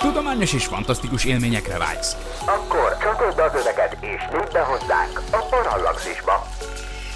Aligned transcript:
Tudományos 0.00 0.52
és 0.52 0.66
fantasztikus 0.66 1.24
élményekre 1.24 1.78
vágysz. 1.78 2.16
Akkor 2.46 2.96
csatold 3.02 3.38
az 3.38 3.60
öveket 3.60 3.96
és 4.00 4.22
nyudd 4.32 4.52
be 4.52 4.60
hozzánk 4.60 5.22
a 5.30 5.46
Parallaxisba. 5.50 6.46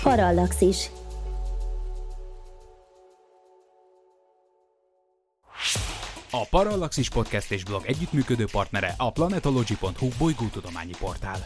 Parallaxis. 0.02 0.90
A 6.30 6.46
Parallaxis 6.50 7.08
Podcast 7.08 7.50
és 7.50 7.64
blog 7.64 7.82
együttműködő 7.86 8.44
partnere 8.52 8.94
a 8.96 9.12
planetology.hu 9.12 10.08
bolygótudományi 10.18 10.92
portál. 10.98 11.38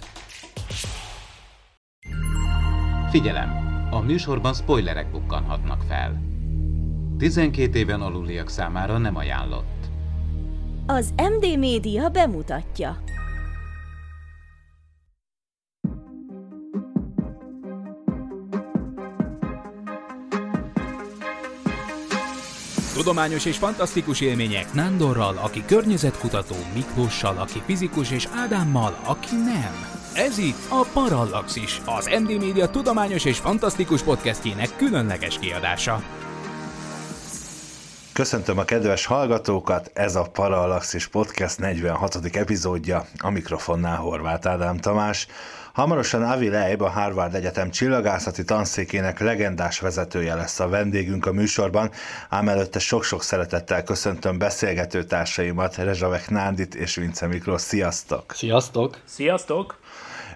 Figyelem! 3.11 3.67
A 3.91 4.01
műsorban 4.01 4.55
spoilerek 4.55 5.11
bukkanhatnak 5.11 5.83
fel. 5.89 6.21
12 7.19 7.79
éven 7.79 8.01
aluliak 8.01 8.49
számára 8.49 8.99
nem 8.99 9.17
ajánlott. 9.17 9.78
Az 10.91 11.15
MD 11.17 11.59
Média 11.59 12.09
bemutatja. 12.09 12.97
Tudományos 22.95 23.45
és 23.45 23.57
fantasztikus 23.57 24.21
élmények 24.21 24.73
Nándorral, 24.73 25.37
aki 25.37 25.65
környezetkutató, 25.67 26.57
Miklóssal, 26.75 27.39
aki 27.39 27.63
fizikus, 27.65 28.11
és 28.11 28.29
Ádámmal, 28.35 28.99
aki 29.05 29.35
nem. 29.35 29.73
Ez 30.15 30.39
itt 30.39 30.67
a 30.69 30.87
Parallaxis, 30.93 31.81
az 31.85 32.11
MD 32.23 32.45
Media 32.45 32.69
tudományos 32.69 33.25
és 33.25 33.39
fantasztikus 33.39 34.03
podcastjének 34.03 34.77
különleges 34.77 35.39
kiadása. 35.39 36.03
Köszöntöm 38.19 38.59
a 38.59 38.65
kedves 38.65 39.07
hallgatókat, 39.07 39.91
ez 39.95 40.17
a 40.17 40.23
Parallaxis 40.23 41.07
Podcast 41.07 41.59
46. 41.59 42.19
epizódja, 42.33 43.07
a 43.19 43.31
mikrofonnál 43.31 43.97
Horváth 43.97 44.49
Ádám 44.49 44.77
Tamás. 44.77 45.27
Hamarosan 45.73 46.23
Avi 46.23 46.49
Leib, 46.49 46.83
a 46.83 46.89
Harvard 46.89 47.35
Egyetem 47.35 47.71
csillagászati 47.71 48.45
tanszékének 48.45 49.21
legendás 49.21 49.81
vezetője 49.81 50.35
lesz 50.35 50.61
a 50.61 50.69
vendégünk 50.69 51.27
a 51.27 51.33
műsorban, 51.33 51.91
ám 52.29 52.49
előtte 52.49 52.79
sok-sok 52.79 53.23
szeretettel 53.23 53.83
köszöntöm 53.83 54.39
beszélgető 54.39 55.05
társaimat, 55.05 55.77
Rezsavek 55.77 56.31
Nándit 56.31 56.75
és 56.75 56.95
Vince 56.95 57.27
Miklós. 57.27 57.61
Sziasztok! 57.61 58.33
Sziasztok! 58.35 58.99
Sziasztok! 59.05 59.79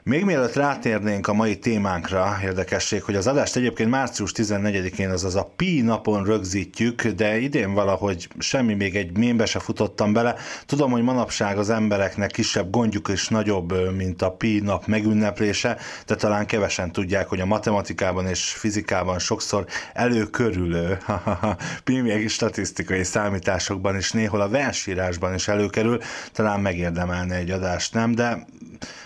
Még 0.05 0.25
mielőtt 0.25 0.55
rátérnénk 0.55 1.29
a 1.29 1.33
mai 1.33 1.59
témánkra, 1.59 2.39
érdekesség, 2.43 3.03
hogy 3.03 3.15
az 3.15 3.27
adást 3.27 3.57
egyébként 3.57 3.91
március 3.91 4.33
14-én, 4.37 5.11
azaz 5.11 5.35
a 5.35 5.53
Pi 5.57 5.81
napon 5.81 6.25
rögzítjük, 6.25 7.07
de 7.07 7.39
idén 7.39 7.75
valahogy 7.75 8.29
semmi, 8.39 8.75
még 8.75 8.97
egy 8.97 9.17
mémbe 9.17 9.47
se 9.47 9.59
futottam 9.59 10.13
bele. 10.13 10.35
Tudom, 10.67 10.91
hogy 10.91 11.03
manapság 11.03 11.59
az 11.59 11.71
embereknek 11.71 12.31
kisebb 12.31 12.71
gondjuk 12.71 13.09
is 13.09 13.29
nagyobb, 13.29 13.95
mint 13.97 14.23
a 14.23 14.31
Pi 14.31 14.61
nap 14.61 14.87
megünneplése, 14.87 15.79
de 16.07 16.15
talán 16.15 16.47
kevesen 16.47 16.93
tudják, 16.93 17.29
hogy 17.29 17.41
a 17.41 17.47
matematikában 17.47 18.27
és 18.27 18.45
fizikában 18.45 19.19
sokszor 19.19 19.67
előkörülő, 19.93 20.99
Pi 21.85 22.01
még 22.01 22.29
statisztikai 22.29 23.05
számításokban 23.05 23.97
is 23.97 24.13
néhol 24.13 24.41
a 24.41 24.49
versírásban 24.49 25.35
is 25.35 25.49
előkerül, 25.49 25.99
talán 26.33 26.61
megérdemelne 26.61 27.35
egy 27.35 27.51
adást, 27.51 27.95
nem? 27.95 28.15
De 28.15 28.47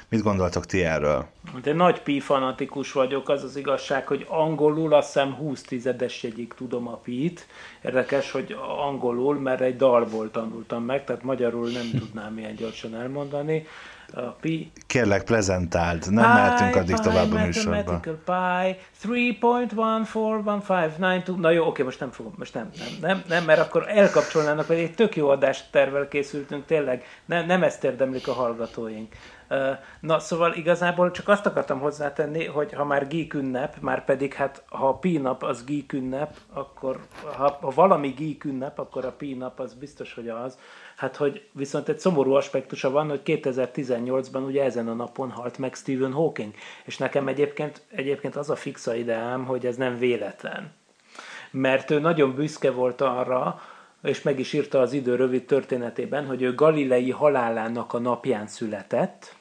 Mit 0.08 0.22
gondoltok 0.22 0.66
ti 0.66 0.84
erről? 0.84 1.26
De 1.62 1.72
nagy 1.72 2.00
pi 2.00 2.20
fanatikus 2.20 2.92
vagyok, 2.92 3.28
az 3.28 3.44
az 3.44 3.56
igazság, 3.56 4.06
hogy 4.06 4.26
angolul 4.28 4.94
azt 4.94 5.12
hiszem 5.12 5.34
20 5.34 5.62
tizedes 5.62 6.22
jegyig 6.22 6.54
tudom 6.56 6.88
a 6.88 6.96
pit. 6.96 7.46
Érdekes, 7.82 8.30
hogy 8.30 8.56
angolul, 8.86 9.38
mert 9.38 9.60
egy 9.60 9.76
dalból 9.76 10.30
tanultam 10.30 10.84
meg, 10.84 11.04
tehát 11.04 11.22
magyarul 11.22 11.70
nem 11.70 11.90
tudnám 12.00 12.38
ilyen 12.38 12.54
gyorsan 12.54 12.94
elmondani. 12.94 13.66
A 14.14 14.20
pi... 14.20 14.72
Kérlek, 14.86 15.24
prezentáld, 15.24 16.10
nem 16.10 16.32
mehetünk 16.32 16.76
addig 16.76 16.96
tovább 16.96 17.32
a 17.32 17.44
műsorba. 17.44 18.00
Pi 18.00 18.10
3.14159. 19.04 21.36
Na 21.36 21.50
jó, 21.50 21.66
oké, 21.66 21.82
most 21.82 22.00
nem 22.00 22.10
fogom, 22.10 22.34
most 22.38 22.54
nem, 22.54 22.70
nem, 22.78 22.88
nem, 23.00 23.22
nem, 23.28 23.44
mert 23.44 23.60
akkor 23.60 23.84
elkapcsolnának, 23.88 24.66
hogy 24.66 24.76
egy 24.76 24.94
tök 24.94 25.16
jó 25.16 25.28
adást 25.28 25.70
tervel 25.70 26.08
készültünk, 26.08 26.66
tényleg 26.66 27.04
nem, 27.24 27.46
nem 27.46 27.62
ezt 27.62 27.84
érdemlik 27.84 28.28
a 28.28 28.32
hallgatóink. 28.32 29.14
Na, 30.00 30.18
szóval 30.18 30.52
igazából 30.52 31.10
csak 31.10 31.28
azt 31.28 31.46
akartam 31.46 31.78
hozzátenni, 31.78 32.44
hogy 32.44 32.72
ha 32.72 32.84
már 32.84 33.08
geek 33.08 33.34
ünnep, 33.34 33.76
már 33.80 34.04
pedig 34.04 34.34
hát 34.34 34.62
ha 34.68 34.88
a 34.88 34.94
P-nap 34.94 35.42
az 35.42 35.64
geek 35.64 35.92
ünnep, 35.92 36.36
akkor 36.52 37.00
ha, 37.36 37.58
ha 37.60 37.70
valami 37.70 38.08
geek 38.08 38.44
ünnep, 38.44 38.78
akkor 38.78 39.04
a 39.04 39.12
P-nap 39.12 39.60
az 39.60 39.74
biztos, 39.74 40.14
hogy 40.14 40.28
az. 40.28 40.58
Hát, 40.96 41.16
hogy 41.16 41.48
viszont 41.52 41.88
egy 41.88 41.98
szomorú 41.98 42.32
aspektusa 42.32 42.90
van, 42.90 43.08
hogy 43.08 43.20
2018-ban 43.24 44.46
ugye 44.46 44.64
ezen 44.64 44.88
a 44.88 44.94
napon 44.94 45.30
halt 45.30 45.58
meg 45.58 45.74
Stephen 45.74 46.12
Hawking, 46.12 46.54
és 46.84 46.98
nekem 46.98 47.28
egyébként, 47.28 47.82
egyébként 47.90 48.36
az 48.36 48.50
a 48.50 48.56
fixa 48.56 48.94
ideám, 48.94 49.44
hogy 49.44 49.66
ez 49.66 49.76
nem 49.76 49.98
véletlen. 49.98 50.72
Mert 51.50 51.90
ő 51.90 51.98
nagyon 51.98 52.34
büszke 52.34 52.70
volt 52.70 53.00
arra, 53.00 53.60
és 54.02 54.22
meg 54.22 54.38
is 54.38 54.52
írta 54.52 54.80
az 54.80 54.92
idő 54.92 55.14
rövid 55.14 55.44
történetében, 55.44 56.26
hogy 56.26 56.42
ő 56.42 56.54
Galilei 56.54 57.10
halálának 57.10 57.92
a 57.92 57.98
napján 57.98 58.46
született, 58.46 59.34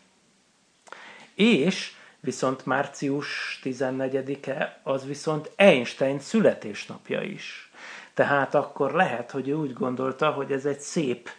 és 1.35 1.91
viszont 2.19 2.65
március 2.65 3.59
14-e 3.63 4.79
az 4.83 5.05
viszont 5.05 5.51
Einstein 5.55 6.19
születésnapja 6.19 7.21
is. 7.21 7.71
Tehát 8.13 8.55
akkor 8.55 8.91
lehet, 8.93 9.31
hogy 9.31 9.47
ő 9.47 9.53
úgy 9.53 9.73
gondolta, 9.73 10.31
hogy 10.31 10.51
ez 10.51 10.65
egy 10.65 10.79
szép 10.79 11.29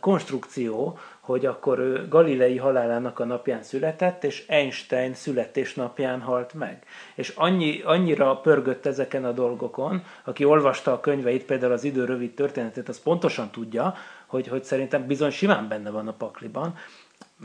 konstrukció, 0.00 0.98
hogy 1.26 1.46
akkor 1.46 1.78
ő 1.78 2.08
Galilei 2.08 2.56
halálának 2.56 3.18
a 3.18 3.24
napján 3.24 3.62
született, 3.62 4.24
és 4.24 4.44
Einstein 4.48 5.14
születésnapján 5.14 6.20
halt 6.20 6.54
meg. 6.54 6.82
És 7.14 7.32
annyi, 7.36 7.82
annyira 7.84 8.36
pörgött 8.36 8.86
ezeken 8.86 9.24
a 9.24 9.32
dolgokon, 9.32 10.02
aki 10.24 10.44
olvasta 10.44 10.92
a 10.92 11.00
könyveit, 11.00 11.44
például 11.44 11.72
az 11.72 11.84
idő 11.84 12.04
rövid 12.04 12.34
történetét, 12.34 12.88
az 12.88 13.02
pontosan 13.02 13.50
tudja, 13.50 13.94
hogy, 14.26 14.48
hogy 14.48 14.64
szerintem 14.64 15.06
bizony 15.06 15.30
simán 15.30 15.68
benne 15.68 15.90
van 15.90 16.08
a 16.08 16.12
pakliban, 16.12 16.74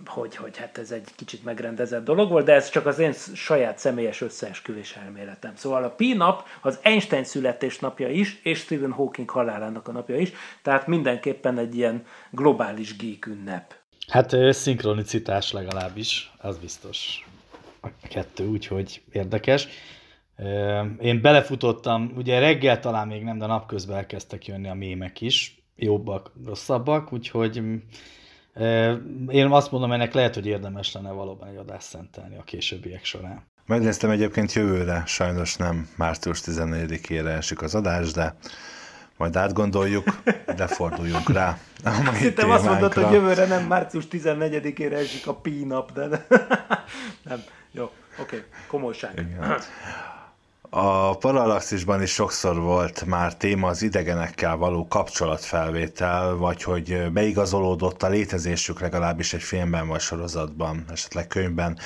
hogy, 0.05 0.35
hogy 0.35 0.57
hát 0.57 0.77
ez 0.77 0.91
egy 0.91 1.07
kicsit 1.15 1.43
megrendezett 1.43 2.03
dolog 2.03 2.29
volt, 2.29 2.45
de 2.45 2.53
ez 2.53 2.69
csak 2.69 2.85
az 2.85 2.99
én 2.99 3.13
saját 3.33 3.77
személyes 3.77 4.21
összeesküvés 4.21 4.95
elméletem. 4.95 5.55
Szóval 5.55 5.83
a 5.83 5.89
Pi 5.89 6.13
nap 6.13 6.47
az 6.61 6.79
Einstein 6.81 7.23
születésnapja 7.23 8.09
is, 8.09 8.39
és 8.43 8.59
Stephen 8.59 8.91
Hawking 8.91 9.29
halálának 9.29 9.87
a 9.87 9.91
napja 9.91 10.17
is, 10.17 10.31
tehát 10.61 10.87
mindenképpen 10.87 11.57
egy 11.57 11.75
ilyen 11.75 12.05
globális 12.29 12.95
geek 12.95 13.25
ünnep. 13.25 13.75
Hát 14.07 14.35
szinkronicitás 14.53 15.51
legalábbis, 15.51 16.31
az 16.37 16.57
biztos. 16.57 17.25
A 17.81 17.87
kettő, 18.09 18.47
úgyhogy 18.47 19.01
érdekes. 19.11 19.67
Én 20.99 21.21
belefutottam, 21.21 22.11
ugye 22.15 22.39
reggel 22.39 22.79
talán 22.79 23.07
még 23.07 23.23
nem, 23.23 23.37
de 23.37 23.45
napközben 23.45 23.97
elkezdtek 23.97 24.45
jönni 24.45 24.69
a 24.69 24.73
mémek 24.73 25.21
is, 25.21 25.63
jobbak, 25.75 26.31
rosszabbak, 26.45 27.13
úgyhogy 27.13 27.61
én 29.27 29.45
azt 29.45 29.71
mondom, 29.71 29.91
ennek 29.91 30.13
lehet, 30.13 30.33
hogy 30.33 30.45
érdemes 30.45 30.91
lenne 30.91 31.11
valóban 31.11 31.47
egy 31.47 31.55
adást 31.55 31.87
szentelni 31.87 32.37
a 32.37 32.43
későbbiek 32.43 33.05
során. 33.05 33.49
Megnéztem 33.65 34.09
egyébként 34.09 34.53
jövőre, 34.53 35.03
sajnos 35.05 35.55
nem 35.55 35.89
március 35.95 36.41
14-ére 36.45 37.37
esik 37.37 37.61
az 37.61 37.75
adás, 37.75 38.11
de 38.11 38.35
majd 39.17 39.35
átgondoljuk, 39.35 40.21
de 40.55 40.67
forduljunk 40.67 41.29
rá. 41.29 41.57
Szerintem 41.83 42.49
azt 42.49 42.65
mondod, 42.65 42.93
hogy 42.93 43.11
jövőre 43.11 43.45
nem 43.45 43.65
március 43.65 44.07
14-ére 44.11 44.93
esik 44.93 45.27
a 45.27 45.35
pi 45.35 45.63
nap, 45.63 45.91
de 45.91 46.07
nem. 47.29 47.43
Jó, 47.71 47.83
oké, 47.83 47.91
okay. 48.21 48.43
komolyság. 48.67 49.11
Igen. 49.13 49.59
A 50.73 51.17
Parallaxisban 51.17 52.01
is 52.01 52.11
sokszor 52.11 52.59
volt 52.59 53.05
már 53.05 53.35
téma 53.35 53.67
az 53.67 53.81
idegenekkel 53.81 54.55
való 54.57 54.87
kapcsolatfelvétel, 54.87 56.35
vagy 56.35 56.63
hogy 56.63 57.11
beigazolódott 57.11 58.03
a 58.03 58.09
létezésük 58.09 58.79
legalábbis 58.79 59.33
egy 59.33 59.41
filmben 59.41 59.87
vagy 59.87 59.99
sorozatban, 59.99 60.85
esetleg 60.91 61.27
könyvben, 61.27 61.77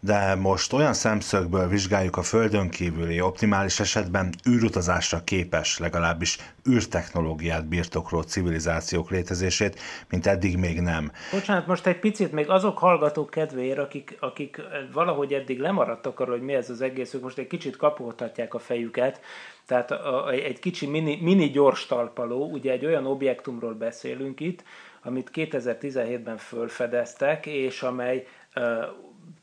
de 0.00 0.34
most 0.34 0.72
olyan 0.72 0.92
szemszögből 0.92 1.68
vizsgáljuk 1.68 2.16
a 2.16 2.22
Földön 2.22 2.70
kívüli 2.70 3.20
optimális 3.20 3.80
esetben 3.80 4.34
űrutazásra 4.48 5.24
képes, 5.24 5.78
legalábbis 5.78 6.38
űrtechnológiát 6.70 7.68
birtokló 7.68 8.20
civilizációk 8.22 9.10
létezését, 9.10 9.80
mint 10.10 10.26
eddig 10.26 10.56
még 10.56 10.80
nem. 10.80 11.12
Bocsánat, 11.32 11.66
most 11.66 11.86
egy 11.86 11.98
picit 11.98 12.32
még 12.32 12.48
azok 12.48 12.78
hallgatók 12.78 13.30
kedvéért, 13.30 13.78
akik, 13.78 14.16
akik 14.20 14.60
valahogy 14.92 15.32
eddig 15.32 15.60
lemaradtak 15.60 16.20
arról, 16.20 16.36
hogy 16.36 16.44
mi 16.44 16.54
ez 16.54 16.70
az 16.70 16.80
egész, 16.80 17.14
ők 17.14 17.22
most 17.22 17.38
egy 17.38 17.46
kicsit 17.46 17.76
kapoltatják 17.76 18.54
a 18.54 18.58
fejüket, 18.58 19.20
tehát 19.66 19.90
a, 19.90 20.26
a, 20.26 20.30
egy 20.30 20.58
kicsi 20.58 20.86
mini, 20.86 21.18
mini 21.20 21.50
gyors 21.50 21.86
talpaló, 21.86 22.50
ugye 22.50 22.72
egy 22.72 22.84
olyan 22.84 23.06
objektumról 23.06 23.74
beszélünk 23.74 24.40
itt, 24.40 24.64
amit 25.02 25.30
2017-ben 25.34 26.36
fölfedeztek, 26.36 27.46
és 27.46 27.82
amely 27.82 28.26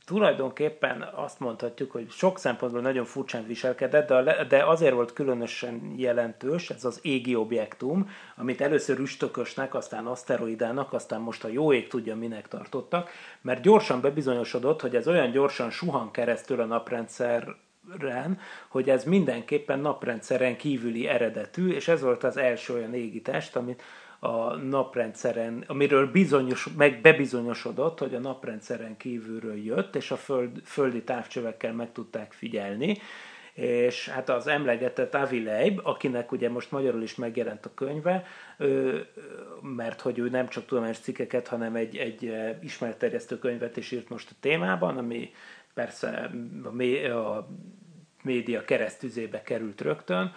tulajdonképpen 0.09 1.01
azt 1.15 1.39
mondhatjuk, 1.39 1.91
hogy 1.91 2.09
sok 2.09 2.39
szempontból 2.39 2.81
nagyon 2.81 3.05
furcsán 3.05 3.45
viselkedett, 3.47 4.07
de, 4.07 4.45
de 4.49 4.65
azért 4.65 4.93
volt 4.93 5.13
különösen 5.13 5.93
jelentős 5.97 6.69
ez 6.69 6.85
az 6.85 6.99
égi 7.01 7.35
objektum, 7.35 8.09
amit 8.35 8.61
először 8.61 8.99
üstökösnek, 8.99 9.73
aztán 9.73 10.05
aszteroidának, 10.05 10.93
aztán 10.93 11.21
most 11.21 11.43
a 11.43 11.47
jó 11.47 11.73
ég 11.73 11.87
tudja 11.87 12.15
minek 12.15 12.47
tartottak, 12.47 13.09
mert 13.41 13.61
gyorsan 13.61 14.01
bebizonyosodott, 14.01 14.81
hogy 14.81 14.95
ez 14.95 15.07
olyan 15.07 15.31
gyorsan 15.31 15.69
suhan 15.69 16.11
keresztül 16.11 16.61
a 16.61 16.65
naprendszer 16.65 17.55
hogy 18.69 18.89
ez 18.89 19.03
mindenképpen 19.03 19.79
naprendszeren 19.79 20.57
kívüli 20.57 21.07
eredetű, 21.07 21.71
és 21.71 21.87
ez 21.87 22.01
volt 22.01 22.23
az 22.23 22.37
első 22.37 22.73
olyan 22.73 22.93
égitest, 22.93 23.55
amit 23.55 23.81
a 24.19 24.55
naprendszeren, 24.55 25.63
amiről 25.67 26.11
bizonyos, 26.11 26.67
meg 26.77 27.01
bebizonyosodott, 27.01 27.99
hogy 27.99 28.15
a 28.15 28.19
naprendszeren 28.19 28.97
kívülről 28.97 29.57
jött, 29.57 29.95
és 29.95 30.11
a 30.11 30.15
föld, 30.15 30.61
földi 30.63 31.03
távcsövekkel 31.03 31.73
meg 31.73 31.91
tudták 31.91 32.33
figyelni, 32.33 32.97
és 33.53 34.09
hát 34.09 34.29
az 34.29 34.47
emlegetett 34.47 35.15
Avi 35.15 35.43
Leib, 35.43 35.79
akinek 35.83 36.31
ugye 36.31 36.49
most 36.49 36.71
magyarul 36.71 37.01
is 37.01 37.15
megjelent 37.15 37.65
a 37.65 37.73
könyve, 37.73 38.25
mert 39.61 40.01
hogy 40.01 40.19
ő 40.19 40.29
nem 40.29 40.47
csak 40.47 40.65
tudományos 40.65 40.99
cikkeket, 40.99 41.47
hanem 41.47 41.75
egy, 41.75 41.97
egy 41.97 42.33
ismeretterjesztő 42.61 43.39
könyvet 43.39 43.77
is 43.77 43.91
írt 43.91 44.09
most 44.09 44.29
a 44.31 44.35
témában, 44.39 44.97
ami 44.97 45.31
persze 45.73 46.31
a 47.03 47.47
média 48.23 48.65
keresztüzébe 48.65 49.41
került 49.41 49.81
rögtön, 49.81 50.33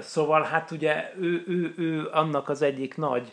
Szóval 0.00 0.42
hát 0.42 0.70
ugye 0.70 1.12
ő, 1.20 1.44
ő, 1.46 1.74
ő 1.76 2.08
annak 2.12 2.48
az 2.48 2.62
egyik 2.62 2.96
nagy, 2.96 3.32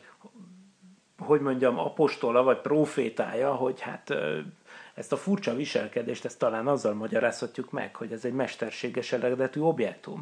hogy 1.17 1.41
mondjam, 1.41 1.79
apostola 1.79 2.43
vagy 2.43 2.57
profétája, 2.57 3.53
hogy 3.53 3.79
hát 3.79 4.13
ezt 4.93 5.11
a 5.11 5.17
furcsa 5.17 5.55
viselkedést, 5.55 6.25
ezt 6.25 6.39
talán 6.39 6.67
azzal 6.67 6.93
magyarázhatjuk 6.93 7.71
meg, 7.71 7.95
hogy 7.95 8.11
ez 8.11 8.25
egy 8.25 8.33
mesterséges 8.33 9.11
eredetű 9.11 9.59
objektum. 9.59 10.21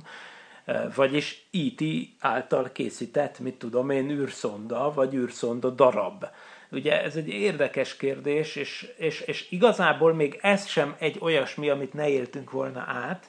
Vagyis 0.96 1.48
IT 1.50 1.82
e 1.82 2.28
által 2.28 2.72
készített, 2.72 3.40
mit 3.40 3.56
tudom 3.56 3.90
én, 3.90 4.10
űrszonda, 4.10 4.94
vagy 4.94 5.14
űrszonda 5.14 5.70
darab. 5.70 6.26
Ugye 6.72 7.04
ez 7.04 7.16
egy 7.16 7.28
érdekes 7.28 7.98
kérdés, 7.98 8.56
és, 8.56 8.94
és, 8.98 9.22
és 9.22 9.52
igazából 9.52 10.14
még 10.14 10.40
ez 10.42 10.66
sem 10.66 10.96
egy 11.00 11.18
olyasmi, 11.20 11.70
amit 11.70 11.94
ne 11.94 12.10
éltünk 12.10 12.52
volna 12.52 12.80
át, 12.88 13.26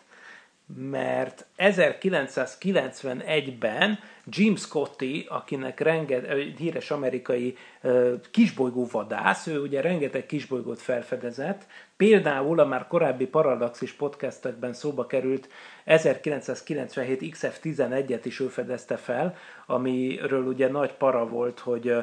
mert 0.74 1.46
1991-ben 1.58 3.98
Jim 4.24 4.56
Scotty, 4.56 5.26
akinek 5.28 5.80
renget, 5.80 6.32
híres 6.58 6.90
amerikai 6.90 7.56
kisbolygó 8.30 8.88
vadász, 8.92 9.46
ő 9.46 9.60
ugye 9.60 9.80
rengeteg 9.80 10.26
kisbolygót 10.26 10.80
felfedezett, 10.80 11.66
például 11.96 12.60
a 12.60 12.64
már 12.64 12.86
korábbi 12.86 13.26
Parallaxis 13.26 13.92
podcastekben 13.92 14.72
szóba 14.72 15.06
került 15.06 15.48
1997 15.84 17.36
XF11-et 17.36 18.20
is 18.22 18.40
ő 18.40 18.46
fedezte 18.46 18.96
fel, 18.96 19.36
amiről 19.66 20.46
ugye 20.46 20.68
nagy 20.68 20.92
para 20.92 21.28
volt, 21.28 21.58
hogy 21.58 21.94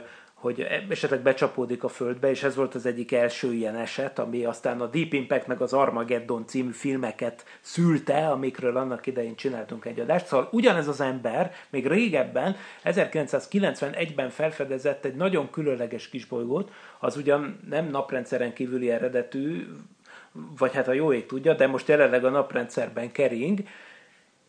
hogy 0.44 0.68
esetleg 0.90 1.22
becsapódik 1.22 1.84
a 1.84 1.88
földbe, 1.88 2.30
és 2.30 2.44
ez 2.44 2.56
volt 2.56 2.76
az 2.76 2.86
egyik 2.86 3.12
első 3.12 3.54
ilyen 3.54 3.76
eset, 3.76 4.20
ami 4.20 4.46
aztán 4.46 4.82
a 4.82 4.88
Deep 4.88 5.14
Impact 5.14 5.48
meg 5.48 5.62
az 5.62 5.74
Armageddon 5.74 6.48
című 6.48 6.72
filmeket 6.72 7.46
szülte, 7.62 8.28
amikről 8.30 8.78
annak 8.78 9.08
idején 9.08 9.36
csináltunk 9.36 9.86
egy 9.86 10.00
adást. 10.00 10.26
Szóval 10.26 10.50
ugyanez 10.52 10.88
az 10.88 11.02
ember 11.02 11.52
még 11.70 11.88
régebben, 11.88 12.56
1991-ben 12.84 14.30
felfedezett 14.30 15.06
egy 15.06 15.16
nagyon 15.16 15.50
különleges 15.50 16.10
kisbolygót, 16.10 16.72
az 17.00 17.18
ugyan 17.18 17.60
nem 17.70 17.90
naprendszeren 17.90 18.54
kívüli 18.54 18.92
eredetű, 18.92 19.68
vagy 20.58 20.74
hát 20.74 20.88
a 20.88 20.94
jó 20.94 21.14
ég 21.14 21.26
tudja, 21.26 21.54
de 21.54 21.68
most 21.68 21.88
jelenleg 21.88 22.26
a 22.26 22.30
naprendszerben 22.30 23.12
kering, 23.12 23.60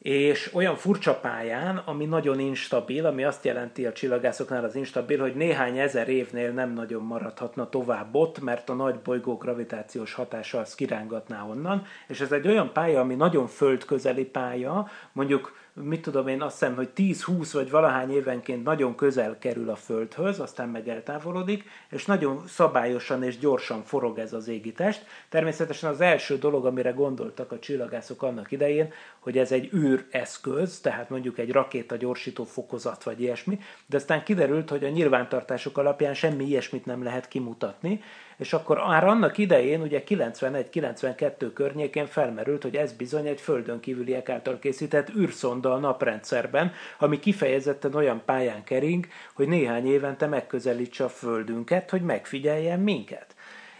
és 0.04 0.50
olyan 0.54 0.76
furcsa 0.76 1.14
pályán, 1.14 1.76
ami 1.76 2.04
nagyon 2.04 2.38
instabil, 2.38 3.06
ami 3.06 3.24
azt 3.24 3.44
jelenti 3.44 3.86
a 3.86 3.92
csillagászoknál 3.92 4.64
az 4.64 4.74
instabil, 4.74 5.20
hogy 5.20 5.34
néhány 5.34 5.78
ezer 5.78 6.08
évnél 6.08 6.50
nem 6.50 6.72
nagyon 6.72 7.02
maradhatna 7.02 7.68
tovább 7.68 8.14
ott, 8.14 8.40
mert 8.40 8.68
a 8.68 8.74
nagy 8.74 8.98
bolygó 8.98 9.36
gravitációs 9.36 10.14
hatása 10.14 10.58
az 10.58 10.74
kirángatná 10.74 11.42
onnan, 11.42 11.86
és 12.08 12.20
ez 12.20 12.32
egy 12.32 12.46
olyan 12.46 12.72
pálya, 12.72 13.00
ami 13.00 13.14
nagyon 13.14 13.46
földközeli 13.46 14.24
pálya, 14.24 14.88
mondjuk 15.12 15.52
mit 15.82 16.02
tudom 16.02 16.28
én, 16.28 16.42
azt 16.42 16.58
hiszem, 16.58 16.74
hogy 16.74 16.88
10-20 16.96 17.48
vagy 17.52 17.70
valahány 17.70 18.10
évenként 18.10 18.64
nagyon 18.64 18.94
közel 18.94 19.38
kerül 19.38 19.70
a 19.70 19.76
Földhöz, 19.76 20.40
aztán 20.40 20.68
meg 20.68 20.88
eltávolodik, 20.88 21.64
és 21.90 22.04
nagyon 22.04 22.42
szabályosan 22.46 23.22
és 23.22 23.38
gyorsan 23.38 23.82
forog 23.82 24.18
ez 24.18 24.32
az 24.32 24.48
égitest. 24.48 25.06
Természetesen 25.28 25.90
az 25.90 26.00
első 26.00 26.38
dolog, 26.38 26.66
amire 26.66 26.90
gondoltak 26.90 27.52
a 27.52 27.58
csillagászok 27.58 28.22
annak 28.22 28.50
idején, 28.50 28.92
hogy 29.24 29.38
ez 29.38 29.52
egy 29.52 29.70
űreszköz, 29.74 30.80
tehát 30.80 31.10
mondjuk 31.10 31.38
egy 31.38 31.52
rakéta 31.52 31.96
gyorsító 31.96 32.44
fokozat 32.44 33.02
vagy 33.02 33.20
ilyesmi, 33.20 33.58
de 33.86 33.96
aztán 33.96 34.22
kiderült, 34.22 34.70
hogy 34.70 34.84
a 34.84 34.88
nyilvántartások 34.88 35.78
alapján 35.78 36.14
semmi 36.14 36.44
ilyesmit 36.44 36.86
nem 36.86 37.02
lehet 37.02 37.28
kimutatni, 37.28 38.00
és 38.36 38.52
akkor 38.52 38.76
már 38.76 39.04
annak 39.04 39.38
idején, 39.38 39.80
ugye 39.80 40.02
91-92 40.06 41.50
környékén 41.54 42.06
felmerült, 42.06 42.62
hogy 42.62 42.76
ez 42.76 42.92
bizony 42.92 43.26
egy 43.26 43.40
földön 43.40 43.80
kívüliek 43.80 44.28
által 44.28 44.58
készített 44.58 45.14
űrszonda 45.16 45.72
a 45.72 45.78
naprendszerben, 45.78 46.72
ami 46.98 47.18
kifejezetten 47.18 47.94
olyan 47.94 48.22
pályán 48.24 48.64
kering, 48.64 49.06
hogy 49.34 49.48
néhány 49.48 49.86
évente 49.86 50.26
megközelítse 50.26 51.04
a 51.04 51.08
földünket, 51.08 51.90
hogy 51.90 52.02
megfigyeljen 52.02 52.80
minket 52.80 53.33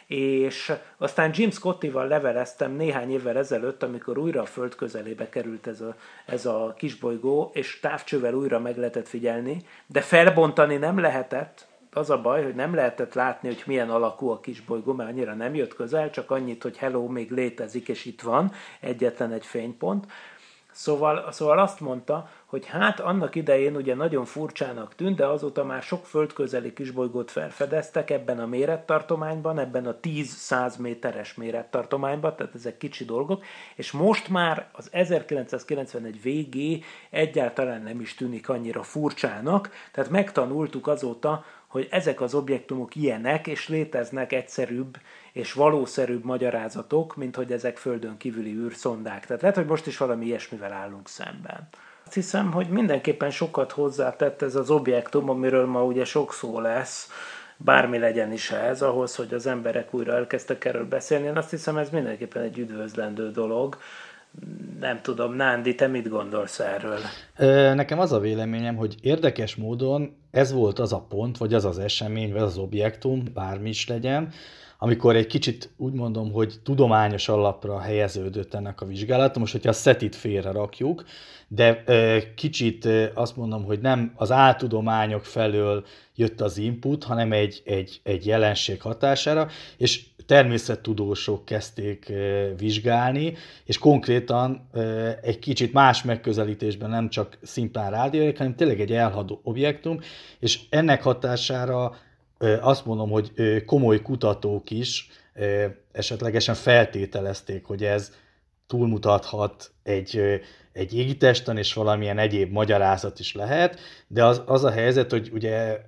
és 0.06 0.72
aztán 0.96 1.30
Jim 1.34 1.50
Scottival 1.50 2.06
leveleztem 2.06 2.72
néhány 2.72 3.12
évvel 3.12 3.36
ezelőtt, 3.36 3.82
amikor 3.82 4.18
újra 4.18 4.40
a 4.40 4.46
föld 4.46 4.74
közelébe 4.74 5.28
került 5.28 5.66
ez 5.66 5.80
a, 5.80 5.94
ez 6.26 6.46
a 6.46 6.74
kisbolygó, 6.76 7.50
és 7.54 7.80
távcsővel 7.80 8.34
újra 8.34 8.58
meg 8.58 8.76
lehetett 8.76 9.08
figyelni, 9.08 9.56
de 9.86 10.00
felbontani 10.00 10.76
nem 10.76 10.98
lehetett, 10.98 11.66
az 11.96 12.10
a 12.10 12.20
baj, 12.20 12.42
hogy 12.42 12.54
nem 12.54 12.74
lehetett 12.74 13.14
látni, 13.14 13.48
hogy 13.48 13.62
milyen 13.66 13.90
alakú 13.90 14.28
a 14.28 14.40
kisbolygó, 14.40 14.92
mert 14.92 15.10
annyira 15.10 15.34
nem 15.34 15.54
jött 15.54 15.74
közel, 15.74 16.10
csak 16.10 16.30
annyit, 16.30 16.62
hogy 16.62 16.76
hello, 16.76 17.06
még 17.06 17.30
létezik, 17.30 17.88
és 17.88 18.04
itt 18.04 18.20
van. 18.20 18.52
Egyetlen 18.80 19.32
egy 19.32 19.46
fénypont. 19.46 20.06
Szóval, 20.75 21.32
szóval 21.32 21.59
azt 21.59 21.81
mondta, 21.81 22.29
hogy 22.44 22.67
hát 22.67 23.00
annak 23.00 23.35
idején 23.35 23.76
ugye 23.76 23.94
nagyon 23.94 24.25
furcsának 24.25 24.94
tűnt, 24.94 25.17
de 25.17 25.26
azóta 25.26 25.65
már 25.65 25.82
sok 25.82 26.06
földközeli 26.06 26.73
kisbolygót 26.73 27.31
felfedeztek 27.31 28.11
ebben 28.11 28.41
a 28.41 28.47
mérettartományban, 28.47 29.59
ebben 29.59 29.87
a 29.87 29.97
10-100 30.03 30.79
méteres 30.79 31.35
mérettartományban, 31.35 32.37
tehát 32.37 32.55
ezek 32.55 32.76
kicsi 32.76 33.05
dolgok, 33.05 33.44
és 33.75 33.91
most 33.91 34.29
már 34.29 34.69
az 34.73 34.88
1991 34.93 36.23
végé 36.23 36.82
egyáltalán 37.11 37.82
nem 37.82 38.00
is 38.00 38.15
tűnik 38.15 38.49
annyira 38.49 38.82
furcsának, 38.82 39.71
tehát 39.93 40.11
megtanultuk 40.11 40.87
azóta, 40.87 41.44
hogy 41.75 41.88
ezek 41.91 42.21
az 42.21 42.35
objektumok 42.35 42.97
ilyenek, 42.97 43.47
és 43.47 43.69
léteznek 43.69 44.33
egyszerűbb 44.33 44.97
és 45.33 45.52
valószerűbb 45.52 46.25
magyarázatok, 46.25 47.16
mint 47.16 47.37
hogy 47.37 47.52
ezek 47.52 47.76
földön 47.76 48.16
kívüli 48.16 48.54
űrszondák. 48.54 49.26
Tehát 49.26 49.43
lehet, 49.43 49.57
hogy 49.57 49.66
most 49.66 49.87
is 49.87 49.97
valami 49.97 50.25
ilyesmivel 50.26 50.73
állunk 50.73 51.09
szemben. 51.09 51.69
Azt 52.04 52.14
hiszem, 52.14 52.52
hogy 52.52 52.69
mindenképpen 52.69 53.31
sokat 53.31 53.73
hozzátett 53.73 54.43
ez 54.43 54.54
az 54.54 54.71
objektum, 54.71 55.28
amiről 55.28 55.66
ma 55.66 55.85
ugye 55.85 56.04
sok 56.04 56.33
szó 56.33 56.61
lesz, 56.61 57.11
bármi 57.57 57.99
legyen 57.99 58.33
is 58.33 58.50
ez, 58.50 58.83
ahhoz, 58.83 59.16
hogy 59.16 59.35
az 59.35 59.47
emberek 59.47 59.95
újra 59.95 60.14
elkezdtek 60.14 60.64
erről 60.64 60.88
beszélni. 60.88 61.26
Én 61.26 61.37
azt 61.37 61.50
hiszem, 61.50 61.76
ez 61.76 61.90
mindenképpen 61.90 62.43
egy 62.43 62.59
üdvözlendő 62.59 63.31
dolog. 63.31 63.78
Nem 64.81 65.00
tudom, 65.03 65.35
Nándi, 65.35 65.75
te 65.75 65.87
mit 65.87 66.09
gondolsz 66.09 66.61
erről? 66.61 66.99
Nekem 67.75 67.99
az 67.99 68.12
a 68.12 68.19
véleményem, 68.19 68.76
hogy 68.76 68.95
érdekes 69.00 69.57
módon 69.57 70.17
ez 70.31 70.53
volt 70.53 70.79
az 70.79 70.93
a 70.93 71.07
pont, 71.09 71.38
vagy 71.38 71.55
az 71.55 71.64
az 71.64 71.79
esemény, 71.79 72.33
vagy 72.33 72.43
az, 72.43 72.59
objektum, 72.59 73.25
bármi 73.35 73.69
is 73.69 73.88
legyen, 73.88 74.33
amikor 74.79 75.17
egy 75.17 75.26
kicsit 75.26 75.71
úgy 75.76 75.93
mondom, 75.93 76.33
hogy 76.33 76.55
tudományos 76.62 77.29
alapra 77.29 77.81
helyeződött 77.81 78.55
ennek 78.55 78.81
a 78.81 78.87
vizsgálata. 78.87 79.38
Most, 79.38 79.53
hogyha 79.53 79.69
a 79.69 79.73
szetit 79.73 80.17
félre 80.17 80.50
rakjuk, 80.50 81.05
de 81.49 81.85
kicsit 82.37 82.88
azt 83.14 83.37
mondom, 83.37 83.64
hogy 83.64 83.81
nem 83.81 84.12
az 84.17 84.31
áltudományok 84.31 85.25
felől 85.25 85.85
jött 86.14 86.41
az 86.41 86.59
input, 86.59 87.05
hanem 87.05 87.33
egy, 87.33 87.62
egy, 87.64 88.00
egy 88.03 88.26
jelenség 88.26 88.81
hatására, 88.81 89.49
és 89.76 90.05
természettudósok 90.26 91.45
kezdték 91.45 92.12
vizsgálni, 92.57 93.35
és 93.64 93.78
konkrétan 93.78 94.69
egy 95.23 95.38
kicsit 95.38 95.73
más 95.73 96.02
megközelítésben 96.02 96.90
nem 96.90 97.09
csak 97.09 97.38
szimplán 97.43 97.90
rádióik, 97.90 98.38
hanem 98.38 98.54
tényleg 98.54 98.81
egy 98.81 98.93
elhadó 98.93 99.40
objektum, 99.43 100.00
és 100.38 100.61
ennek 100.71 101.02
hatására 101.02 101.97
azt 102.61 102.85
mondom, 102.85 103.11
hogy 103.11 103.33
komoly 103.66 104.02
kutatók 104.02 104.71
is 104.71 105.09
esetlegesen 105.93 106.54
feltételezték, 106.54 107.64
hogy 107.64 107.85
ez 107.85 108.12
túlmutathat 108.66 109.71
egy, 109.83 110.40
egy 110.73 110.99
égitesten, 110.99 111.57
és 111.57 111.73
valamilyen 111.75 112.19
egyéb 112.19 112.52
magyarázat 112.52 113.19
is 113.19 113.35
lehet, 113.35 113.81
de 114.07 114.25
az, 114.25 114.43
az 114.47 114.64
a 114.64 114.71
helyzet, 114.71 115.11
hogy 115.11 115.31
ugye 115.33 115.85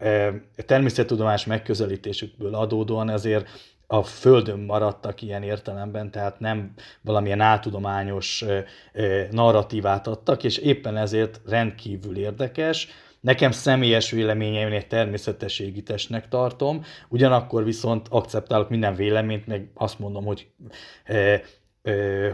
természettudomás 0.56 1.44
megközelítésükből 1.44 2.54
adódóan 2.54 3.08
azért 3.08 3.48
a 3.86 4.02
Földön 4.02 4.58
maradtak 4.58 5.22
ilyen 5.22 5.42
értelemben, 5.42 6.10
tehát 6.10 6.40
nem 6.40 6.72
valamilyen 7.00 7.40
áltudományos 7.40 8.44
narratívát 9.30 10.06
adtak, 10.06 10.44
és 10.44 10.56
éppen 10.56 10.96
ezért 10.96 11.40
rendkívül 11.46 12.16
érdekes. 12.16 12.88
Nekem 13.20 13.50
személyes 13.50 14.10
véleményem 14.10 14.72
egy 14.72 14.86
természetes 14.86 15.58
égitesnek 15.58 16.28
tartom, 16.28 16.84
ugyanakkor 17.08 17.64
viszont 17.64 18.06
akceptálok 18.10 18.68
minden 18.68 18.94
véleményt, 18.94 19.46
meg 19.46 19.70
azt 19.74 19.98
mondom, 19.98 20.24
hogy 20.24 20.48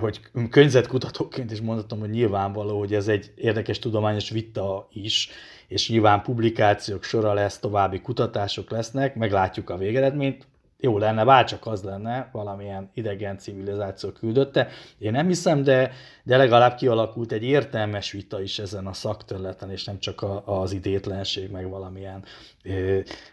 hogy 0.01 0.21
környezetkutatóként 0.51 1.51
is 1.51 1.61
mondhatom, 1.61 2.01
hogy 2.01 2.11
nyilvánvaló, 2.11 2.79
hogy 2.79 2.95
ez 2.95 3.09
egy 3.09 3.33
érdekes 3.37 3.79
tudományos 3.79 4.31
vita 4.31 4.89
is, 4.93 5.29
és 5.69 5.89
nyilván 5.89 6.23
publikációk 6.23 7.03
sora 7.03 7.33
lesz, 7.33 7.59
további 7.59 8.01
kutatások 8.01 8.71
lesznek, 8.71 9.15
meglátjuk 9.15 9.71
a 9.71 9.77
végeredményt, 9.77 10.47
jó 10.83 10.99
lenne, 10.99 11.25
bárcsak 11.25 11.67
az 11.67 11.83
lenne, 11.83 12.29
valamilyen 12.33 12.91
idegen 12.95 13.39
civilizáció 13.39 14.11
küldötte. 14.11 14.69
Én 14.99 15.13
nem 15.13 15.27
hiszem, 15.27 15.63
de, 15.63 15.93
de 16.23 16.37
legalább 16.37 16.77
kialakult 16.77 17.33
egy 17.33 17.43
értelmes 17.43 18.13
vita 18.13 18.43
is 18.43 18.59
ezen 18.59 18.87
a 18.87 18.93
szakterületen, 18.93 19.71
és 19.71 19.85
nem 19.85 19.99
csak 19.99 20.23
a, 20.23 20.43
az 20.61 20.73
idétlenség, 20.73 21.51
meg 21.51 21.69
valamilyen 21.69 22.25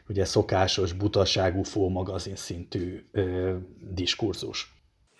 ugye 0.07 0.25
szokásos, 0.25 0.93
butaságú 0.93 1.63
fómagazin 1.63 2.35
szintű 2.35 3.09
diskurzus. 3.79 4.73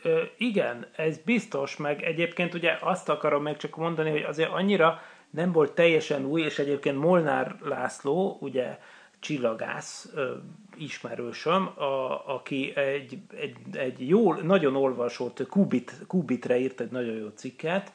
Ö, 0.04 0.22
igen, 0.38 0.88
ez 0.96 1.18
biztos, 1.18 1.78
meg 1.78 2.04
egyébként 2.04 2.54
ugye 2.54 2.78
azt 2.82 3.10
akarom 3.10 3.44
meg 3.44 3.58
csak 3.58 3.76
mondani, 3.76 4.10
hogy 4.10 4.24
azért 4.24 4.52
annyira 4.52 5.02
nem 5.30 5.52
volt 5.52 5.72
teljesen 5.72 6.26
új, 6.26 6.42
és 6.42 6.60
egyébként 6.60 6.98
Molnár 6.98 7.56
László, 7.64 8.38
ugye 8.42 8.78
csillagász 9.20 10.10
ö, 10.16 10.36
ismerősöm, 10.82 11.66
a, 11.76 12.24
aki 12.36 12.76
egy, 12.76 13.18
egy, 13.38 13.56
egy 13.72 14.08
jó, 14.08 14.34
nagyon 14.34 14.76
olvasott 14.76 15.48
Kubit, 15.48 15.94
Kubitre 16.08 16.58
írt 16.58 16.80
egy 16.80 16.92
nagyon 16.92 17.16
jó 17.16 17.28
cikket, 17.28 17.94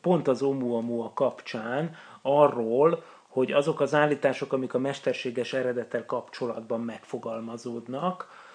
pont 0.00 0.28
az 0.28 0.42
Oumuamua 0.42 1.12
kapcsán 1.12 1.96
arról, 2.22 3.02
hogy 3.28 3.52
azok 3.52 3.80
az 3.80 3.94
állítások, 3.94 4.52
amik 4.52 4.74
a 4.74 4.78
mesterséges 4.78 5.52
eredettel 5.52 6.06
kapcsolatban 6.06 6.80
megfogalmazódnak, 6.80 8.46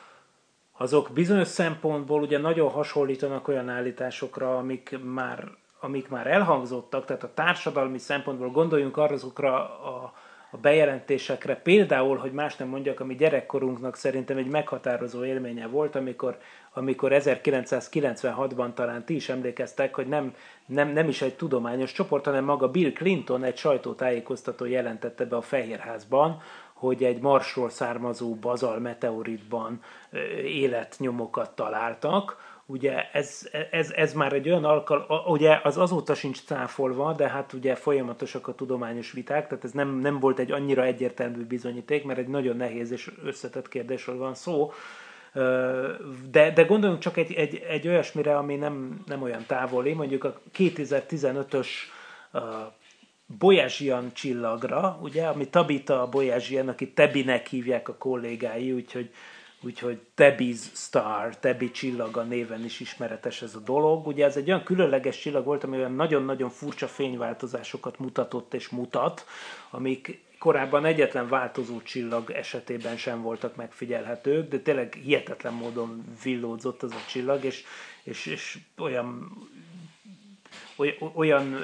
azok 0.78 1.10
bizonyos 1.14 1.48
szempontból 1.48 2.22
ugye 2.22 2.38
nagyon 2.38 2.70
hasonlítanak 2.70 3.48
olyan 3.48 3.70
állításokra, 3.70 4.58
amik 4.58 5.00
már, 5.04 5.48
amik 5.80 6.10
már 6.10 6.28
elhangzottak, 6.28 7.06
tehát 7.06 7.24
a 7.24 7.34
társadalmi 7.34 7.98
szempontból 7.98 8.50
gondoljunk 8.50 8.98
arra 8.98 9.14
azokra 9.14 9.54
a, 9.80 10.14
a 10.54 10.58
bejelentésekre, 10.58 11.56
például, 11.56 12.18
hogy 12.18 12.32
más 12.32 12.56
nem 12.56 12.68
mondjak, 12.68 13.00
ami 13.00 13.16
gyerekkorunknak 13.16 13.96
szerintem 13.96 14.38
egy 14.38 14.48
meghatározó 14.48 15.24
élménye 15.26 15.68
volt, 15.68 15.96
amikor, 15.96 16.38
amikor 16.74 17.12
1996-ban 17.14 18.74
talán 18.74 19.06
ti 19.06 19.16
is 19.16 19.30
emlékeztek, 19.30 19.96
hogy 19.96 20.08
nem, 20.08 20.34
nem, 20.66 20.90
nem 20.90 21.08
is 21.08 21.22
egy 21.22 21.36
tudományos 21.36 21.92
csoport, 21.92 22.26
hanem 22.26 22.44
maga 22.44 22.72
Bill 22.72 22.92
Clinton 22.92 23.44
egy 23.44 23.58
sajtótájékoztató 23.58 24.66
jelentette 24.66 25.26
be 25.26 25.36
a 25.36 25.42
Fehérházban, 25.42 26.42
hogy 26.74 27.04
egy 27.04 27.22
Marsról 27.22 27.70
származó 27.70 28.36
bazal 28.36 28.80
meteoritban 28.80 29.82
életnyomokat 30.44 31.56
találtak. 31.56 32.52
Ugye 32.66 33.10
ez, 33.12 33.50
ez, 33.72 33.92
ez 33.92 34.14
már 34.14 34.34
egy 34.34 34.50
olyan 34.50 34.64
alkal, 34.64 35.24
ugye 35.28 35.60
az 35.64 35.78
azóta 35.78 36.16
sincs 36.16 36.44
cáfolva, 36.44 37.14
de 37.14 37.30
hát 37.30 37.54
ugye 37.54 37.76
folyamatosak 37.76 38.48
a 38.48 38.56
tudományos 38.56 39.12
viták, 39.12 39.48
tehát 39.48 39.64
ez 39.64 39.72
nem, 39.72 40.00
nem 40.00 40.20
volt 40.20 40.40
egy 40.40 40.52
annyira 40.52 40.84
egyértelmű 40.84 41.44
bizonyíték, 41.46 42.04
mert 42.04 42.20
egy 42.20 42.28
nagyon 42.28 42.58
nehéz 42.58 42.92
és 42.92 43.12
összetett 43.24 43.68
kérdésről 43.68 44.18
van 44.18 44.36
szó. 44.36 44.72
De, 46.32 46.52
de 46.52 46.64
gondoljunk 46.64 47.02
csak 47.02 47.18
egy, 47.18 47.34
egy, 47.34 47.56
egy 47.56 47.88
olyasmire, 47.88 48.38
ami 48.38 48.56
nem, 48.56 49.04
nem 49.06 49.22
olyan 49.22 49.44
távoli, 49.48 49.94
mondjuk 49.94 50.24
a 50.24 50.42
2015-ös 50.58 51.68
Bolyázsian 53.26 54.14
csillagra, 54.14 55.00
ugye, 55.02 55.26
ami 55.26 55.48
Tabita 55.50 56.02
a 56.02 56.10
Bolyázsian, 56.10 56.68
aki 56.68 56.92
Tebinek 56.92 57.48
hívják 57.48 57.90
a 57.90 57.96
kollégái, 57.96 58.72
úgyhogy, 58.72 59.10
úgyhogy 59.64 60.00
Tebi's 60.18 60.62
Star, 60.74 61.38
Tebi 61.38 61.72
csillaga 61.72 62.22
néven 62.22 62.64
is 62.64 62.80
ismeretes 62.80 63.42
ez 63.42 63.56
a 63.56 63.60
dolog. 63.60 64.08
Ugye 64.08 64.26
ez 64.26 64.38
egy 64.38 64.48
olyan 64.48 64.64
különleges 64.64 65.20
csillag 65.20 65.46
volt, 65.46 65.64
ami 65.64 65.78
olyan 65.78 65.96
nagyon-nagyon 65.96 66.50
furcsa 66.50 66.88
fényváltozásokat 66.88 68.00
mutatott 68.00 68.54
és 68.54 68.70
mutat, 68.70 69.26
amik 69.70 70.22
korábban 70.40 70.86
egyetlen 70.86 71.28
változó 71.28 71.82
csillag 71.82 72.30
esetében 72.30 72.98
sem 72.98 73.22
voltak 73.22 73.56
megfigyelhetők, 73.56 74.50
de 74.50 74.60
tényleg 74.60 74.94
hihetetlen 74.94 75.54
módon 75.54 76.04
villódzott 76.24 76.84
az 76.84 76.92
a 76.92 77.06
csillag, 77.08 77.44
és, 77.44 77.64
és, 78.04 78.26
és 78.26 78.58
olyan, 78.78 79.32
olyan 81.14 81.58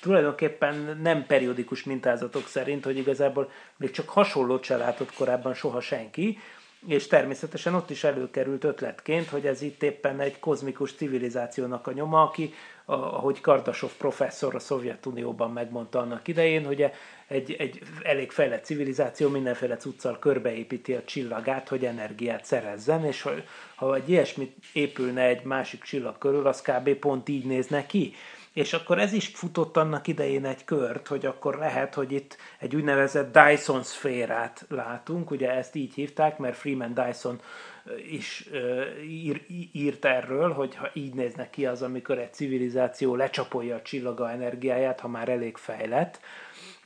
tulajdonképpen 0.00 0.98
nem 1.02 1.26
periódikus 1.26 1.84
mintázatok 1.84 2.46
szerint, 2.46 2.84
hogy 2.84 2.96
igazából 2.96 3.50
még 3.76 3.90
csak 3.90 4.08
hasonlót 4.08 4.64
se 4.64 4.76
látott 4.76 5.14
korábban 5.14 5.54
soha 5.54 5.80
senki, 5.80 6.38
és 6.86 7.06
természetesen 7.06 7.74
ott 7.74 7.90
is 7.90 8.04
előkerült 8.04 8.64
ötletként, 8.64 9.28
hogy 9.28 9.46
ez 9.46 9.62
itt 9.62 9.82
éppen 9.82 10.20
egy 10.20 10.38
kozmikus 10.38 10.92
civilizációnak 10.92 11.86
a 11.86 11.92
nyoma, 11.92 12.22
aki, 12.22 12.54
ahogy 12.84 13.40
Kardasov 13.40 13.90
professzor 13.98 14.54
a 14.54 14.58
Szovjetunióban 14.58 15.52
megmondta 15.52 15.98
annak 15.98 16.28
idején, 16.28 16.64
hogy 16.64 16.90
egy, 17.26 17.52
egy 17.58 17.82
elég 18.02 18.30
fejlett 18.30 18.64
civilizáció 18.64 19.28
mindenféle 19.28 19.76
cuccal 19.76 20.18
körbeépíti 20.18 20.94
a 20.94 21.04
csillagát, 21.04 21.68
hogy 21.68 21.84
energiát 21.84 22.44
szerezzen, 22.44 23.04
és 23.04 23.22
ha, 23.22 23.30
ha 23.74 23.94
egy 23.94 24.08
ilyesmit 24.08 24.56
épülne 24.72 25.22
egy 25.22 25.42
másik 25.42 25.82
csillag 25.82 26.18
körül, 26.18 26.46
az 26.46 26.62
kb. 26.62 26.94
pont 26.94 27.28
így 27.28 27.44
nézne 27.44 27.86
ki 27.86 28.14
és 28.52 28.72
akkor 28.72 28.98
ez 28.98 29.12
is 29.12 29.26
futott 29.26 29.76
annak 29.76 30.06
idején 30.06 30.44
egy 30.44 30.64
kört, 30.64 31.06
hogy 31.06 31.26
akkor 31.26 31.56
lehet, 31.58 31.94
hogy 31.94 32.12
itt 32.12 32.36
egy 32.58 32.76
úgynevezett 32.76 33.38
Dyson 33.38 33.82
szférát 33.82 34.64
látunk, 34.68 35.30
ugye 35.30 35.50
ezt 35.50 35.74
így 35.74 35.94
hívták, 35.94 36.38
mert 36.38 36.56
Freeman 36.56 36.94
Dyson 36.94 37.40
is 38.10 38.48
ír, 39.02 39.44
írt 39.72 40.04
erről, 40.04 40.52
hogy 40.52 40.76
ha 40.76 40.90
így 40.92 41.14
néznek 41.14 41.50
ki 41.50 41.66
az, 41.66 41.82
amikor 41.82 42.18
egy 42.18 42.34
civilizáció 42.34 43.14
lecsapolja 43.14 43.76
a 43.76 43.82
csillaga 43.82 44.30
energiáját, 44.30 45.00
ha 45.00 45.08
már 45.08 45.28
elég 45.28 45.56
fejlett, 45.56 46.20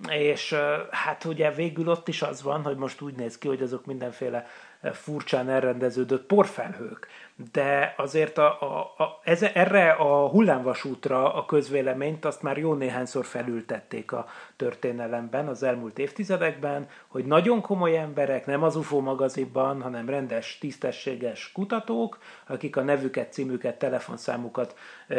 és 0.08 0.54
hát 0.90 1.24
ugye 1.24 1.50
végül 1.50 1.88
ott 1.88 2.08
is 2.08 2.22
az 2.22 2.42
van, 2.42 2.62
hogy 2.62 2.76
most 2.76 3.00
úgy 3.00 3.14
néz 3.14 3.38
ki, 3.38 3.48
hogy 3.48 3.62
azok 3.62 3.86
mindenféle 3.86 4.46
furcsán 4.92 5.48
elrendeződött 5.48 6.26
porfelhők 6.26 7.08
de 7.52 7.94
azért 7.96 8.38
a, 8.38 8.60
a, 8.60 9.02
a, 9.02 9.20
ez, 9.24 9.42
erre 9.42 9.90
a 9.90 10.28
hullámvasútra 10.28 11.34
a 11.34 11.44
közvéleményt 11.44 12.24
azt 12.24 12.42
már 12.42 12.58
jó 12.58 12.74
néhányszor 12.74 13.24
felültették 13.24 14.12
a 14.12 14.26
történelemben 14.56 15.48
az 15.48 15.62
elmúlt 15.62 15.98
évtizedekben, 15.98 16.88
hogy 17.08 17.24
nagyon 17.24 17.60
komoly 17.60 17.98
emberek, 17.98 18.46
nem 18.46 18.62
az 18.62 18.76
UFO 18.76 19.00
magazinban, 19.00 19.82
hanem 19.82 20.08
rendes, 20.08 20.58
tisztességes 20.58 21.52
kutatók, 21.52 22.18
akik 22.46 22.76
a 22.76 22.82
nevüket, 22.82 23.32
címüket, 23.32 23.78
telefonszámukat, 23.78 24.76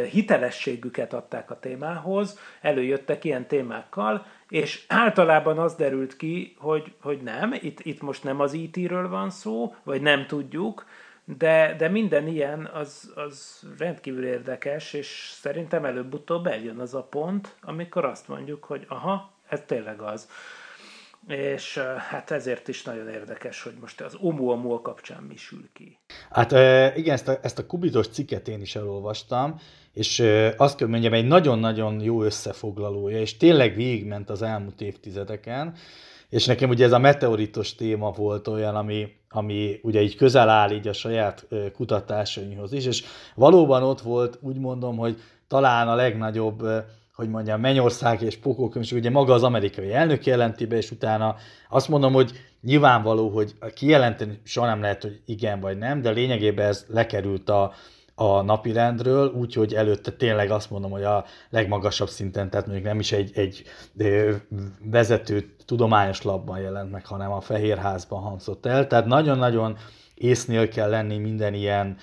hitelességüket 0.09 1.13
adták 1.13 1.51
a 1.51 1.59
témához, 1.59 2.39
előjöttek 2.61 3.23
ilyen 3.23 3.47
témákkal, 3.47 4.25
és 4.49 4.85
általában 4.87 5.59
az 5.59 5.75
derült 5.75 6.15
ki, 6.15 6.55
hogy, 6.59 6.93
hogy 7.01 7.21
nem, 7.21 7.53
itt, 7.53 7.79
itt 7.79 8.01
most 8.01 8.23
nem 8.23 8.39
az 8.39 8.53
IT-ről 8.53 9.09
van 9.09 9.29
szó, 9.29 9.75
vagy 9.83 10.01
nem 10.01 10.25
tudjuk, 10.25 10.85
de, 11.25 11.75
de 11.77 11.87
minden 11.89 12.27
ilyen 12.27 12.65
az, 12.65 13.11
az 13.15 13.63
rendkívül 13.77 14.25
érdekes, 14.25 14.93
és 14.93 15.29
szerintem 15.33 15.85
előbb-utóbb 15.85 16.45
eljön 16.47 16.79
az 16.79 16.93
a 16.93 17.03
pont, 17.03 17.55
amikor 17.61 18.05
azt 18.05 18.27
mondjuk, 18.27 18.63
hogy 18.63 18.85
aha, 18.87 19.33
ez 19.49 19.61
tényleg 19.65 20.01
az. 20.01 20.29
És 21.27 21.77
hát 22.09 22.31
ezért 22.31 22.67
is 22.67 22.83
nagyon 22.83 23.09
érdekes, 23.09 23.63
hogy 23.63 23.73
most 23.81 24.01
az 24.01 24.15
Oumuamua 24.21 24.81
kapcsán 24.81 25.23
mi 25.23 25.35
sül 25.35 25.69
ki. 25.73 25.99
Hát 26.29 26.51
igen, 26.97 27.13
ezt 27.13 27.27
a, 27.27 27.39
ezt 27.41 27.59
a 27.59 27.65
kubitos 27.65 28.07
cikket 28.07 28.47
én 28.47 28.61
is 28.61 28.75
elolvastam, 28.75 29.59
és 29.93 30.23
azt 30.57 30.77
kell 30.77 30.87
mondjam, 30.87 31.13
egy 31.13 31.27
nagyon-nagyon 31.27 32.01
jó 32.01 32.23
összefoglalója, 32.23 33.19
és 33.19 33.37
tényleg 33.37 33.75
végigment 33.75 34.29
az 34.29 34.41
elmúlt 34.41 34.81
évtizedeken, 34.81 35.75
és 36.33 36.45
nekem 36.45 36.69
ugye 36.69 36.85
ez 36.85 36.91
a 36.91 36.97
meteoritos 36.97 37.75
téma 37.75 38.11
volt 38.11 38.47
olyan, 38.47 38.75
ami, 38.75 39.07
ami 39.29 39.79
ugye 39.81 40.01
így 40.01 40.15
közel 40.15 40.49
áll 40.49 40.71
így 40.71 40.87
a 40.87 40.93
saját 40.93 41.47
kutatásainkhoz 41.73 42.73
is, 42.73 42.85
és 42.85 43.03
valóban 43.35 43.83
ott 43.83 44.01
volt, 44.01 44.37
úgy 44.41 44.59
mondom, 44.59 44.97
hogy 44.97 45.21
talán 45.47 45.87
a 45.87 45.95
legnagyobb, 45.95 46.63
hogy 47.15 47.29
mondjam, 47.29 47.59
Mennyország 47.59 48.21
és 48.21 48.37
Pokok, 48.37 48.75
és 48.75 48.91
ugye 48.91 49.09
maga 49.09 49.33
az 49.33 49.43
amerikai 49.43 49.93
elnök 49.93 50.25
jelenti 50.25 50.65
be, 50.65 50.75
és 50.75 50.91
utána 50.91 51.35
azt 51.69 51.89
mondom, 51.89 52.13
hogy 52.13 52.31
nyilvánvaló, 52.61 53.29
hogy 53.29 53.53
kijelenteni 53.73 54.39
soha 54.43 54.67
nem 54.67 54.81
lehet, 54.81 55.01
hogy 55.01 55.21
igen 55.25 55.59
vagy 55.59 55.77
nem, 55.77 56.01
de 56.01 56.09
lényegében 56.09 56.67
ez 56.67 56.85
lekerült 56.87 57.49
a, 57.49 57.73
a 58.15 58.41
napirendről, 58.41 59.31
úgyhogy 59.31 59.73
előtte 59.73 60.11
tényleg 60.11 60.51
azt 60.51 60.69
mondom, 60.69 60.91
hogy 60.91 61.03
a 61.03 61.25
legmagasabb 61.49 62.09
szinten, 62.09 62.49
tehát 62.49 62.65
mondjuk 62.65 62.87
nem 62.87 62.99
is 62.99 63.11
egy, 63.11 63.31
egy 63.35 63.63
vezető 64.83 65.55
tudományos 65.65 66.21
labban 66.21 66.59
jelent 66.59 66.91
meg, 66.91 67.05
hanem 67.05 67.31
a 67.31 67.41
Fehérházban 67.41 68.21
hangzott 68.21 68.65
el. 68.65 68.87
Tehát 68.87 69.05
nagyon-nagyon 69.05 69.77
észnél 70.15 70.67
kell 70.67 70.89
lenni 70.89 71.17
minden 71.17 71.53
ilyen 71.53 71.97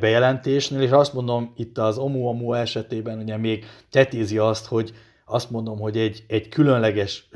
bejelentésnél, 0.00 0.80
és 0.80 0.90
azt 0.90 1.12
mondom, 1.12 1.52
itt 1.56 1.78
az 1.78 1.98
Oumuamua 1.98 2.58
esetében 2.58 3.18
ugye 3.18 3.36
még 3.36 3.64
tetézi 3.90 4.38
azt, 4.38 4.66
hogy 4.66 4.92
azt 5.24 5.50
mondom, 5.50 5.78
hogy 5.78 5.96
egy, 5.96 6.24
egy 6.28 6.48
különleges 6.48 7.28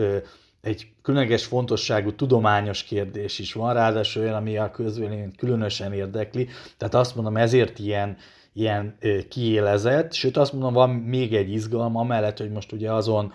egy 0.63 0.87
különleges 1.03 1.45
fontosságú 1.45 2.15
tudományos 2.15 2.83
kérdés 2.83 3.39
is 3.39 3.53
van, 3.53 3.75
ráadásul 3.75 4.23
olyan, 4.23 4.35
ami 4.35 4.57
a 4.57 4.71
közvéleményt 4.71 5.37
különösen 5.37 5.93
érdekli. 5.93 6.49
Tehát 6.77 6.95
azt 6.95 7.15
mondom, 7.15 7.37
ezért 7.37 7.79
ilyen, 7.79 8.17
ilyen 8.53 8.99
kiélezett, 9.29 10.13
sőt 10.13 10.37
azt 10.37 10.53
mondom, 10.53 10.73
van 10.73 10.91
még 10.91 11.35
egy 11.35 11.51
izgalma, 11.51 12.01
amellett, 12.01 12.39
hogy 12.39 12.51
most 12.51 12.73
ugye 12.73 12.93
azon 12.93 13.33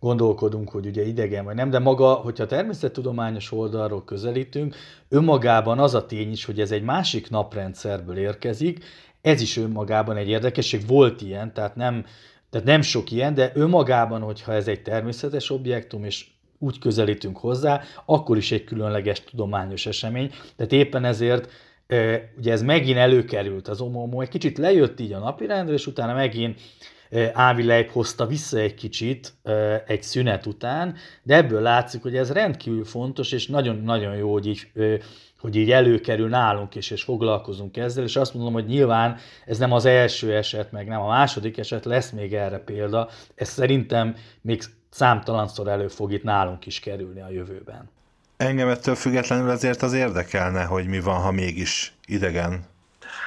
gondolkodunk, 0.00 0.70
hogy 0.70 0.86
ugye 0.86 1.06
idegen 1.06 1.44
vagy 1.44 1.54
nem, 1.54 1.70
de 1.70 1.78
maga, 1.78 2.12
hogyha 2.12 2.46
természettudományos 2.46 3.52
oldalról 3.52 4.04
közelítünk, 4.04 4.76
önmagában 5.08 5.78
az 5.78 5.94
a 5.94 6.06
tény 6.06 6.30
is, 6.30 6.44
hogy 6.44 6.60
ez 6.60 6.70
egy 6.70 6.82
másik 6.82 7.30
naprendszerből 7.30 8.16
érkezik, 8.16 8.84
ez 9.20 9.40
is 9.40 9.56
önmagában 9.56 10.16
egy 10.16 10.28
érdekesség, 10.28 10.86
volt 10.86 11.22
ilyen, 11.22 11.52
tehát 11.52 11.76
nem, 11.76 12.04
tehát 12.50 12.66
nem 12.66 12.80
sok 12.80 13.10
ilyen, 13.10 13.34
de 13.34 13.52
önmagában, 13.54 14.20
hogyha 14.20 14.52
ez 14.52 14.68
egy 14.68 14.82
természetes 14.82 15.50
objektum, 15.50 16.04
és 16.04 16.26
úgy 16.58 16.78
közelítünk 16.78 17.38
hozzá, 17.38 17.82
akkor 18.06 18.36
is 18.36 18.52
egy 18.52 18.64
különleges 18.64 19.24
tudományos 19.24 19.86
esemény. 19.86 20.30
Tehát 20.56 20.72
éppen 20.72 21.04
ezért 21.04 21.52
ugye 22.38 22.52
ez 22.52 22.62
megint 22.62 22.98
előkerült 22.98 23.68
az 23.68 23.80
omomó, 23.80 24.20
egy 24.20 24.28
kicsit 24.28 24.58
lejött 24.58 25.00
így 25.00 25.12
a 25.12 25.18
napirendre, 25.18 25.72
és 25.72 25.86
utána 25.86 26.14
megint 26.14 26.60
Ávi 27.32 27.64
Leib 27.64 27.88
hozta 27.90 28.26
vissza 28.26 28.58
egy 28.58 28.74
kicsit 28.74 29.34
egy 29.86 30.02
szünet 30.02 30.46
után, 30.46 30.96
de 31.22 31.36
ebből 31.36 31.60
látszik, 31.60 32.02
hogy 32.02 32.16
ez 32.16 32.32
rendkívül 32.32 32.84
fontos, 32.84 33.32
és 33.32 33.46
nagyon-nagyon 33.46 34.16
jó, 34.16 34.32
hogy 34.32 34.46
így 34.46 34.70
hogy 35.40 35.56
így 35.56 35.70
előkerül 35.70 36.28
nálunk 36.28 36.74
is, 36.74 36.90
és 36.90 37.02
foglalkozunk 37.02 37.76
ezzel, 37.76 38.04
és 38.04 38.16
azt 38.16 38.34
mondom, 38.34 38.52
hogy 38.52 38.66
nyilván 38.66 39.16
ez 39.46 39.58
nem 39.58 39.72
az 39.72 39.84
első 39.84 40.34
eset, 40.34 40.72
meg 40.72 40.86
nem 40.86 41.00
a 41.00 41.08
második 41.08 41.58
eset, 41.58 41.84
lesz 41.84 42.10
még 42.10 42.34
erre 42.34 42.58
példa, 42.58 43.08
ez 43.34 43.48
szerintem 43.48 44.14
még 44.40 44.62
számtalanszor 44.90 45.68
elő 45.68 45.88
fog 45.88 46.12
itt 46.12 46.22
nálunk 46.22 46.66
is 46.66 46.80
kerülni 46.80 47.20
a 47.20 47.30
jövőben. 47.30 47.90
Engem 48.36 48.68
ettől 48.68 48.94
függetlenül 48.94 49.50
azért 49.50 49.82
az 49.82 49.92
érdekelne, 49.92 50.64
hogy 50.64 50.86
mi 50.86 51.00
van, 51.00 51.20
ha 51.20 51.30
mégis 51.30 51.92
idegen. 52.06 52.64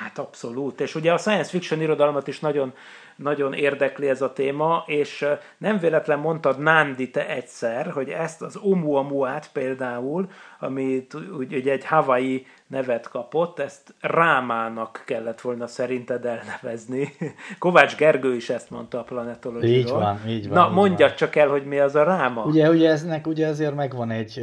Hát 0.03 0.17
abszolút, 0.17 0.81
és 0.81 0.95
ugye 0.95 1.13
a 1.13 1.17
science 1.17 1.49
fiction 1.49 1.81
irodalmat 1.81 2.27
is 2.27 2.39
nagyon 2.39 2.73
nagyon 3.21 3.53
érdekli 3.53 4.09
ez 4.09 4.21
a 4.21 4.33
téma, 4.33 4.83
és 4.85 5.25
nem 5.57 5.77
véletlen 5.77 6.19
mondtad 6.19 6.59
Nándi 6.59 7.09
te 7.09 7.27
egyszer, 7.27 7.91
hogy 7.91 8.09
ezt 8.09 8.41
az 8.41 8.57
Oumuamua-t 8.57 9.49
például, 9.53 10.29
amit 10.59 11.13
ugye 11.37 11.71
egy 11.71 11.85
Hawaii 11.85 12.45
nevet 12.67 13.09
kapott, 13.09 13.59
ezt 13.59 13.93
Rámának 13.99 15.03
kellett 15.05 15.41
volna 15.41 15.67
szerinted 15.67 16.25
elnevezni. 16.25 17.15
Kovács 17.59 17.95
Gergő 17.95 18.35
is 18.35 18.49
ezt 18.49 18.69
mondta 18.69 18.99
a 18.99 19.03
planetológiról. 19.03 19.75
Így 19.75 19.89
van, 19.89 20.19
így 20.27 20.49
van. 20.49 20.73
Na, 20.73 20.87
így 20.87 20.97
van. 20.99 21.15
csak 21.15 21.35
el, 21.35 21.47
hogy 21.47 21.65
mi 21.65 21.79
az 21.79 21.95
a 21.95 22.03
Ráma. 22.03 22.43
Ugye, 22.43 22.69
ugye 22.69 22.89
eznek 22.89 23.27
ugye 23.27 23.47
azért 23.47 23.75
megvan 23.75 24.11
egy, 24.11 24.41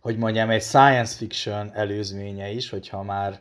hogy 0.00 0.16
mondjam, 0.16 0.50
egy 0.50 0.62
science 0.62 1.16
fiction 1.16 1.70
előzménye 1.74 2.50
is, 2.50 2.70
hogyha 2.70 3.02
már 3.02 3.40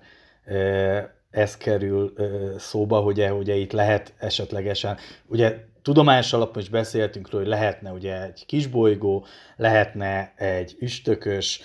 ez 1.31 1.57
kerül 1.57 2.13
szóba, 2.57 3.01
ugye, 3.01 3.33
ugye 3.33 3.55
itt 3.55 3.71
lehet 3.71 4.13
esetlegesen, 4.17 4.97
ugye 5.27 5.55
tudományos 5.81 6.33
alapon 6.33 6.61
is 6.61 6.69
beszéltünk 6.69 7.29
róla, 7.29 7.43
hogy 7.43 7.53
lehetne 7.53 7.91
ugye 7.91 8.23
egy 8.23 8.45
kisbolygó, 8.45 9.25
lehetne 9.55 10.33
egy 10.35 10.75
üstökös, 10.79 11.61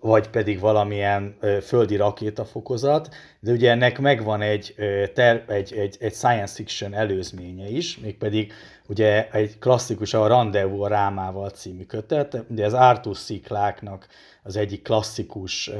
vagy 0.00 0.28
pedig 0.28 0.60
valamilyen 0.60 1.36
földi 1.62 1.96
rakétafokozat, 1.96 3.14
de 3.40 3.52
ugye 3.52 3.70
ennek 3.70 3.98
megvan 3.98 4.42
egy, 4.42 4.74
ter, 5.14 5.44
egy, 5.48 5.72
egy, 5.72 5.96
egy 6.00 6.12
science 6.12 6.54
fiction 6.54 6.94
előzménye 6.94 7.68
is, 7.68 7.98
mégpedig 7.98 8.52
ugye 8.88 9.30
egy 9.30 9.58
klasszikus, 9.58 10.14
a 10.14 10.26
Rendezvous 10.26 10.84
a 10.84 10.88
Rámával 10.88 11.50
című 11.50 11.84
kötet, 11.84 12.44
ugye 12.50 12.66
Arthur 12.66 13.16
C. 13.16 13.42
Clarke-nak 13.42 14.06
az 14.42 14.56
egyik 14.56 14.82
klasszikus 14.82 15.70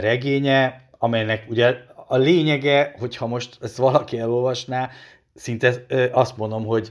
regénye, 0.00 0.88
amelynek 1.04 1.46
ugye 1.48 1.76
a 2.06 2.16
lényege, 2.16 2.94
hogyha 2.98 3.26
most 3.26 3.58
ezt 3.62 3.76
valaki 3.76 4.18
elolvasná, 4.18 4.90
szinte 5.34 5.84
azt 6.12 6.36
mondom, 6.36 6.64
hogy, 6.64 6.90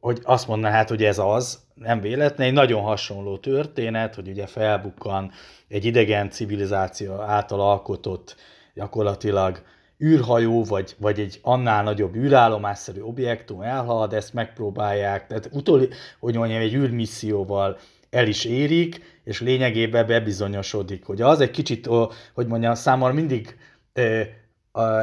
hogy 0.00 0.20
azt 0.22 0.48
mondaná 0.48 0.74
hát, 0.74 0.88
hogy 0.88 1.04
ez 1.04 1.18
az, 1.18 1.64
nem 1.74 2.00
véletlen, 2.00 2.46
egy 2.46 2.52
nagyon 2.52 2.82
hasonló 2.82 3.36
történet, 3.36 4.14
hogy 4.14 4.28
ugye 4.28 4.46
felbukkan 4.46 5.30
egy 5.68 5.84
idegen 5.84 6.30
civilizáció 6.30 7.20
által 7.20 7.60
alkotott 7.60 8.36
gyakorlatilag 8.74 9.62
űrhajó, 10.04 10.64
vagy, 10.64 10.96
vagy 10.98 11.20
egy 11.20 11.40
annál 11.42 11.82
nagyobb 11.82 12.14
űrállomásszerű 12.14 13.00
objektum 13.00 13.62
elhalad, 13.62 14.12
ezt 14.12 14.34
megpróbálják, 14.34 15.26
tehát 15.26 15.48
utol, 15.52 15.88
hogy 16.20 16.36
mondjam, 16.36 16.60
egy 16.60 16.74
űrmisszióval 16.74 17.78
el 18.16 18.26
is 18.26 18.44
érik, 18.44 19.20
és 19.24 19.40
lényegében 19.40 20.06
bebizonyosodik, 20.06 21.04
hogy 21.04 21.22
az 21.22 21.40
egy 21.40 21.50
kicsit, 21.50 21.88
hogy 22.34 22.46
mondjam, 22.46 22.74
számomra 22.74 23.14
mindig 23.14 23.56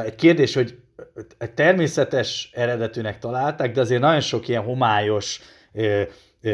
egy 0.04 0.14
kérdés, 0.16 0.54
hogy 0.54 0.78
egy 1.38 1.52
természetes 1.52 2.50
eredetűnek 2.52 3.18
találták, 3.18 3.72
de 3.72 3.80
azért 3.80 4.00
nagyon 4.00 4.20
sok 4.20 4.48
ilyen 4.48 4.62
homályos 4.62 5.40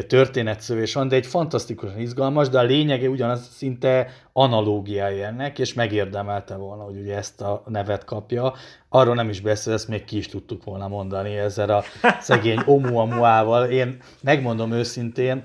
történetszövés 0.07 0.95
van, 0.95 1.09
de 1.09 1.17
egy 1.17 1.27
fantasztikusan 1.27 1.99
izgalmas, 1.99 2.49
de 2.49 2.59
a 2.59 2.63
lényege 2.63 3.09
ugyanaz 3.09 3.49
szinte 3.49 4.11
analógiája 4.33 5.27
ennek, 5.27 5.59
és 5.59 5.75
megérdemelte 5.75 6.57
volna, 6.57 6.83
hogy 6.83 6.97
ugye 6.97 7.17
ezt 7.17 7.41
a 7.41 7.63
nevet 7.67 8.05
kapja. 8.05 8.55
Arról 8.89 9.15
nem 9.15 9.29
is 9.29 9.41
beszél, 9.41 9.73
ezt 9.73 9.89
még 9.89 10.05
ki 10.05 10.17
is 10.17 10.29
tudtuk 10.29 10.65
volna 10.65 10.89
mondani 10.89 11.37
ezzel 11.37 11.71
a 11.71 11.83
szegény 12.21 12.63
Oumuamua-val. 12.67 13.65
Én 13.71 14.03
megmondom 14.23 14.73
őszintén, 14.73 15.43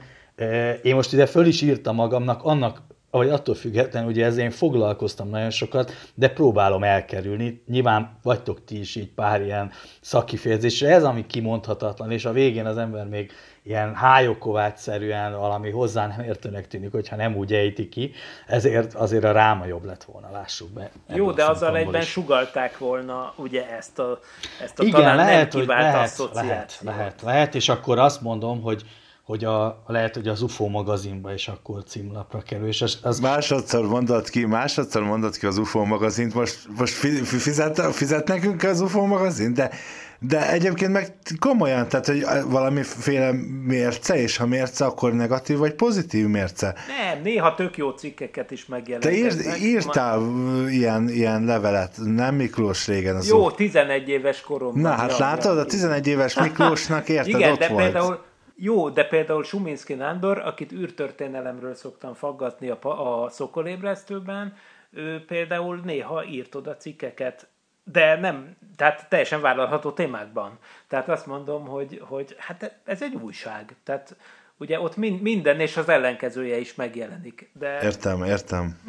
én 0.81 0.95
most 0.95 1.13
ide 1.13 1.25
föl 1.25 1.45
is 1.45 1.61
írtam 1.61 1.95
magamnak 1.95 2.43
annak 2.43 2.81
vagy 3.17 3.29
attól 3.29 3.55
függetlenül, 3.55 4.09
ugye 4.09 4.25
ezzel 4.25 4.43
én 4.43 4.51
foglalkoztam 4.51 5.29
nagyon 5.29 5.49
sokat, 5.49 5.91
de 6.13 6.29
próbálom 6.29 6.83
elkerülni. 6.83 7.63
Nyilván 7.67 8.17
vagytok 8.23 8.63
ti 8.63 8.79
is 8.79 8.95
így 8.95 9.09
pár 9.09 9.41
ilyen 9.41 9.71
szakifejezésre, 10.01 10.89
ez 10.89 11.03
ami 11.03 11.25
kimondhatatlan, 11.25 12.11
és 12.11 12.25
a 12.25 12.31
végén 12.31 12.65
az 12.65 12.77
ember 12.77 13.07
még 13.07 13.31
ilyen 13.63 13.95
hájokovács-szerűen 13.95 15.39
valami 15.39 15.69
hozzá 15.69 16.07
nem 16.07 16.19
értőnek 16.19 16.67
tűnik, 16.67 16.91
hogyha 16.91 17.15
nem 17.15 17.35
úgy 17.35 17.53
ejti 17.53 17.89
ki, 17.89 18.11
ezért 18.47 18.93
azért 18.93 19.23
a 19.23 19.31
ráma 19.31 19.65
jobb 19.65 19.85
lett 19.85 20.03
volna, 20.03 20.29
lássuk 20.31 20.69
be. 20.69 20.89
Jó, 21.07 21.31
de 21.31 21.45
azzal 21.45 21.77
egyben 21.77 22.01
is. 22.01 22.07
sugalták 22.07 22.77
volna 22.77 23.33
ugye 23.35 23.69
ezt 23.69 23.99
a, 23.99 24.19
ezt 24.61 24.79
a 24.79 24.83
Igen, 24.83 24.99
talán 24.99 25.15
lehet, 25.15 25.53
nem 25.53 25.59
hogy 25.59 25.67
lehet, 25.67 26.29
lehet, 26.33 26.79
lehet, 26.83 27.21
lehet, 27.21 27.55
és 27.55 27.69
akkor 27.69 27.99
azt 27.99 28.21
mondom, 28.21 28.61
hogy 28.61 28.83
hogy 29.25 29.43
a, 29.43 29.83
lehet, 29.87 30.15
hogy 30.15 30.27
az 30.27 30.41
UFO 30.41 30.67
magazinba 30.67 31.33
is 31.33 31.47
akkor 31.47 31.83
címlapra 31.83 32.41
kerül. 32.41 32.67
És 32.67 32.81
az, 32.81 32.99
az... 33.01 33.19
Másodszor 33.19 33.87
mondod 33.87 34.29
ki, 34.29 34.45
másodszor 34.45 35.03
mondod 35.03 35.37
ki 35.37 35.45
az 35.45 35.57
UFO 35.57 35.85
magazint, 35.85 36.33
most, 36.33 36.59
most 36.77 36.93
fizet, 36.93 37.81
fizet 37.81 38.27
nekünk 38.27 38.63
az 38.63 38.81
UFO 38.81 39.05
magazin, 39.05 39.53
de, 39.53 39.71
de 40.19 40.51
egyébként 40.51 40.91
meg 40.91 41.15
komolyan, 41.39 41.87
tehát 41.87 42.05
hogy 42.05 42.25
valamiféle 42.47 43.31
mérce, 43.63 44.21
és 44.21 44.37
ha 44.37 44.45
mérce, 44.45 44.85
akkor 44.85 45.13
negatív 45.13 45.57
vagy 45.57 45.73
pozitív 45.73 46.27
mérce. 46.27 46.75
Nem, 46.87 47.21
néha 47.21 47.55
tök 47.55 47.77
jó 47.77 47.89
cikkeket 47.89 48.51
is 48.51 48.65
megjelentetnek. 48.65 49.33
Te 49.33 49.57
ír, 49.57 49.63
írtál 49.63 50.19
Ma... 50.19 50.69
ilyen, 50.69 51.09
ilyen 51.09 51.43
levelet, 51.43 51.93
nem 52.03 52.35
Miklós 52.35 52.87
régen? 52.87 53.15
Az 53.15 53.27
jó, 53.27 53.51
11 53.51 54.09
éves 54.09 54.41
koromban. 54.41 54.81
Na, 54.81 54.89
hát 54.89 55.17
látod, 55.17 55.57
a 55.57 55.65
11 55.65 56.07
éves 56.07 56.39
Miklósnak 56.39 57.09
érted, 57.19 57.27
Igen, 57.27 57.51
ott 57.51 57.59
de 57.59 57.67
volt. 57.67 57.83
például 57.83 58.33
jó, 58.55 58.89
de 58.89 59.05
például 59.05 59.43
Suminski 59.43 59.93
Nándor, 59.93 60.37
akit 60.37 60.71
űrtörténelemről 60.71 61.75
szoktam 61.75 62.13
faggatni 62.13 62.69
a, 62.69 63.23
a 63.23 63.29
Szokolébresztőben, 63.29 64.55
ő 64.91 65.25
például 65.25 65.81
néha 65.83 66.25
írt 66.25 66.55
oda 66.55 66.77
cikkeket, 66.77 67.47
de 67.83 68.19
nem, 68.19 68.55
tehát 68.75 69.09
teljesen 69.09 69.41
vállalható 69.41 69.91
témákban. 69.91 70.57
Tehát 70.87 71.09
azt 71.09 71.25
mondom, 71.25 71.67
hogy, 71.67 72.01
hogy 72.07 72.35
hát 72.37 72.79
ez 72.85 73.01
egy 73.01 73.15
újság. 73.15 73.75
Tehát 73.83 74.15
ugye 74.57 74.79
ott 74.79 74.95
minden 75.21 75.59
és 75.59 75.77
az 75.77 75.89
ellenkezője 75.89 76.59
is 76.59 76.75
megjelenik. 76.75 77.49
De... 77.53 77.79
Értem, 77.81 78.23
értem. 78.23 78.79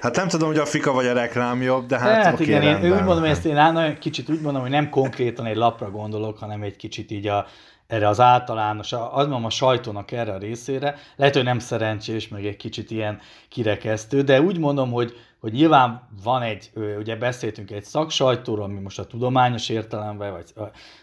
Hát 0.00 0.16
nem 0.16 0.28
tudom, 0.28 0.48
hogy 0.48 0.58
a 0.58 0.64
fika 0.64 0.92
vagy 0.92 1.06
a 1.06 1.12
reklám 1.12 1.62
jobb, 1.62 1.86
de 1.86 1.98
hát, 1.98 2.24
hát 2.24 2.34
oké, 2.34 2.42
igen, 2.42 2.60
rendben. 2.60 2.90
én 2.90 2.96
úgy 2.96 3.04
mondom, 3.04 3.24
ezt 3.24 3.44
én 3.44 3.54
nagyon 3.54 3.98
kicsit 3.98 4.28
úgy 4.28 4.40
mondom, 4.40 4.62
hogy 4.62 4.70
nem 4.70 4.88
konkrétan 4.88 5.46
egy 5.46 5.56
lapra 5.56 5.90
gondolok, 5.90 6.38
hanem 6.38 6.62
egy 6.62 6.76
kicsit 6.76 7.10
így 7.10 7.26
a, 7.26 7.46
erre 7.92 8.08
az 8.08 8.20
általános, 8.20 8.92
az 8.92 9.26
mondom 9.26 9.44
a 9.44 9.50
sajtónak 9.50 10.10
erre 10.10 10.32
a 10.32 10.38
részére, 10.38 10.96
lehet, 11.16 11.34
hogy 11.34 11.44
nem 11.44 11.58
szerencsés, 11.58 12.28
meg 12.28 12.46
egy 12.46 12.56
kicsit 12.56 12.90
ilyen 12.90 13.20
kirekesztő, 13.48 14.22
de 14.22 14.40
úgy 14.40 14.58
mondom, 14.58 14.90
hogy, 14.90 15.12
hogy 15.40 15.52
nyilván 15.52 16.08
van 16.24 16.42
egy, 16.42 16.70
ugye 16.98 17.16
beszéltünk 17.16 17.70
egy 17.70 17.84
szaksajtóról, 17.84 18.64
ami 18.64 18.80
most 18.80 18.98
a 18.98 19.06
tudományos 19.06 19.68
értelemben, 19.68 20.32
vagy 20.32 20.52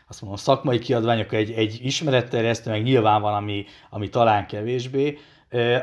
azt 0.07 0.21
mondom, 0.21 0.39
szakmai 0.39 0.79
kiadványok 0.79 1.33
egy, 1.33 1.51
egy 1.51 1.79
ismeretterjesztő, 1.81 2.69
meg 2.69 2.83
nyilván 2.83 3.21
van, 3.21 3.33
ami, 3.33 3.65
ami 3.89 4.09
talán 4.09 4.47
kevésbé, 4.47 5.17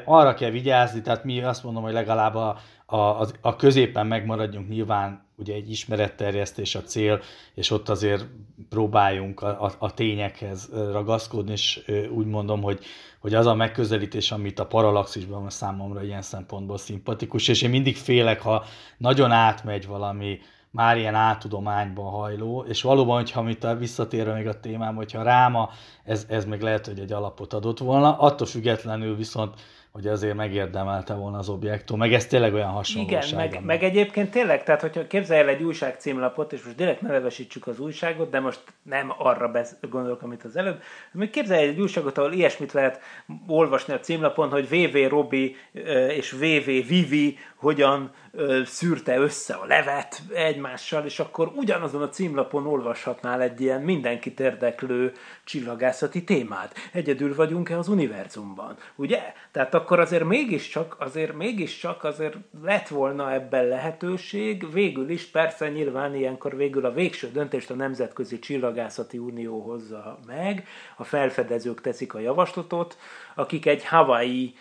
arra 0.05 0.35
kell 0.35 0.51
vigyázni, 0.51 1.01
tehát 1.01 1.25
mi 1.25 1.43
azt 1.43 1.65
mondom, 1.65 1.83
hogy 1.83 1.93
legalább 1.93 2.35
a, 2.35 2.59
a, 2.87 3.27
a 3.41 3.57
középen 3.57 4.07
megmaradjunk 4.07 4.69
nyilván, 4.69 5.26
ugye 5.37 5.55
egy 5.55 5.71
ismeretterjesztés 5.71 6.75
a 6.75 6.83
cél, 6.83 7.21
és 7.55 7.71
ott 7.71 7.89
azért 7.89 8.27
próbáljunk 8.69 9.43
a, 9.43 9.65
a, 9.65 9.73
a 9.79 9.95
tényekhez 9.95 10.71
ragaszkodni, 10.73 11.53
és 11.53 11.85
úgy 12.15 12.27
mondom, 12.27 12.63
hogy, 12.63 12.85
hogy 13.21 13.35
az 13.35 13.47
a 13.47 13.55
megközelítés, 13.55 14.33
amit 14.33 14.59
a 14.59 14.67
paralaxisban 14.67 15.41
van 15.41 15.51
számomra 15.51 16.05
ilyen 16.05 16.23
szempontból 16.23 16.79
szimpatikus, 16.79 17.49
és 17.49 17.63
én 17.63 17.71
mindig 17.71 17.97
félek, 17.97 18.41
ha 18.41 18.65
nagyon 18.99 19.31
átmegy 19.31 19.87
valami, 19.87 20.39
már 20.71 20.97
ilyen 20.97 21.15
átudományba 21.15 22.03
hajló, 22.03 22.65
és 22.69 22.83
valóban, 22.83 23.17
hogyha 23.17 23.41
amit 23.41 23.67
visszatérve 23.79 24.35
még 24.35 24.47
a 24.47 24.61
témám, 24.61 24.95
hogyha 24.95 25.23
ráma, 25.23 25.71
ez, 26.05 26.27
ez 26.29 26.45
meg 26.45 26.63
lehet, 26.63 26.87
hogy 26.87 26.99
egy 26.99 27.13
alapot 27.13 27.53
adott 27.53 27.79
volna, 27.79 28.19
attól 28.19 28.47
függetlenül 28.47 29.17
viszont 29.17 29.55
hogy 29.97 30.07
azért 30.07 30.35
megérdemelte 30.35 31.15
volna 31.15 31.39
az 31.39 31.49
objektum, 31.49 31.99
meg 31.99 32.13
ez 32.13 32.27
tényleg 32.27 32.55
olyan 32.55 32.71
hasonlóság. 32.71 33.27
Igen, 33.27 33.37
meg, 33.37 33.65
meg 33.65 33.83
egyébként 33.83 34.31
tényleg, 34.31 34.65
tehát 34.65 34.81
hogyha 34.81 35.07
képzelj 35.07 35.41
el 35.41 35.49
egy 35.49 35.63
újság 35.63 35.95
címlapot, 35.99 36.53
és 36.53 36.63
most 36.63 36.77
direkt 36.77 37.01
nevesítsük 37.01 37.67
az 37.67 37.81
újságot, 37.81 38.31
de 38.31 38.41
most 38.41 38.61
nem 38.83 39.13
arra 39.19 39.49
besz- 39.49 39.89
gondolok, 39.91 40.23
amit 40.23 40.45
az 40.45 40.57
előbb, 40.57 40.83
még 41.13 41.31
képzelj 41.31 41.63
el 41.63 41.69
egy 41.69 41.81
újságot, 41.81 42.19
ahol 42.19 42.33
ilyesmit 42.33 42.73
lehet 42.73 43.01
olvasni 43.47 43.93
a 43.93 44.01
címlapon, 44.01 44.51
hogy 44.51 44.69
VV 44.69 45.09
Robi 45.09 45.57
és 46.09 46.31
VV 46.31 46.65
Vivi 46.65 47.39
hogyan 47.57 48.11
szűrte 48.65 49.17
össze 49.17 49.55
a 49.55 49.67
levet 49.67 50.23
egymással, 50.35 51.05
és 51.05 51.19
akkor 51.19 51.53
ugyanazon 51.55 52.03
a 52.03 52.09
címlapon 52.09 52.67
olvashatnál 52.67 53.43
egy 53.43 53.61
ilyen 53.61 53.81
mindenkit 53.81 54.41
érdeklő 54.41 55.13
csillagászati 55.45 56.25
témát. 56.25 56.75
Egyedül 56.93 57.35
vagyunk-e 57.35 57.79
az 57.79 57.89
univerzumban, 57.89 58.77
ugye? 58.95 59.33
Tehát 59.51 59.75
akkor 59.87 60.01
azért 60.01 60.25
mégiscsak, 60.25 60.97
azért 60.99 61.33
mégiscsak 61.33 62.05
azért 62.05 62.37
lett 62.63 62.89
volna 62.89 63.33
ebben 63.33 63.67
lehetőség, 63.67 64.73
végül 64.73 65.09
is 65.09 65.25
persze 65.25 65.69
nyilván 65.69 66.15
ilyenkor 66.15 66.57
végül 66.57 66.85
a 66.85 66.93
végső 66.93 67.31
döntést 67.31 67.71
a 67.71 67.75
Nemzetközi 67.75 68.39
Csillagászati 68.39 69.19
Unió 69.19 69.61
hozza 69.61 70.19
meg, 70.27 70.67
a 70.97 71.05
felfedezők 71.05 71.81
teszik 71.81 72.15
a 72.15 72.19
javaslatot, 72.19 72.99
akik 73.35 73.67
egy 73.67 73.85
Hawaii 73.85 74.55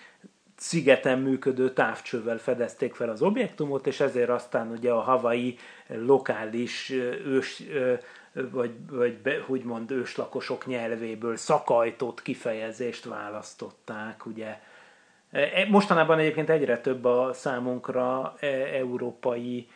szigeten 0.56 1.20
működő 1.20 1.74
távcsővel 1.74 2.38
fedezték 2.38 2.94
fel 2.94 3.10
az 3.10 3.22
objektumot, 3.22 3.88
és 3.88 4.00
ezért 4.00 4.30
aztán 4.30 4.72
ugye 4.72 4.92
a 4.92 5.02
havai 5.02 5.58
lokális 5.88 6.90
ős, 7.26 7.64
vagy, 8.34 8.72
vagy 8.90 9.18
be, 9.18 9.44
úgymond 9.48 9.92
őslakosok 9.92 10.66
nyelvéből 10.66 11.36
szakajtott 11.36 12.22
kifejezést 12.22 13.06
választották, 13.06 14.26
ugye. 14.26 14.58
E, 15.32 15.66
mostanában 15.70 16.20
egyébként 16.20 16.50
egyre 16.50 16.78
több 16.78 17.06
a 17.06 17.34
számunkra 17.34 18.36
e, 18.40 18.48
európai 18.78 19.68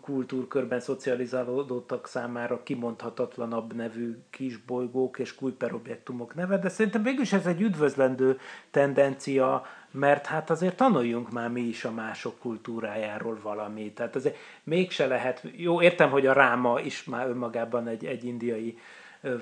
kultúrkörben 0.00 0.80
szocializálódottak 0.80 2.06
számára 2.06 2.62
kimondhatatlanabb 2.62 3.74
nevű 3.74 4.16
kisbolygók 4.30 5.18
és 5.18 5.34
Kuiper 5.34 5.72
objektumok 5.74 6.34
neve, 6.34 6.58
de 6.58 6.68
szerintem 6.68 7.02
végülis 7.02 7.32
ez 7.32 7.46
egy 7.46 7.60
üdvözlendő 7.60 8.38
tendencia, 8.70 9.66
mert 9.90 10.26
hát 10.26 10.50
azért 10.50 10.76
tanuljunk 10.76 11.30
már 11.30 11.48
mi 11.48 11.60
is 11.60 11.84
a 11.84 11.90
mások 11.90 12.38
kultúrájáról 12.38 13.38
valamit. 13.42 13.94
Tehát 13.94 14.16
azért 14.16 14.36
mégse 14.62 15.06
lehet, 15.06 15.42
jó, 15.56 15.82
értem, 15.82 16.10
hogy 16.10 16.26
a 16.26 16.32
ráma 16.32 16.80
is 16.80 17.04
már 17.04 17.28
önmagában 17.28 17.88
egy, 17.88 18.04
egy 18.04 18.24
indiai 18.24 18.78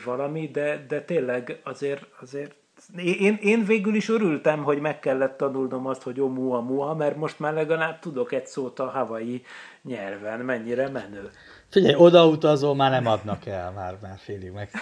valami, 0.05 0.49
de, 0.49 0.85
de 0.89 1.03
tényleg 1.03 1.61
azért, 1.63 2.05
azért 2.21 2.55
én, 2.97 3.39
én 3.43 3.65
végül 3.65 3.95
is 3.95 4.09
örültem, 4.09 4.63
hogy 4.63 4.81
meg 4.81 4.99
kellett 4.99 5.37
tanulnom 5.37 5.87
azt, 5.87 6.03
hogy 6.03 6.21
omua 6.21 6.61
mua, 6.61 6.95
mert 6.95 7.17
most 7.17 7.39
már 7.39 7.53
legalább 7.53 7.99
tudok 7.99 8.33
egy 8.33 8.47
szót 8.47 8.79
a 8.79 8.89
havai 8.89 9.45
nyelven, 9.83 10.41
mennyire 10.41 10.89
menő. 10.89 11.31
Figyelj, 11.71 11.95
odautazó 11.95 12.75
már 12.75 12.91
nem 12.91 13.07
adnak 13.07 13.47
el, 13.47 13.73
már, 13.73 13.97
már 14.03 14.19
félig 14.19 14.51
meg. 14.51 14.71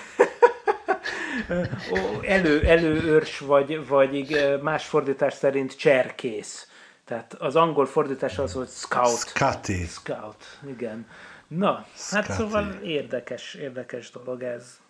elő, 2.23 2.61
előőrs, 2.61 3.39
vagy, 3.39 3.87
vagy 3.89 4.37
más 4.63 4.87
fordítás 4.87 5.35
szerint 5.35 5.77
cserkész. 5.77 6.67
Tehát 7.05 7.35
az 7.35 7.57
angol 7.57 7.87
fordítás 7.87 8.39
az, 8.39 8.53
hogy 8.53 8.69
scout. 8.69 9.19
Scotty. 9.19 9.87
Scout, 9.87 10.59
igen. 10.69 11.07
Na, 11.49 11.87
Scotty. 11.95 12.27
hát 12.27 12.37
szóval 12.37 12.73
érdekes, 12.85 13.55
érdekes 13.55 14.11
dolog 14.11 14.43
ez. 14.43 14.81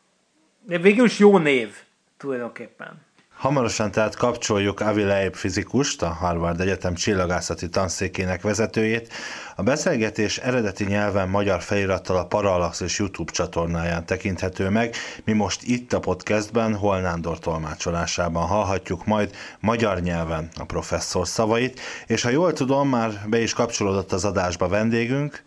De 0.66 0.78
végül 0.78 1.04
is 1.04 1.18
jó 1.18 1.38
név, 1.38 1.76
tulajdonképpen. 2.22 3.00
Hamarosan 3.36 3.90
tehát 3.90 4.16
kapcsoljuk 4.16 4.80
Avi 4.80 5.02
Leib 5.02 5.34
fizikust, 5.34 6.02
a 6.02 6.08
Harvard 6.08 6.60
Egyetem 6.60 6.94
csillagászati 6.94 7.68
tanszékének 7.68 8.42
vezetőjét. 8.42 9.12
A 9.56 9.62
beszélgetés 9.62 10.38
eredeti 10.38 10.84
nyelven 10.84 11.28
magyar 11.28 11.60
felirattal 11.60 12.16
a 12.16 12.26
Parallaxis 12.26 12.98
YouTube 12.98 13.32
csatornáján 13.32 14.06
tekinthető 14.06 14.68
meg. 14.68 14.94
Mi 15.24 15.32
most 15.32 15.62
itt 15.62 15.92
a 15.92 16.00
podcastben 16.00 16.74
Holnándor 16.74 17.38
tolmácsolásában 17.38 18.46
hallhatjuk 18.46 19.06
majd 19.06 19.30
magyar 19.60 20.00
nyelven 20.00 20.48
a 20.58 20.64
professzor 20.64 21.26
szavait, 21.26 21.80
és 22.06 22.22
ha 22.22 22.30
jól 22.30 22.52
tudom, 22.52 22.88
már 22.88 23.10
be 23.26 23.40
is 23.40 23.52
kapcsolódott 23.52 24.12
az 24.12 24.24
adásba 24.24 24.68
vendégünk, 24.68 25.42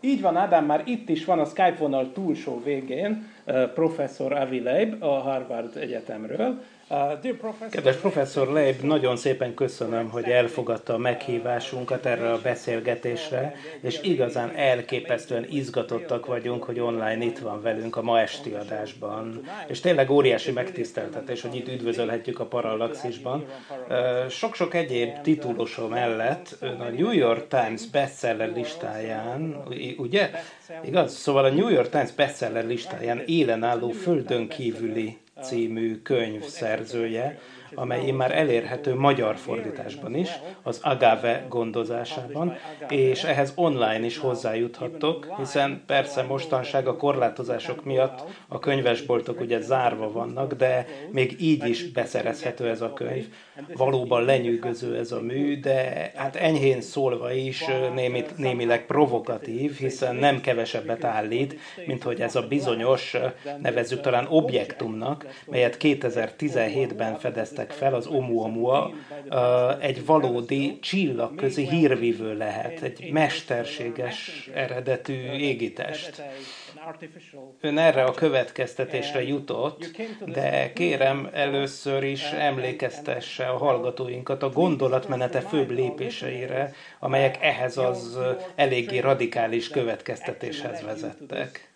így 0.00 0.20
van, 0.20 0.36
Ádám, 0.36 0.64
már 0.64 0.82
itt 0.86 1.08
is 1.08 1.24
van 1.24 1.38
a 1.38 1.44
Skype 1.44 1.76
vonal 1.78 2.12
túlsó 2.12 2.62
végén 2.64 3.34
professzor 3.74 4.32
Avi 4.32 4.60
Leib 4.60 5.02
a 5.02 5.18
Harvard 5.20 5.76
Egyetemről, 5.76 6.62
Kedves 7.70 7.96
professzor 7.96 8.48
Leib, 8.48 8.80
nagyon 8.80 9.16
szépen 9.16 9.54
köszönöm, 9.54 10.08
hogy 10.10 10.24
elfogadta 10.24 10.94
a 10.94 10.98
meghívásunkat 10.98 12.06
erre 12.06 12.32
a 12.32 12.40
beszélgetésre, 12.42 13.54
és 13.80 13.98
igazán 14.02 14.52
elképesztően 14.56 15.46
izgatottak 15.50 16.26
vagyunk, 16.26 16.64
hogy 16.64 16.80
online 16.80 17.24
itt 17.24 17.38
van 17.38 17.62
velünk 17.62 17.96
a 17.96 18.02
ma 18.02 18.20
esti 18.20 18.52
adásban. 18.52 19.40
És 19.66 19.80
tényleg 19.80 20.10
óriási 20.10 20.50
megtiszteltetés, 20.50 21.40
hogy 21.42 21.54
itt 21.54 21.68
üdvözölhetjük 21.68 22.40
a 22.40 22.46
Parallaxisban. 22.46 23.44
Sok-sok 24.28 24.74
egyéb 24.74 25.20
titulosom 25.20 25.90
mellett 25.90 26.56
a 26.60 26.88
New 26.96 27.12
York 27.12 27.48
Times 27.48 27.86
bestseller 27.86 28.52
listáján, 28.52 29.62
ugye? 29.96 30.30
Igaz? 30.84 31.14
Szóval 31.14 31.44
a 31.44 31.50
New 31.50 31.68
York 31.68 31.88
Times 31.88 32.12
bestseller 32.12 32.66
listáján 32.66 33.22
élen 33.26 33.62
álló 33.62 33.90
földön 33.90 34.48
kívüli 34.48 35.18
című 35.42 36.02
könyv 36.02 36.42
szerzője, 36.42 37.38
amely 37.74 38.10
már 38.10 38.36
elérhető 38.36 38.94
magyar 38.94 39.36
fordításban 39.36 40.14
is, 40.14 40.28
az 40.62 40.80
Agave 40.82 41.46
gondozásában, 41.48 42.56
és 42.88 43.24
ehhez 43.24 43.52
online 43.54 44.04
is 44.04 44.18
hozzájuthattok, 44.18 45.28
hiszen 45.36 45.82
persze 45.86 46.22
mostanság 46.22 46.86
a 46.86 46.96
korlátozások 46.96 47.84
miatt 47.84 48.24
a 48.48 48.58
könyvesboltok 48.58 49.40
ugye 49.40 49.60
zárva 49.60 50.12
vannak, 50.12 50.52
de 50.52 50.86
még 51.10 51.36
így 51.40 51.68
is 51.68 51.90
beszerezhető 51.90 52.68
ez 52.68 52.80
a 52.80 52.92
könyv. 52.92 53.26
Valóban 53.74 54.24
lenyűgöző 54.24 54.96
ez 54.96 55.12
a 55.12 55.20
mű, 55.20 55.60
de 55.60 56.10
hát 56.14 56.36
enyhén 56.36 56.80
szólva 56.80 57.32
is 57.32 57.64
némi, 57.94 58.24
némileg 58.36 58.86
provokatív, 58.86 59.76
hiszen 59.76 60.16
nem 60.16 60.40
kevesebbet 60.40 61.04
állít, 61.04 61.58
mint 61.86 62.02
hogy 62.02 62.20
ez 62.20 62.36
a 62.36 62.42
bizonyos, 62.42 63.16
nevezzük 63.62 64.00
talán 64.00 64.26
objektumnak, 64.28 65.26
melyet 65.46 65.76
2017-ben 65.80 67.18
fedeztek 67.18 67.70
fel, 67.70 67.94
az 67.94 68.06
Oumuamua 68.06 68.90
egy 69.80 70.06
valódi 70.06 70.78
csillagközi 70.80 71.68
hírvívő 71.68 72.36
lehet, 72.36 72.82
egy 72.82 73.10
mesterséges 73.12 74.50
eredetű 74.54 75.32
égitest. 75.32 76.22
Ön 77.60 77.78
erre 77.78 78.04
a 78.04 78.12
következtetésre 78.12 79.22
jutott, 79.22 79.90
de 80.26 80.72
kérem 80.72 81.28
először 81.32 82.02
is 82.02 82.22
emlékeztesse 82.30 83.46
a 83.48 83.56
hallgatóinkat 83.56 84.42
a 84.42 84.50
gondolatmenete 84.50 85.40
főbb 85.40 85.70
lépéseire, 85.70 86.72
amelyek 86.98 87.42
ehhez 87.42 87.76
az 87.76 88.18
eléggé 88.54 88.98
radikális 88.98 89.68
következtetéshez 89.68 90.82
vezettek. 90.82 91.70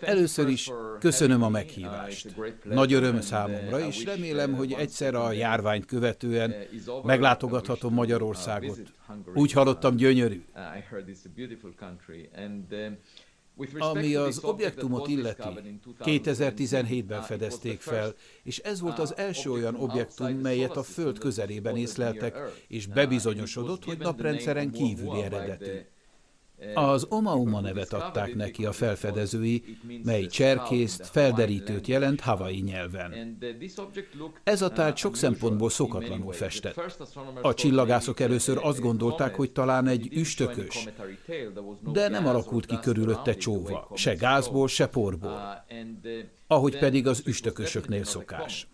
Először 0.00 0.48
is 0.48 0.70
köszönöm 0.98 1.42
a 1.42 1.48
meghívást. 1.48 2.34
Nagy 2.64 2.92
öröm 2.92 3.20
számomra, 3.20 3.86
és 3.86 4.04
remélem, 4.04 4.54
hogy 4.54 4.72
egyszer 4.72 5.14
a 5.14 5.32
járványt 5.32 5.86
követően 5.86 6.54
meglátogathatom 7.02 7.94
Magyarországot. 7.94 8.80
Úgy 9.34 9.52
hallottam, 9.52 9.96
gyönyörű. 9.96 10.44
Ami 13.78 14.14
az 14.14 14.38
objektumot 14.44 15.08
illeti, 15.08 15.48
2017-ben 15.98 17.22
fedezték 17.22 17.80
fel, 17.80 18.14
és 18.42 18.58
ez 18.58 18.80
volt 18.80 18.98
az 18.98 19.16
első 19.16 19.50
olyan 19.50 19.74
objektum, 19.74 20.30
melyet 20.36 20.76
a 20.76 20.82
Föld 20.82 21.18
közelében 21.18 21.76
észleltek, 21.76 22.38
és 22.68 22.86
bebizonyosodott, 22.86 23.84
hogy 23.84 23.98
naprendszeren 23.98 24.70
kívüli 24.70 25.22
eredetű. 25.22 25.78
Az 26.74 27.06
Omauma 27.08 27.60
nevet 27.60 27.92
adták 27.92 28.34
neki 28.34 28.64
a 28.64 28.72
felfedezői, 28.72 29.76
mely 30.04 30.26
cserkészt, 30.26 31.06
felderítőt 31.06 31.86
jelent 31.86 32.20
Hawaii 32.20 32.60
nyelven. 32.60 33.38
Ez 34.44 34.62
a 34.62 34.68
tárgy 34.68 34.96
sok 34.96 35.16
szempontból 35.16 35.70
szokatlanul 35.70 36.32
festett. 36.32 36.80
A 37.42 37.54
csillagászok 37.54 38.20
először 38.20 38.58
azt 38.62 38.80
gondolták, 38.80 39.34
hogy 39.34 39.50
talán 39.50 39.86
egy 39.86 40.08
üstökös, 40.12 40.88
de 41.92 42.08
nem 42.08 42.26
alakult 42.26 42.66
ki 42.66 42.78
körülötte 42.80 43.34
csóva, 43.34 43.88
se 43.94 44.14
gázból, 44.14 44.68
se 44.68 44.86
porból, 44.86 45.64
ahogy 46.46 46.78
pedig 46.78 47.06
az 47.06 47.22
üstökösöknél 47.26 48.04
szokás. 48.04 48.68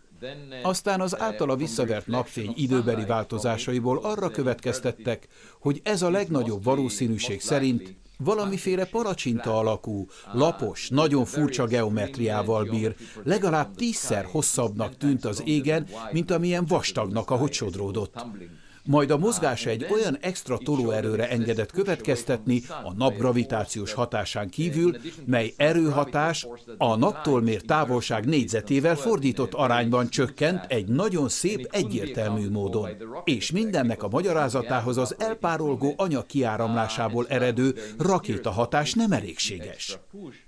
Aztán 0.62 1.00
az 1.00 1.20
általa 1.20 1.57
visszavert 1.57 2.07
napfény 2.07 2.52
időbeli 2.57 3.05
változásaiból 3.05 3.98
arra 4.02 4.31
következtettek, 4.31 5.29
hogy 5.61 5.81
ez 5.85 6.02
a 6.02 6.11
legnagyobb 6.11 6.64
valószínűség 6.64 7.40
szerint 7.40 7.96
valamiféle 8.18 8.85
palacsinta 8.85 9.59
alakú, 9.59 10.07
lapos, 10.33 10.88
nagyon 10.88 11.24
furcsa 11.24 11.66
geometriával 11.66 12.64
bír, 12.64 12.94
legalább 13.22 13.74
tízszer 13.74 14.24
hosszabbnak 14.24 14.96
tűnt 14.96 15.24
az 15.24 15.42
égen, 15.44 15.87
mint 16.12 16.31
amilyen 16.31 16.64
vastagnak, 16.66 17.31
ahogy 17.31 17.52
sodródott 17.52 18.24
majd 18.87 19.11
a 19.11 19.18
mozgás 19.18 19.66
egy 19.66 19.87
olyan 19.90 20.18
extra 20.20 20.59
tolóerőre 20.59 21.29
engedett 21.29 21.72
következtetni 21.72 22.62
a 22.85 22.92
nap 22.96 23.16
gravitációs 23.16 23.92
hatásán 23.92 24.49
kívül, 24.49 24.96
mely 25.25 25.53
erőhatás 25.57 26.46
a 26.79 26.96
naptól 26.96 27.42
mért 27.42 27.66
távolság 27.66 28.27
négyzetével 28.27 28.96
fordított 28.96 29.55
arányban 29.55 30.09
csökkent 30.09 30.64
egy 30.68 30.87
nagyon 30.87 31.29
szép, 31.29 31.68
egyértelmű 31.70 32.51
módon. 32.51 32.88
És 33.25 33.51
mindennek 33.51 34.03
a 34.03 34.09
magyarázatához 34.09 34.96
az 34.96 35.14
elpárolgó 35.18 35.94
anyag 35.96 36.27
kiáramlásából 36.27 37.27
eredő 37.29 37.75
rakétahatás 37.99 38.92
nem 38.92 39.12
elégséges. 39.12 39.99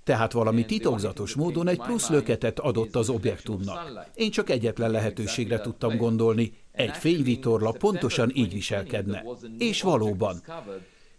Tehát 0.03 0.31
valami 0.31 0.65
titokzatos 0.65 1.33
módon 1.33 1.67
egy 1.67 1.79
plusz 1.79 2.09
löketet 2.09 2.59
adott 2.59 2.95
az 2.95 3.09
objektumnak. 3.09 4.09
Én 4.13 4.31
csak 4.31 4.49
egyetlen 4.49 4.91
lehetőségre 4.91 5.59
tudtam 5.59 5.97
gondolni, 5.97 6.53
egy 6.71 6.97
fényvitorla 6.97 7.71
pontosan 7.71 8.31
így 8.33 8.53
viselkedne. 8.53 9.23
És 9.57 9.81
valóban, 9.81 10.43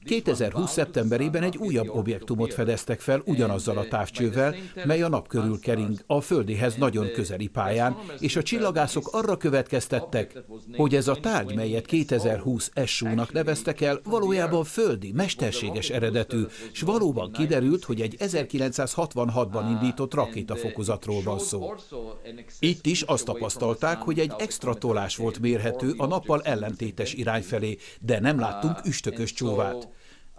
2020. 0.05 0.73
szeptemberében 0.73 1.43
egy 1.43 1.57
újabb 1.57 1.89
objektumot 1.89 2.55
fedeztek 2.55 3.01
fel 3.01 3.23
ugyanazzal 3.25 3.79
a 3.79 3.89
távcsővel, 3.89 4.55
mely 4.85 5.03
a 5.03 5.09
nap 5.09 5.29
körül 5.29 5.61
kering 5.61 5.99
a 6.07 6.21
Földéhez 6.21 6.75
nagyon 6.75 7.13
közeli 7.13 7.47
pályán, 7.47 7.97
és 8.19 8.37
a 8.37 8.43
csillagászok 8.43 9.09
arra 9.13 9.37
következtettek, 9.37 10.43
hogy 10.77 10.95
ez 10.95 11.09
a 11.09 11.15
tárgy, 11.15 11.55
melyet 11.55 11.87
2020 11.87 12.71
SU-nak 12.85 13.33
neveztek 13.33 13.81
el, 13.81 14.01
valójában 14.05 14.65
földi, 14.65 15.13
mesterséges 15.13 15.91
eredetű, 15.91 16.43
és 16.73 16.81
valóban 16.81 17.33
kiderült, 17.33 17.85
hogy 17.85 18.01
egy 18.01 18.17
1966-ban 18.19 19.65
indított 19.71 20.15
rakétafokozatról 20.15 21.23
van 21.23 21.39
szó. 21.39 21.75
Itt 22.59 22.87
is 22.87 23.03
azt 23.03 23.25
tapasztalták, 23.25 23.99
hogy 23.99 24.19
egy 24.19 24.33
extra 24.39 24.75
tolás 24.75 25.17
volt 25.17 25.39
mérhető 25.39 25.95
a 25.97 26.07
nappal 26.07 26.43
ellentétes 26.43 27.15
irány 27.15 27.43
felé, 27.43 27.77
de 28.01 28.21
nem 28.21 28.39
láttunk 28.39 28.79
üstökös 28.85 29.33
csóvát. 29.33 29.89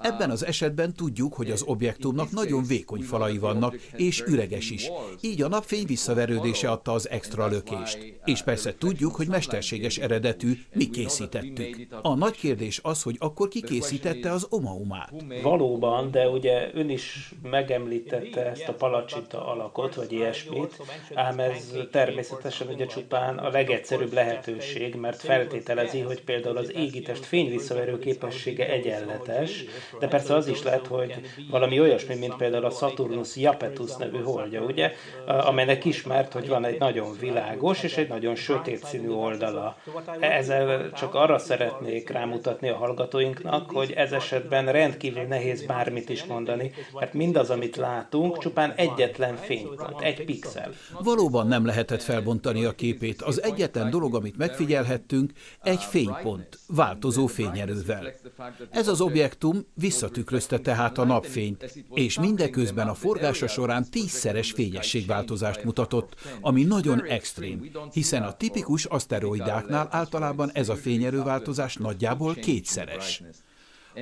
Ebben 0.02 0.30
az 0.30 0.46
esetben 0.46 0.94
tudjuk, 0.94 1.34
hogy 1.34 1.52
az 1.52 1.62
objektumnak 1.66 2.32
nagyon 2.32 2.64
vékony 2.64 3.02
falai 3.02 3.38
vannak, 3.38 3.76
és 3.96 4.24
üreges 4.28 4.72
is. 4.72 4.90
Így 5.22 5.42
a 5.42 5.48
napfény 5.48 5.86
visszaverődése 5.86 6.70
adta 6.72 6.92
az 6.92 7.10
extra 7.10 7.48
lökést. 7.48 7.98
És 8.26 8.42
persze 8.42 8.76
tudjuk, 8.78 9.16
hogy 9.16 9.28
mesterséges 9.28 9.98
eredetű, 9.98 10.54
mi 10.74 10.90
készítettük. 10.90 11.88
A 12.02 12.16
nagy 12.16 12.36
kérdés 12.36 12.80
az, 12.84 13.04
hogy 13.04 13.16
akkor 13.20 13.48
ki 13.48 13.62
készítette 13.62 14.32
az 14.32 14.48
omaumát. 14.50 15.14
Valóban, 15.42 16.12
de 16.12 16.30
ugye 16.30 16.70
ön 16.74 16.90
is 16.90 17.34
megemlítette 17.42 18.46
ezt 18.46 18.68
a 18.68 18.74
palacsita 18.74 19.48
alakot, 19.48 19.96
vagy 19.96 20.12
ilyesmit, 20.12 20.82
ám 21.14 21.40
ez 21.40 21.74
természetesen 21.92 22.68
ugye 22.68 22.86
csupán 22.86 23.38
a 23.38 23.50
legegyszerűbb 23.50 24.14
lehetőség, 24.14 24.96
mert 24.96 25.22
feltételezi, 25.22 26.00
hogy 26.00 26.24
például 26.24 26.58
az 26.58 26.72
égitest 26.76 27.26
fényvisszaverő 27.26 28.00
képessége 28.00 28.70
egyenletes, 28.70 29.64
de 29.99 30.08
persze 30.08 30.36
az 30.36 30.47
is 30.47 30.63
lehet, 30.63 30.88
hogy 30.88 31.13
valami 31.49 31.80
olyasmi, 31.80 32.15
mint 32.15 32.36
például 32.36 32.65
a 32.65 32.69
Saturnus 32.69 33.36
Japetus 33.36 33.95
nevű 33.95 34.17
holdja, 34.17 34.62
ugye, 34.62 34.91
amelynek 35.25 35.86
ismert, 35.86 36.34
hogy 36.34 36.47
van 36.47 36.65
egy 36.65 36.80
nagyon 36.80 37.17
világos 37.19 37.84
és 37.84 37.97
egy 37.97 38.08
nagyon 38.08 38.36
sötét 38.36 38.86
színű 38.86 39.10
oldala. 39.10 39.77
Ezzel 40.19 40.91
csak 40.91 41.15
arra 41.15 41.38
szeretnék 41.38 42.10
rámutatni 42.10 42.69
a 42.69 42.75
hallgatóinknak, 42.75 43.71
hogy 43.71 43.91
ez 43.91 44.12
esetben 44.12 44.71
rendkívül 44.71 45.23
nehéz 45.23 45.65
bármit 45.65 46.10
is 46.10 46.23
mondani, 46.23 46.71
mert 46.99 47.13
mindaz, 47.13 47.49
amit 47.49 47.75
látunk, 47.75 48.38
csupán 48.38 48.73
egyetlen 48.75 49.36
fénypont, 49.36 50.01
egy 50.01 50.25
pixel. 50.25 50.71
Valóban 50.99 51.47
nem 51.47 51.65
lehetett 51.65 52.01
felbontani 52.01 52.65
a 52.65 52.71
képét. 52.71 53.21
Az 53.21 53.43
egyetlen 53.43 53.89
dolog, 53.89 54.15
amit 54.15 54.38
megfigyelhettünk, 54.38 55.32
egy 55.62 55.84
fénypont, 55.84 56.60
változó 56.67 57.25
fényerővel. 57.25 58.13
Ez 58.71 58.88
az 58.88 59.01
objektum 59.01 59.67
visszatükrözte 59.82 60.60
tehát 60.60 60.98
a 60.98 61.06
napfényt, 61.06 61.84
és 61.94 62.20
mindeközben 62.20 62.88
a 62.88 62.94
forgása 62.94 63.48
során 63.48 63.86
tízszeres 63.89 64.52
fényességváltozást 64.52 65.63
mutatott, 65.63 66.15
ami 66.41 66.63
nagyon 66.63 67.06
extrém, 67.06 67.72
hiszen 67.91 68.24
a 68.24 68.34
tipikus 68.34 68.86
aszteroidáknál 68.86 69.88
általában 69.91 70.52
ez 70.54 70.70
a 70.70 70.76
fényerőváltozás 70.76 71.76
nagyjából 71.76 72.34
kétszeres. 72.34 73.24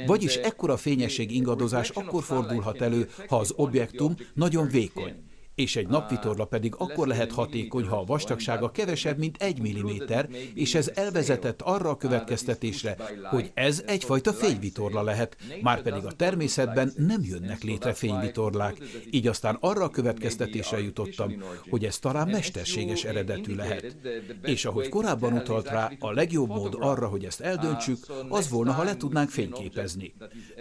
Vagyis 0.05 0.35
ekkora 0.35 0.77
fényesség 0.77 1.31
ingadozás 1.31 1.89
akkor 1.89 2.23
fordulhat 2.23 2.81
elő, 2.81 3.09
ha 3.27 3.37
az 3.37 3.53
objektum 3.55 4.15
nagyon 4.33 4.67
vékony, 4.67 5.28
és 5.59 5.75
egy 5.75 5.87
napvitorla 5.87 6.45
pedig 6.45 6.73
akkor 6.77 7.07
lehet 7.07 7.31
hatékony, 7.31 7.85
ha 7.85 7.97
a 7.97 8.03
vastagsága 8.03 8.71
kevesebb, 8.71 9.17
mint 9.17 9.37
egy 9.39 9.61
milliméter, 9.61 10.29
és 10.53 10.75
ez 10.75 10.91
elvezetett 10.95 11.61
arra 11.61 11.89
a 11.89 11.97
következtetésre, 11.97 12.95
hogy 13.23 13.51
ez 13.53 13.83
egyfajta 13.85 14.33
fényvitorla 14.33 15.01
lehet, 15.01 15.37
már 15.61 15.81
pedig 15.81 16.05
a 16.05 16.11
természetben 16.11 16.93
nem 16.97 17.23
jönnek 17.23 17.63
létre 17.63 17.93
fényvitorlák, 17.93 18.77
így 19.11 19.27
aztán 19.27 19.57
arra 19.59 19.83
a 19.83 19.89
következtetésre 19.89 20.81
jutottam, 20.81 21.43
hogy 21.69 21.85
ez 21.85 21.99
talán 21.99 22.27
mesterséges 22.27 23.03
eredetű 23.03 23.55
lehet. 23.55 23.95
És 24.43 24.65
ahogy 24.65 24.89
korábban 24.89 25.33
utalt 25.33 25.69
rá, 25.69 25.91
a 25.99 26.11
legjobb 26.11 26.49
mód 26.49 26.75
arra, 26.79 27.07
hogy 27.07 27.25
ezt 27.25 27.41
eldöntsük, 27.41 27.97
az 28.29 28.49
volna, 28.49 28.71
ha 28.71 28.83
le 28.83 28.97
tudnánk 28.97 29.29
fényképezni. 29.29 30.13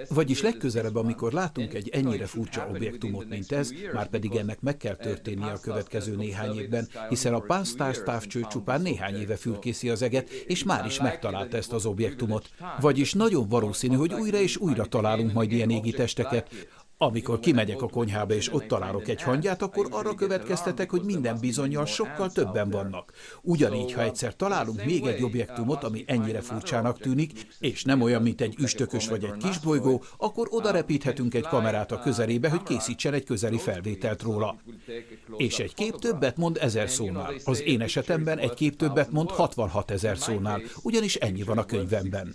Vagyis 0.08 0.42
legközelebb, 0.42 0.96
amikor 0.96 1.32
látunk 1.32 1.74
egy 1.74 1.88
ennyire 1.88 2.26
furcsa 2.26 2.66
objektumot, 2.70 3.28
mint 3.28 3.52
ez, 3.52 3.72
már 3.92 4.08
pedig 4.08 4.34
ennek 4.34 4.60
meg 4.60 4.76
kell 4.76 4.87
kell 4.88 5.06
történnie 5.12 5.52
a 5.52 5.60
következő 5.60 6.16
néhány 6.16 6.58
évben, 6.58 6.88
hiszen 7.08 7.34
a 7.34 7.40
Pánsztárs 7.40 8.02
távcső 8.04 8.46
csupán 8.50 8.80
néhány 8.80 9.20
éve 9.20 9.36
fülkészi 9.36 9.88
az 9.88 10.02
eget, 10.02 10.30
és 10.30 10.64
már 10.64 10.86
is 10.86 11.00
megtalálta 11.00 11.56
ezt 11.56 11.72
az 11.72 11.86
objektumot. 11.86 12.50
Vagyis 12.80 13.12
nagyon 13.12 13.48
valószínű, 13.48 13.94
hogy 13.94 14.14
újra 14.14 14.38
és 14.38 14.56
újra 14.56 14.84
találunk 14.84 15.32
majd 15.32 15.52
ilyen 15.52 15.70
égitesteket, 15.70 16.50
amikor 16.98 17.40
kimegyek 17.40 17.82
a 17.82 17.88
konyhába 17.88 18.34
és 18.34 18.52
ott 18.52 18.66
találok 18.66 19.08
egy 19.08 19.22
hangyát, 19.22 19.62
akkor 19.62 19.86
arra 19.90 20.14
következtetek, 20.14 20.90
hogy 20.90 21.02
minden 21.02 21.38
bizonyal 21.40 21.86
sokkal 21.86 22.30
többen 22.30 22.70
vannak. 22.70 23.12
Ugyanígy, 23.42 23.92
ha 23.92 24.02
egyszer 24.02 24.36
találunk 24.36 24.84
még 24.84 25.06
egy 25.06 25.22
objektumot, 25.22 25.84
ami 25.84 26.04
ennyire 26.06 26.40
furcsának 26.40 26.98
tűnik, 26.98 27.32
és 27.60 27.84
nem 27.84 28.00
olyan, 28.00 28.22
mint 28.22 28.40
egy 28.40 28.54
üstökös 28.58 29.08
vagy 29.08 29.24
egy 29.24 29.36
kisbolygó, 29.36 30.02
akkor 30.16 30.48
oda 30.50 30.70
repíthetünk 30.70 31.34
egy 31.34 31.46
kamerát 31.46 31.92
a 31.92 31.98
közelébe, 31.98 32.50
hogy 32.50 32.62
készítsen 32.62 33.12
egy 33.12 33.24
közeli 33.24 33.58
felvételt 33.58 34.22
róla. 34.22 34.56
És 35.36 35.58
egy 35.58 35.74
kép 35.74 35.94
többet 35.94 36.36
mond 36.36 36.58
ezer 36.60 36.90
szónál. 36.90 37.34
Az 37.44 37.62
én 37.62 37.80
esetemben 37.80 38.38
egy 38.38 38.54
kép 38.54 38.76
többet 38.76 39.10
mond 39.10 39.30
66 39.30 39.90
ezer 39.90 40.18
szónál, 40.18 40.60
ugyanis 40.82 41.14
ennyi 41.14 41.42
van 41.42 41.58
a 41.58 41.64
könyvemben. 41.64 42.34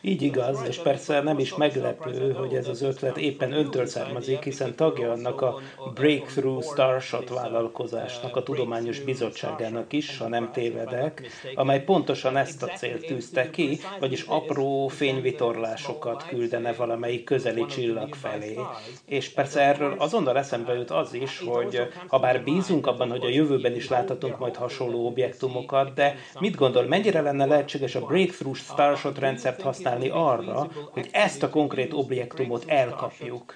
Így 0.00 0.22
igaz, 0.22 0.62
és 0.68 0.76
persze 0.78 1.20
nem 1.22 1.38
is 1.38 1.54
meglepő, 1.54 2.32
hogy 2.32 2.54
ez 2.54 2.68
az 2.68 2.82
ötlet 2.82 3.16
éppen 3.16 3.52
öntől 3.52 3.86
származik, 3.86 4.42
hiszen 4.42 4.74
tagja 4.74 5.12
annak 5.12 5.40
a 5.40 5.60
Breakthrough 5.94 6.64
Starshot 6.64 7.28
vállalkozásnak, 7.28 8.36
a 8.36 8.42
Tudományos 8.42 9.00
Bizottságának 9.00 9.92
is, 9.92 10.18
ha 10.18 10.28
nem 10.28 10.50
tévedek, 10.52 11.22
amely 11.54 11.84
pontosan 11.84 12.36
ezt 12.36 12.62
a 12.62 12.66
célt 12.66 13.06
tűzte 13.06 13.50
ki, 13.50 13.78
vagyis 14.00 14.22
apró 14.22 14.88
fényvitorlásokat 14.88 16.26
küldene 16.26 16.72
valamelyik 16.72 17.24
közeli 17.24 17.66
csillag 17.66 18.14
felé. 18.14 18.58
És 19.04 19.28
persze 19.28 19.60
erről 19.60 19.94
azonnal 19.98 20.38
eszembe 20.38 20.74
jut 20.74 20.90
az 20.90 21.14
is, 21.14 21.38
hogy 21.46 21.88
ha 22.06 22.18
bár 22.18 22.42
bízunk 22.44 22.86
abban, 22.86 23.10
hogy 23.10 23.24
a 23.24 23.28
jövőben 23.28 23.74
is 23.74 23.88
láthatunk 23.88 24.38
majd 24.38 24.56
hasonló 24.56 25.06
objektumokat, 25.06 25.94
de 25.94 26.16
mit 26.38 26.56
gondol, 26.56 26.84
mennyire 26.84 27.20
lenne 27.20 27.46
lehetséges 27.46 27.94
a 27.94 28.06
Breakthrough 28.06 28.56
Starshot 28.56 29.18
rendszert 29.30 29.62
használni 29.62 30.08
arra, 30.08 30.70
hogy 30.90 31.08
ezt 31.12 31.42
a 31.42 31.50
konkrét 31.50 31.92
objektumot 31.92 32.64
elkapjuk. 32.68 33.54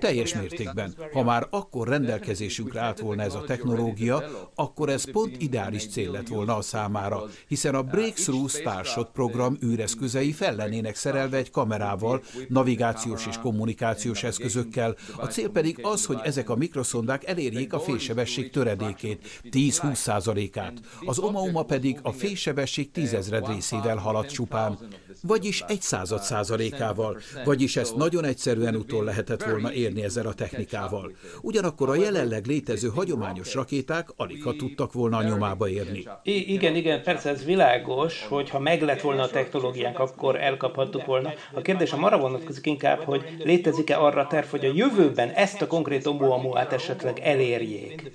Teljes 0.00 0.34
mértékben. 0.34 0.94
Ha 1.12 1.22
már 1.22 1.46
akkor 1.50 1.88
rendelkezésünkre 1.88 2.80
állt 2.80 3.00
volna 3.00 3.22
ez 3.22 3.34
a 3.34 3.44
technológia, 3.46 4.24
akkor 4.54 4.88
ez 4.88 5.10
pont 5.10 5.42
ideális 5.42 5.88
cél 5.88 6.10
lett 6.10 6.28
volna 6.28 6.56
a 6.56 6.62
számára, 6.62 7.22
hiszen 7.48 7.74
a 7.74 7.82
Breakthrough 7.82 8.48
Starshot 8.50 9.10
program 9.10 9.56
űreszközei 9.64 10.32
fel 10.32 10.54
lennének 10.56 10.94
szerelve 10.94 11.36
egy 11.36 11.50
kamerával, 11.50 12.22
navigációs 12.48 13.26
és 13.26 13.38
kommunikációs 13.38 14.22
eszközökkel. 14.22 14.96
A 15.16 15.26
cél 15.26 15.48
pedig 15.48 15.78
az, 15.82 16.04
hogy 16.04 16.18
ezek 16.22 16.50
a 16.50 16.56
mikroszondák 16.56 17.26
elérjék 17.26 17.72
a 17.72 17.80
félsebesség 17.80 18.50
töredékét, 18.50 19.40
10-20 19.50 19.94
százalékát. 19.94 20.72
Az 21.04 21.18
Omauma 21.18 21.62
pedig 21.62 21.98
a 22.02 22.12
félsebesség 22.12 22.90
tízezred 22.90 23.48
részével 23.48 23.96
halad 23.96 24.26
csupán, 24.26 24.78
vagyis 25.22 25.64
egy 25.68 25.82
század 25.82 26.22
százalékával, 26.22 27.20
vagyis 27.44 27.76
ezt 27.76 27.96
nagyon 27.96 28.24
egyszerűen 28.24 28.76
utol 28.76 29.04
lehetett 29.04 29.44
volna 29.44 29.71
érni 29.72 30.02
ezzel 30.02 30.26
a 30.26 30.34
technikával. 30.34 31.12
Ugyanakkor 31.40 31.88
a 31.88 31.94
jelenleg 31.94 32.46
létező 32.46 32.88
hagyományos 32.88 33.54
rakéták 33.54 34.08
alig 34.16 34.42
ha 34.42 34.56
tudtak 34.56 34.92
volna 34.92 35.16
a 35.16 35.22
nyomába 35.22 35.68
érni. 35.68 36.04
I- 36.22 36.52
igen, 36.52 36.74
igen, 36.74 37.02
persze 37.02 37.30
ez 37.30 37.44
világos, 37.44 38.26
hogy 38.26 38.50
ha 38.50 38.58
meg 38.58 38.82
lett 38.82 39.00
volna 39.00 39.22
a 39.22 39.28
technológiánk, 39.28 39.98
akkor 39.98 40.40
elkaphattuk 40.40 41.04
volna. 41.04 41.32
A 41.52 41.60
kérdés 41.60 41.92
a 41.92 41.96
arra 42.12 42.18
vonatkozik 42.18 42.66
inkább, 42.66 42.98
hogy 42.98 43.22
létezik-e 43.44 43.98
arra 43.98 44.26
terv, 44.26 44.46
hogy 44.46 44.64
a 44.64 44.72
jövőben 44.74 45.28
ezt 45.28 45.62
a 45.62 45.66
konkrét 45.66 46.06
Oumuamua-t 46.06 46.72
esetleg 46.72 47.18
elérjék. 47.18 48.12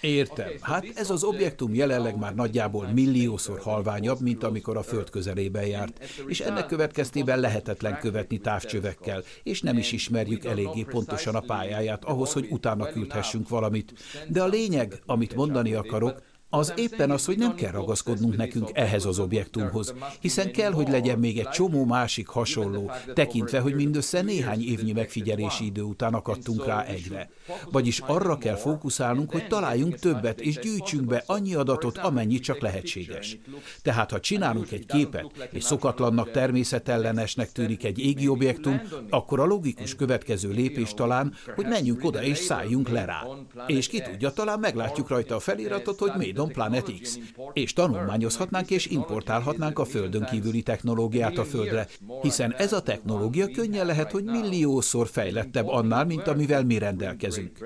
Értem. 0.00 0.48
Hát 0.60 0.84
ez 0.94 1.10
az 1.10 1.24
objektum 1.24 1.74
jelenleg 1.74 2.18
már 2.18 2.34
nagyjából 2.34 2.86
milliószor 2.94 3.60
halványabb, 3.60 4.20
mint 4.20 4.44
amikor 4.44 4.76
a 4.76 4.82
Föld 4.82 5.10
közelében 5.10 5.66
járt, 5.66 6.04
és 6.26 6.40
ennek 6.40 6.66
következtében 6.66 7.40
lehetetlen 7.40 7.98
követni 7.98 8.38
távcsövekkel, 8.38 9.22
és 9.42 9.60
nem 9.60 9.76
is 9.76 9.92
ismerjük 9.92 10.44
eléggé 10.44 10.82
pontosan 10.86 11.34
a 11.34 11.40
pályáját 11.40 12.04
ahhoz, 12.04 12.32
hogy 12.32 12.46
utána 12.50 12.86
küldhessünk 12.86 13.48
valamit. 13.48 13.92
De 14.28 14.42
a 14.42 14.46
lényeg, 14.46 15.02
amit 15.06 15.34
mondani 15.34 15.74
akarok, 15.74 16.22
az 16.48 16.72
éppen 16.76 17.10
az, 17.10 17.24
hogy 17.24 17.38
nem 17.38 17.54
kell 17.54 17.70
ragaszkodnunk 17.70 18.36
nekünk 18.36 18.70
ehhez 18.72 19.04
az 19.04 19.18
objektumhoz, 19.18 19.94
hiszen 20.20 20.52
kell, 20.52 20.72
hogy 20.72 20.88
legyen 20.88 21.18
még 21.18 21.38
egy 21.38 21.48
csomó 21.48 21.84
másik 21.84 22.26
hasonló, 22.28 22.90
tekintve, 23.14 23.60
hogy 23.60 23.74
mindössze 23.74 24.22
néhány 24.22 24.62
évnyi 24.62 24.92
megfigyelési 24.92 25.64
idő 25.64 25.82
után 25.82 26.14
akadtunk 26.14 26.66
rá 26.66 26.82
egyre. 26.82 27.30
Vagyis 27.70 27.98
arra 27.98 28.38
kell 28.38 28.54
fókuszálnunk, 28.54 29.30
hogy 29.30 29.46
találjunk 29.46 29.94
többet, 29.94 30.40
és 30.40 30.58
gyűjtsünk 30.58 31.04
be 31.04 31.22
annyi 31.26 31.54
adatot, 31.54 31.98
amennyi 31.98 32.38
csak 32.38 32.60
lehetséges. 32.60 33.38
Tehát, 33.82 34.10
ha 34.10 34.20
csinálunk 34.20 34.72
egy 34.72 34.86
képet, 34.86 35.48
és 35.50 35.64
szokatlannak 35.64 36.30
természetellenesnek 36.30 37.52
tűnik 37.52 37.84
egy 37.84 37.98
égi 37.98 38.28
objektum, 38.28 38.80
akkor 39.10 39.40
a 39.40 39.44
logikus 39.44 39.94
következő 39.94 40.50
lépés 40.50 40.94
talán, 40.94 41.34
hogy 41.54 41.66
menjünk 41.66 42.04
oda 42.04 42.22
és 42.22 42.38
szálljunk 42.38 42.88
le 42.88 43.04
rá. 43.04 43.22
És 43.66 43.88
ki 43.88 44.00
tudja, 44.00 44.30
talán 44.30 44.60
meglátjuk 44.60 45.08
rajta 45.08 45.34
a 45.34 45.40
feliratot, 45.40 45.98
hogy 45.98 46.12
Made 46.16 46.35
on 46.38 46.48
Planet 46.48 46.92
X, 47.00 47.18
és 47.52 47.72
tanulmányozhatnánk 47.72 48.70
és 48.70 48.86
importálhatnánk 48.86 49.78
a 49.78 49.84
Földön 49.84 50.24
kívüli 50.24 50.62
technológiát 50.62 51.38
a 51.38 51.44
Földre, 51.44 51.88
hiszen 52.22 52.54
ez 52.58 52.72
a 52.72 52.82
technológia 52.82 53.46
könnyen 53.46 53.86
lehet, 53.86 54.10
hogy 54.10 54.24
milliószor 54.24 55.08
fejlettebb 55.08 55.68
annál, 55.68 56.04
mint 56.04 56.26
amivel 56.26 56.64
mi 56.64 56.78
rendelkezünk. 56.78 57.58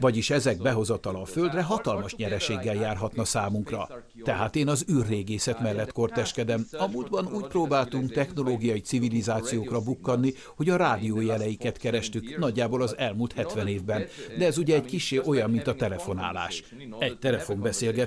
Vagyis 0.00 0.30
ezek 0.30 0.62
behozatala 0.62 1.20
a 1.20 1.24
Földre 1.24 1.62
hatalmas 1.62 2.14
nyereséggel 2.14 2.74
járhatna 2.74 3.24
számunkra. 3.24 3.88
Tehát 4.24 4.56
én 4.56 4.68
az 4.68 4.84
űrrégészet 4.90 5.60
mellett 5.60 5.92
korteskedem. 5.92 6.66
A 6.72 6.86
múltban 6.86 7.26
úgy 7.32 7.46
próbáltunk 7.46 8.12
technológiai 8.12 8.80
civilizációkra 8.80 9.80
bukkanni, 9.80 10.32
hogy 10.56 10.68
a 10.68 10.76
rádiójeleiket 10.76 11.78
kerestük 11.78 12.38
nagyjából 12.38 12.82
az 12.82 12.96
elmúlt 12.98 13.32
70 13.32 13.68
évben, 13.68 14.06
de 14.38 14.46
ez 14.46 14.58
ugye 14.58 14.74
egy 14.74 14.84
kisé 14.84 15.20
olyan, 15.24 15.50
mint 15.50 15.66
a 15.66 15.74
telefonálás. 15.74 16.64
Egy 16.98 17.18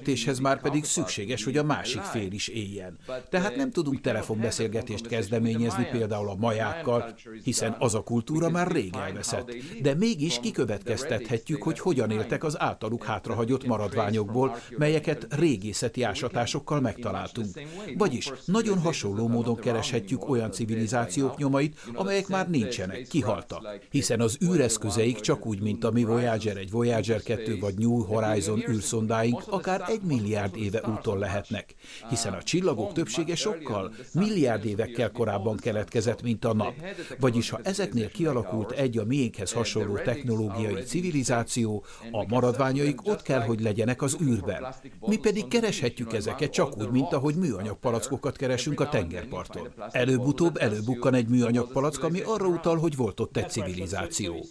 telefonbeszélgetéshez 0.10 0.40
már 0.40 0.62
pedig 0.62 0.84
szükséges, 0.84 1.44
hogy 1.44 1.58
a 1.58 1.64
másik 1.64 2.02
fél 2.02 2.32
is 2.32 2.48
éljen. 2.48 2.98
Tehát 3.30 3.56
nem 3.56 3.72
tudunk 3.72 4.02
telefonbeszélgetést 4.02 5.08
kezdeményezni 5.08 5.88
például 5.92 6.30
a 6.30 6.36
majákkal, 6.36 7.16
hiszen 7.44 7.76
az 7.80 7.96
a 7.96 8.02
kultúra 8.02 8.50
már 8.50 8.72
rég 8.72 8.96
elveszett. 8.96 9.56
De 9.82 9.94
mégis 9.94 10.40
kikövetkeztethetjük, 10.40 11.64
hogy 11.64 11.80
hogyan 11.80 12.12
éltek 12.12 12.44
az 12.44 12.60
általuk 12.60 13.04
hátrahagyott 13.04 13.66
maradványokból, 13.66 14.56
melyeket 14.78 15.28
régészeti 15.30 16.04
ásatásokkal 16.04 16.80
megtaláltunk. 16.80 17.60
Vagyis 17.98 18.32
nagyon 18.46 18.80
hasonló 18.80 19.28
módon 19.28 19.56
kereshetjük 19.56 20.30
olyan 20.30 20.52
civilizációk 20.52 21.38
nyomait, 21.38 21.80
amelyek 21.94 22.28
már 22.28 22.50
nincsenek, 22.50 23.08
kihaltak. 23.08 23.80
Hiszen 23.90 24.22
az 24.22 24.38
űreszközeik 24.44 25.20
csak 25.20 25.46
úgy, 25.46 25.62
mint 25.62 25.84
a 25.84 25.92
mi 25.92 26.04
Voyager 26.04 26.58
1, 26.58 26.72
Voyager 26.72 27.24
2 27.24 27.58
vagy 27.60 27.78
New 27.78 28.04
Horizon 28.04 28.64
űrszondáink, 28.70 29.44
akár 29.50 29.84
egy 29.88 29.99
milliárd 30.04 30.58
éve 30.58 30.82
úton 30.88 31.18
lehetnek. 31.18 31.76
Hiszen 32.10 32.34
a 32.34 32.44
csillagok 32.44 32.94
többsége 32.94 33.36
sokkal, 33.36 33.94
milliárd 34.14 34.66
évekkel 34.66 35.12
korábban 35.12 35.58
keletkezett, 35.58 36.22
mint 36.22 36.46
a 36.46 36.54
nap. 36.54 36.74
Vagyis 37.20 37.50
ha 37.50 37.60
ezeknél 37.64 38.10
kialakult 38.12 38.72
egy 38.72 38.98
a 38.98 39.06
miénkhez 39.06 39.52
hasonló 39.52 39.96
technológiai 39.96 40.82
civilizáció, 40.84 41.86
a 42.12 42.26
maradványaik 42.28 43.08
ott 43.08 43.22
kell, 43.22 43.42
hogy 43.42 43.62
legyenek 43.62 44.02
az 44.02 44.18
űrben. 44.22 44.66
Mi 45.00 45.18
pedig 45.18 45.48
kereshetjük 45.48 46.14
ezeket 46.14 46.52
csak 46.52 46.78
úgy, 46.78 46.90
mint 46.90 47.14
ahogy 47.14 47.36
műanyag 47.36 47.78
palackokat 47.78 48.38
keresünk 48.38 48.80
a 48.80 48.90
tengerparton. 48.90 49.68
Előbb-utóbb 49.92 50.58
előbukkan 50.58 51.14
egy 51.14 51.28
műanyag 51.28 51.72
palack, 51.72 52.04
ami 52.04 52.22
arra 52.22 52.48
utal, 52.48 52.78
hogy 52.78 52.96
volt 52.96 53.20
ott 53.20 53.38
egy 53.38 53.50
civilizáció. 53.50 54.46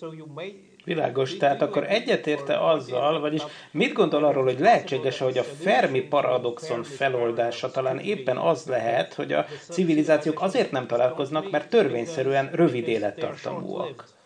Világos, 0.89 1.37
tehát 1.37 1.63
akkor 1.63 1.85
egyetérte 1.89 2.69
azzal, 2.69 3.21
vagyis 3.21 3.43
mit 3.71 3.93
gondol 3.93 4.25
arról, 4.25 4.45
hogy 4.45 4.59
lehetséges, 4.59 5.19
hogy 5.19 5.39
a 5.39 5.43
Fermi 5.43 6.01
paradoxon 6.01 6.83
feloldása 6.83 7.71
talán 7.71 7.99
éppen 7.99 8.37
az 8.37 8.67
lehet, 8.67 9.15
hogy 9.15 9.33
a 9.33 9.47
civilizációk 9.71 10.41
azért 10.43 10.71
nem 10.71 10.87
találkoznak, 10.87 11.51
mert 11.51 11.71
törvényszerűen 11.71 12.51
rövid 12.53 12.89
élettartamúak. 12.89 14.18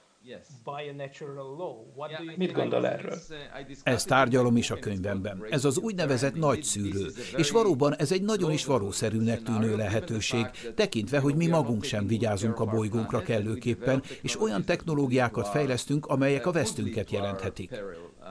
Mit 2.36 2.52
gondol 2.52 2.86
erről? 2.86 3.18
Ezt 3.82 4.06
tárgyalom 4.06 4.56
is 4.56 4.70
a 4.70 4.78
könyvemben. 4.78 5.44
Ez 5.50 5.64
az 5.64 5.78
úgynevezett 5.78 6.34
nagy 6.34 6.62
szűrő, 6.62 7.06
és 7.36 7.50
valóban 7.50 7.96
ez 7.96 8.12
egy 8.12 8.22
nagyon 8.22 8.52
is 8.52 8.64
valószerűnek 8.64 9.42
tűnő 9.42 9.76
lehetőség, 9.76 10.46
tekintve, 10.74 11.18
hogy 11.18 11.34
mi 11.34 11.46
magunk 11.46 11.84
sem 11.84 12.06
vigyázunk 12.06 12.60
a 12.60 12.64
bolygónkra 12.64 13.22
kellőképpen, 13.22 14.02
és 14.22 14.40
olyan 14.40 14.64
technológiákat 14.64 15.48
fejlesztünk, 15.48 16.06
amelyek 16.06 16.46
a 16.46 16.52
vesztünket 16.52 17.10
jelenthetik. 17.10 17.70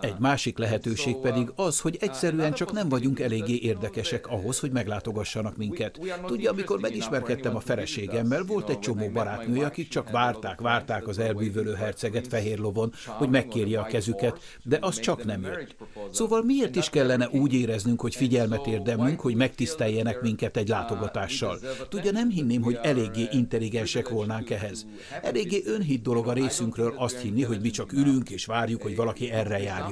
Egy 0.01 0.19
másik 0.19 0.57
lehetőség 0.57 1.15
pedig 1.15 1.51
az, 1.55 1.79
hogy 1.79 1.97
egyszerűen 1.99 2.53
csak 2.53 2.71
nem 2.71 2.89
vagyunk 2.89 3.19
eléggé 3.19 3.59
érdekesek 3.61 4.27
ahhoz, 4.27 4.59
hogy 4.59 4.71
meglátogassanak 4.71 5.57
minket. 5.57 5.99
Tudja, 6.25 6.51
amikor 6.51 6.79
megismerkedtem 6.79 7.55
a 7.55 7.59
feleségemmel, 7.59 8.43
volt 8.43 8.69
egy 8.69 8.79
csomó 8.79 9.09
barátnője, 9.09 9.65
akik 9.65 9.87
csak 9.87 10.09
várták, 10.09 10.61
várták 10.61 11.07
az 11.07 11.19
elbűvölő 11.19 11.73
herceget 11.73 12.27
fehér 12.27 12.59
lovon, 12.59 12.93
hogy 13.05 13.29
megkérje 13.29 13.79
a 13.79 13.83
kezüket, 13.83 14.39
de 14.63 14.77
az 14.81 14.99
csak 14.99 15.25
nem 15.25 15.41
jött. 15.41 15.75
Szóval 16.11 16.43
miért 16.43 16.75
is 16.75 16.89
kellene 16.89 17.29
úgy 17.31 17.53
éreznünk, 17.53 18.01
hogy 18.01 18.15
figyelmet 18.15 18.67
érdemlünk, 18.67 19.19
hogy 19.19 19.35
megtiszteljenek 19.35 20.21
minket 20.21 20.57
egy 20.57 20.67
látogatással? 20.67 21.59
Tudja, 21.89 22.11
nem 22.11 22.29
hinném, 22.29 22.61
hogy 22.61 22.79
eléggé 22.81 23.27
intelligensek 23.31 24.09
volnánk 24.09 24.49
ehhez. 24.49 24.85
Eléggé 25.21 25.61
önhit 25.65 26.01
dolog 26.01 26.27
a 26.27 26.33
részünkről 26.33 26.93
azt 26.97 27.19
hinni, 27.19 27.43
hogy 27.43 27.61
mi 27.61 27.69
csak 27.69 27.93
ülünk 27.93 28.29
és 28.29 28.45
várjuk, 28.45 28.81
hogy 28.81 28.95
valaki 28.95 29.31
erre 29.31 29.59
járjon. 29.59 29.90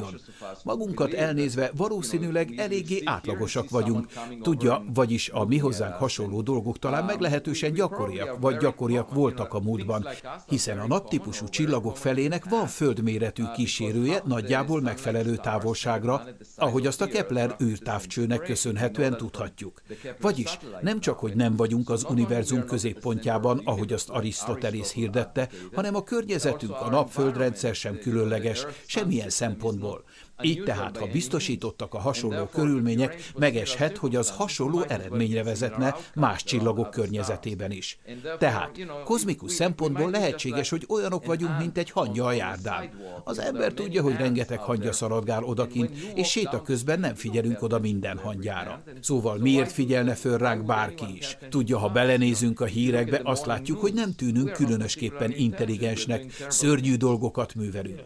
Magunkat 0.64 1.14
elnézve 1.14 1.72
valószínűleg 1.76 2.54
eléggé 2.58 3.02
átlagosak 3.06 3.70
vagyunk. 3.70 4.08
Tudja, 4.42 4.84
vagyis 4.94 5.30
a 5.30 5.46
mi 5.46 5.58
hozzánk 5.58 5.94
hasonló 5.94 6.42
dolgok 6.42 6.80
talán 6.80 7.06
meglehetősen 7.06 7.74
gyakoriak, 7.74 8.38
vagy 8.40 8.58
gyakoriak 8.58 9.14
voltak 9.14 9.54
a 9.54 9.60
múltban, 9.60 10.08
hiszen 10.48 10.80
a 10.80 10.88
naptípusú 10.88 11.48
csillagok 11.48 11.98
felének 11.98 12.46
van 12.50 12.68
földméretű 12.68 13.44
kísérője 13.56 14.22
nagyjából 14.26 14.82
megfelelő 14.82 15.36
távolságra, 15.36 16.28
ahogy 16.56 16.88
azt 16.88 17.02
a 17.02 17.08
Kepler 17.08 17.56
űrtávcsőnek 17.64 18.42
köszönhetően 18.42 19.18
tudhatjuk. 19.18 19.82
Vagyis 20.22 20.58
nem 20.82 21.00
csak, 21.00 21.20
hogy 21.20 21.36
nem 21.36 21.56
vagyunk 21.56 21.90
az 21.90 22.06
univerzum 22.10 22.66
középpontjában, 22.66 23.62
ahogy 23.64 23.94
azt 23.94 24.10
Arisztotelész 24.10 24.92
hirdette, 24.92 25.50
hanem 25.74 25.96
a 25.96 26.04
környezetünk, 26.04 26.82
a 26.82 26.90
napföldrendszer 26.90 27.76
sem 27.76 27.98
különleges, 27.98 28.66
semmilyen 28.86 29.30
szempontból 29.30 29.89
szempontból. 29.90 30.04
Így 30.42 30.64
tehát, 30.64 30.98
ha 30.98 31.08
biztosítottak 31.08 31.94
a 31.94 32.00
hasonló 32.00 32.46
körülmények, 32.46 33.32
megeshet, 33.38 33.98
hogy 33.98 34.16
az 34.16 34.30
hasonló 34.30 34.84
eredményre 34.88 35.44
vezetne 35.44 35.96
más 36.16 36.44
csillagok 36.44 36.90
környezetében 36.90 37.72
is. 37.72 38.00
Tehát, 38.38 38.72
kozmikus 39.04 39.52
szempontból 39.52 40.12
lehetséges, 40.12 40.70
hogy 40.70 40.86
olyanok 40.90 41.26
vagyunk, 41.26 41.58
mint 41.58 41.78
egy 41.78 41.92
hangya 41.92 42.26
a 42.26 42.32
járdán. 42.32 42.90
Az 43.24 43.40
ember 43.40 43.74
tudja, 43.74 44.02
hogy 44.02 44.16
rengeteg 44.16 44.60
hangya 44.60 44.92
szaladgál 44.92 45.44
odakint, 45.44 45.98
és 46.16 46.30
séta 46.30 46.62
közben 46.62 47.00
nem 47.00 47.16
figyelünk 47.16 47.62
oda 47.62 47.80
minden 47.80 48.18
hangyára. 48.18 48.84
Szóval 49.02 49.38
miért 49.38 49.72
figyelne 49.72 50.14
föl 50.14 50.38
ránk 50.38 50.66
bárki 50.66 51.06
is? 51.18 51.38
Tudja, 51.50 51.78
ha 51.78 51.90
belenézünk 51.90 52.60
a 52.60 52.66
hírekbe, 52.66 53.22
azt 53.24 53.46
látjuk, 53.46 53.80
hogy 53.80 53.94
nem 53.94 54.14
tűnünk 54.16 54.52
különösképpen 54.52 55.32
intelligensnek, 55.32 56.46
szörnyű 56.50 56.96
dolgokat 56.96 57.56
művelünk. 57.56 58.04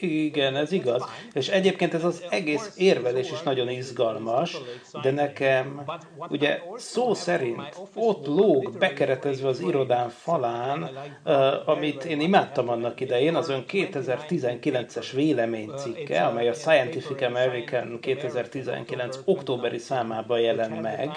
Igen, 0.00 0.56
ez 0.56 0.72
igaz. 0.72 1.04
És 1.32 1.48
egyébként 1.48 1.94
ez 1.94 2.04
az 2.04 2.24
egész 2.30 2.72
érvelés 2.76 3.30
is 3.30 3.42
nagyon 3.42 3.68
izgalmas, 3.68 4.56
de 5.02 5.10
nekem 5.10 5.84
ugye 6.28 6.60
szó 6.76 7.14
szerint 7.14 7.80
ott 7.94 8.26
lóg 8.26 8.78
bekeretezve 8.78 9.48
az 9.48 9.60
irodán 9.60 10.08
falán, 10.08 10.90
uh, 11.24 11.68
amit 11.68 12.04
én 12.04 12.20
imádtam 12.20 12.68
annak 12.68 13.00
idején, 13.00 13.34
az 13.34 13.48
ön 13.48 13.64
2019-es 13.68 15.10
véleménycikke, 15.14 16.24
amely 16.24 16.48
a 16.48 16.52
Scientific 16.52 17.22
American 17.22 17.98
2019 18.00 19.18
októberi 19.24 19.78
számában 19.78 20.40
jelent 20.40 20.80
meg. 20.80 21.10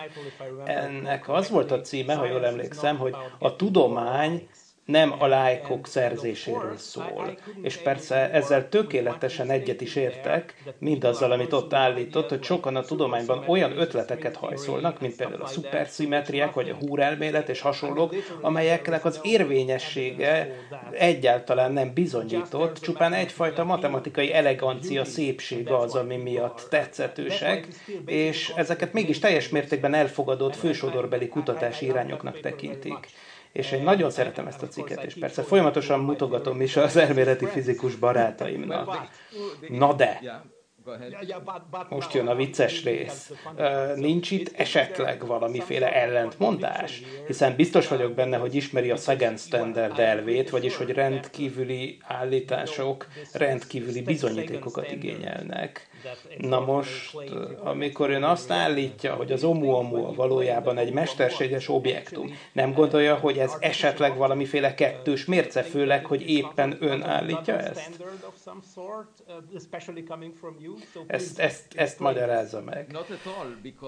Ennek 0.66 1.30
az 1.30 1.50
volt 1.50 1.72
a 1.72 1.82
címe, 1.82 2.14
ha 2.14 2.26
jól 2.26 2.46
emlékszem, 2.46 2.98
hogy 2.98 3.16
a 3.40 3.56
tudomány 3.56 4.48
nem 4.88 5.16
a 5.20 5.26
lájkok 5.26 5.88
szerzéséről 5.88 6.78
szól. 6.78 7.38
És 7.62 7.78
persze 7.78 8.32
ezzel 8.32 8.70
tökéletesen 8.70 9.50
egyet 9.50 9.82
is 9.82 9.96
értek, 9.96 10.64
mindazzal, 10.80 11.32
amit 11.32 11.54
ott 11.54 11.74
állított, 11.74 12.30
hogy 12.30 12.44
sokan 12.44 12.76
a 12.76 12.82
tudományban 12.82 13.44
olyan 13.48 13.80
ötleteket 13.80 14.36
hajszolnak, 14.36 15.02
mint 15.02 15.16
például 15.16 15.42
a 15.42 15.48
szuperszimetriák, 15.48 16.54
vagy 16.54 16.70
a 16.70 16.76
húrelmélet 16.76 17.50
és 17.50 17.62
hasonlók, 17.62 18.16
amelyeknek 18.42 19.06
az 19.06 19.20
érvényessége 19.24 20.56
egyáltalán 20.92 21.72
nem 21.72 21.94
bizonyított, 21.94 22.80
csupán 22.80 23.14
egyfajta 23.14 23.64
matematikai 23.64 24.34
elegancia, 24.34 25.06
szépsége 25.06 25.78
az, 25.78 25.96
ami 25.96 26.16
miatt 26.16 26.68
tetszetősek, 26.70 27.68
és 28.06 28.54
ezeket 28.56 28.94
mégis 28.94 29.20
teljes 29.20 29.50
mértékben 29.50 29.94
elfogadott 29.94 30.56
fősodorbeli 30.56 31.28
kutatási 31.28 31.86
irányoknak 31.86 32.40
tekintik 32.40 33.08
és 33.58 33.72
én 33.72 33.84
nagyon 33.84 34.10
szeretem 34.10 34.48
ezt 34.48 34.62
a 34.62 34.68
cikket, 34.68 35.04
és 35.04 35.14
persze 35.14 35.44
folyamatosan 35.44 36.00
mutogatom 36.00 36.62
is 36.62 36.76
az 36.76 36.96
elméleti 36.96 37.46
fizikus 37.46 37.96
barátaimnak. 37.96 39.10
Na 39.70 39.94
de, 39.94 40.20
most 41.90 42.14
jön 42.14 42.28
a 42.28 42.36
vicces 42.36 42.84
rész. 42.84 43.32
Nincs 43.96 44.32
itt 44.32 44.52
esetleg 44.56 45.26
valamiféle 45.26 45.94
ellentmondás? 45.94 47.02
Hiszen 47.28 47.56
biztos 47.56 47.88
vagyok 47.88 48.14
benne, 48.14 48.38
hogy 48.38 48.56
ismeri 48.56 48.92
a 48.92 48.96
second 48.96 49.40
standard 49.40 50.00
elvét, 50.00 50.50
vagyis 50.50 50.76
hogy 50.76 50.90
rendkívüli 50.90 51.98
állítások 52.04 53.08
rendkívüli 53.34 54.02
bizonyítékokat 54.02 54.92
igényelnek. 54.92 55.90
Na 56.38 56.60
most, 56.60 57.18
amikor 57.64 58.10
ön 58.10 58.24
azt 58.24 58.52
állítja, 58.52 59.16
hogy 59.16 59.32
az 59.32 59.44
Oumuamua 59.44 60.14
valójában 60.14 60.78
egy 60.78 60.94
mesterséges 60.94 61.70
objektum, 61.70 62.38
nem 62.54 62.74
gondolja, 62.74 63.16
hogy 63.16 63.38
ez 63.38 63.54
esetleg 63.60 64.18
valamiféle 64.18 64.74
kettős 64.74 65.26
mérce, 65.26 65.64
főleg, 65.64 66.06
hogy 66.06 66.30
éppen 66.30 66.78
ön 66.80 67.04
állítja 67.04 67.58
ezt? 67.58 68.02
Ezt, 71.08 71.40
ezt, 71.40 71.66
ezt 71.76 72.00
magyarázza 72.00 72.62
meg. 72.62 72.98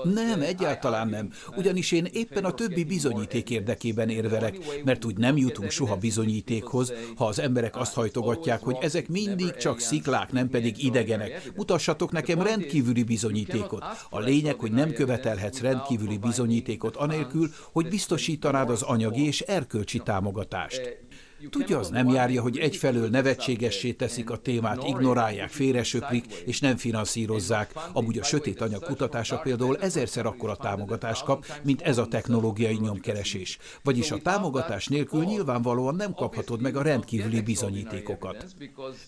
Nem, 0.03 0.41
egyáltalán 0.41 1.07
nem. 1.07 1.31
Ugyanis 1.55 1.91
én 1.91 2.07
éppen 2.11 2.45
a 2.45 2.51
többi 2.51 2.83
bizonyíték 2.83 3.49
érdekében 3.49 4.09
érvelek, 4.09 4.57
mert 4.83 5.05
úgy 5.05 5.17
nem 5.17 5.37
jutunk 5.37 5.71
soha 5.71 5.95
bizonyítékhoz, 5.95 6.93
ha 7.15 7.25
az 7.25 7.39
emberek 7.39 7.75
azt 7.75 7.93
hajtogatják, 7.93 8.61
hogy 8.61 8.77
ezek 8.81 9.07
mindig 9.07 9.55
csak 9.55 9.79
sziklák, 9.79 10.31
nem 10.31 10.49
pedig 10.49 10.83
idegenek. 10.83 11.51
Mutassatok 11.55 12.08
nekem 12.11 12.41
rendkívüli 12.41 13.03
bizonyítékot. 13.03 13.85
A 14.09 14.19
lényeg, 14.19 14.59
hogy 14.59 14.71
nem 14.71 14.93
követelhetsz 14.93 15.61
rendkívüli 15.61 16.17
bizonyítékot 16.17 16.95
anélkül, 16.95 17.49
hogy 17.71 17.89
biztosítanád 17.89 18.69
az 18.69 18.81
anyagi 18.81 19.25
és 19.25 19.41
erkölcsi 19.41 19.99
támogatást. 19.99 21.08
Tudja, 21.49 21.79
az 21.79 21.89
nem 21.89 22.09
járja, 22.09 22.41
hogy 22.41 22.57
egyfelől 22.57 23.09
nevetségessé 23.09 23.91
teszik 23.91 24.29
a 24.29 24.37
témát, 24.37 24.83
ignorálják, 24.83 25.49
félresöprik 25.49 26.25
és 26.45 26.59
nem 26.59 26.77
finanszírozzák. 26.77 27.73
Amúgy 27.93 28.17
a 28.17 28.23
sötét 28.23 28.61
anyag 28.61 28.83
kutatása 28.83 29.37
például 29.37 29.77
ezerszer 29.77 30.25
akkora 30.25 30.55
támogatást 30.55 31.23
kap, 31.23 31.45
mint 31.63 31.81
ez 31.81 31.97
a 31.97 32.07
technológiai 32.07 32.77
nyomkeresés. 32.81 33.57
Vagyis 33.83 34.11
a 34.11 34.17
támogatás 34.17 34.87
nélkül 34.87 35.23
nyilvánvalóan 35.23 35.95
nem 35.95 36.13
kaphatod 36.13 36.61
meg 36.61 36.75
a 36.75 36.81
rendkívüli 36.81 37.41
bizonyítékokat. 37.41 38.45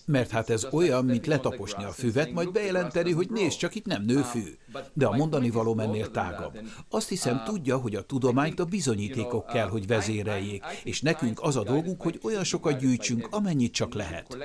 Mert 0.04 0.30
hát 0.30 0.50
ez 0.50 0.66
olyan, 0.70 1.04
mint 1.04 1.26
letaposni 1.26 1.84
a 1.84 1.90
füvet, 1.90 2.32
majd 2.32 2.52
bejelenteni, 2.52 3.12
hogy 3.12 3.30
nézd, 3.30 3.58
csak 3.58 3.74
itt 3.74 3.86
nem 3.86 4.02
nő 4.02 4.22
fű. 4.22 4.44
De 4.92 5.06
a 5.06 5.16
mondani 5.16 5.50
való 5.50 5.78
ennél 5.78 6.10
tágabb. 6.10 6.58
Azt 6.88 7.08
hiszem 7.08 7.42
tudja, 7.44 7.76
hogy 7.76 7.94
a 7.94 8.02
tudományt 8.02 8.60
a 8.60 8.64
bizonyítékok 8.64 9.46
kell, 9.46 9.68
hogy 9.68 9.86
vezéreljék, 9.86 10.64
és 10.84 11.00
nekünk 11.00 11.40
az 11.42 11.56
a 11.56 11.62
dolgunk, 11.62 12.02
hogy 12.02 12.20
olyan 12.22 12.44
sokat 12.44 12.78
gyűjtsünk, 12.78 13.28
amennyit 13.30 13.72
csak 13.72 13.94
lehet. 13.94 14.36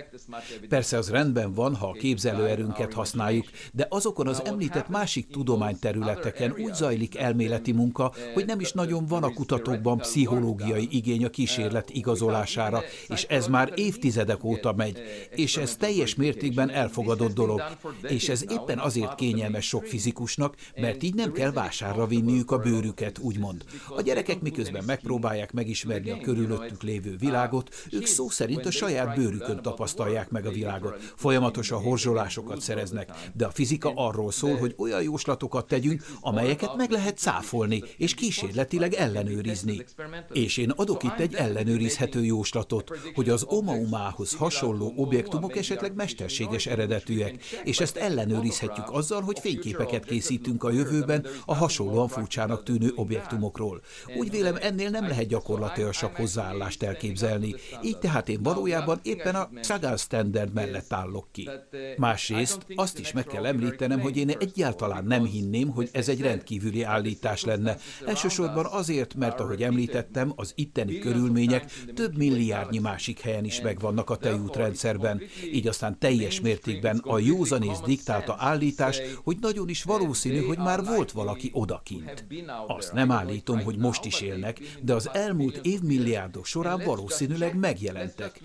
Persze 0.69 0.97
az 0.97 1.09
rendben 1.09 1.53
van, 1.53 1.75
ha 1.75 1.87
a 1.87 1.91
képzelőerőnket 1.91 2.93
használjuk, 2.93 3.45
de 3.73 3.87
azokon 3.89 4.27
az 4.27 4.41
említett 4.45 4.87
másik 4.87 5.27
tudományterületeken 5.27 6.55
úgy 6.59 6.73
zajlik 6.73 7.17
elméleti 7.17 7.71
munka, 7.71 8.13
hogy 8.33 8.45
nem 8.45 8.59
is 8.59 8.71
nagyon 8.71 9.05
van 9.05 9.23
a 9.23 9.33
kutatókban 9.33 9.97
pszichológiai 9.97 10.87
igény 10.91 11.25
a 11.25 11.29
kísérlet 11.29 11.89
igazolására, 11.89 12.81
és 13.07 13.23
ez 13.23 13.47
már 13.47 13.71
évtizedek 13.75 14.43
óta 14.43 14.73
megy, 14.73 14.97
és 15.29 15.57
ez 15.57 15.75
teljes 15.75 16.15
mértékben 16.15 16.69
elfogadott 16.69 17.33
dolog, 17.33 17.63
és 18.01 18.29
ez 18.29 18.43
éppen 18.51 18.79
azért 18.79 19.15
kényelmes 19.15 19.67
sok 19.67 19.85
fizikusnak, 19.85 20.55
mert 20.75 21.03
így 21.03 21.15
nem 21.15 21.31
kell 21.31 21.51
vásárra 21.51 22.07
vinniük 22.07 22.51
a 22.51 22.57
bőrüket, 22.57 23.19
úgymond. 23.19 23.63
A 23.95 24.01
gyerekek 24.01 24.41
miközben 24.41 24.83
megpróbálják 24.85 25.51
megismerni 25.51 26.09
a 26.09 26.17
körülöttük 26.17 26.83
lévő 26.83 27.15
világot, 27.19 27.66
ők 27.91 28.05
szó 28.05 28.29
szerint 28.29 28.65
a 28.65 28.71
saját 28.71 29.15
bőrükön 29.15 29.61
tapasztalják 29.61 30.29
meg 30.29 30.45
a 30.45 30.51
világot. 30.51 31.13
Folyamatosan 31.15 31.81
horzsolásokat 31.81 32.61
szereznek, 32.61 33.09
de 33.33 33.45
a 33.45 33.51
fizika 33.51 33.91
arról 33.95 34.31
szól, 34.31 34.57
hogy 34.57 34.73
olyan 34.77 35.03
jóslatokat 35.03 35.67
tegyünk, 35.67 36.05
amelyeket 36.21 36.75
meg 36.75 36.91
lehet 36.91 37.17
cáfolni, 37.17 37.83
és 37.97 38.13
kísérletileg 38.13 38.93
ellenőrizni. 38.93 39.85
És 40.33 40.57
én 40.57 40.69
adok 40.69 41.03
itt 41.03 41.19
egy 41.19 41.33
ellenőrizhető 41.33 42.23
jóslatot, 42.23 42.91
hogy 43.15 43.29
az 43.29 43.43
Omaumához 43.47 44.33
hasonló 44.33 44.93
objektumok 44.95 45.55
esetleg 45.55 45.95
mesterséges 45.95 46.65
eredetűek, 46.65 47.43
és 47.63 47.79
ezt 47.79 47.97
ellenőrizhetjük 47.97 48.91
azzal, 48.91 49.21
hogy 49.21 49.39
fényképeket 49.39 50.05
készítünk 50.05 50.63
a 50.63 50.71
jövőben 50.71 51.27
a 51.45 51.55
hasonlóan 51.55 52.07
furcsának 52.07 52.63
tűnő 52.63 52.91
objektumokról. 52.95 53.81
Úgy 54.17 54.29
vélem, 54.29 54.57
ennél 54.61 54.89
nem 54.89 55.07
lehet 55.07 55.27
gyakorlatilag 55.27 55.93
hozzáállást 56.15 56.83
elképzelni, 56.83 57.55
így 57.83 57.97
tehát 57.97 58.29
én 58.29 58.43
valójában 58.43 58.99
éppen 59.03 59.35
a 59.35 59.49
Sagan 59.61 59.97
Standard 59.97 60.53
mellett 60.53 60.93
állok 60.93 61.27
ki. 61.31 61.49
Másrészt 61.97 62.65
azt 62.75 62.99
is 62.99 63.11
meg 63.11 63.25
kell 63.25 63.45
említenem, 63.45 63.99
hogy 63.99 64.17
én 64.17 64.29
egyáltalán 64.29 65.05
nem 65.05 65.25
hinném, 65.25 65.69
hogy 65.69 65.89
ez 65.91 66.09
egy 66.09 66.21
rendkívüli 66.21 66.83
állítás 66.83 67.43
lenne. 67.43 67.77
Elsősorban 68.05 68.65
azért, 68.65 69.15
mert 69.15 69.39
ahogy 69.39 69.63
említettem, 69.63 70.33
az 70.35 70.51
itteni 70.55 70.99
körülmények 70.99 71.71
több 71.93 72.17
milliárdnyi 72.17 72.79
másik 72.79 73.19
helyen 73.19 73.45
is 73.45 73.61
megvannak 73.61 74.09
a 74.09 74.15
tejútrendszerben, 74.15 75.21
így 75.53 75.67
aztán 75.67 75.99
teljes 75.99 76.41
mértékben 76.41 76.97
a 76.97 77.19
józanész 77.19 77.79
diktálta 77.85 78.35
állítás, 78.39 78.99
hogy 79.23 79.37
nagyon 79.41 79.69
is 79.69 79.83
valószínű, 79.83 80.45
hogy 80.45 80.57
már 80.57 80.85
volt 80.85 81.11
valaki 81.11 81.49
odakint. 81.53 82.25
Azt 82.67 82.93
nem 82.93 83.11
állítom, 83.11 83.63
hogy 83.63 83.77
most 83.77 84.05
is 84.05 84.21
élnek, 84.21 84.59
de 84.81 84.93
az 84.93 85.09
elmúlt 85.13 85.59
évmilliárdok 85.63 86.45
során 86.45 86.81
valószínűleg 86.85 87.46
tényleg 87.51 87.71
megjelentek. 87.71 88.41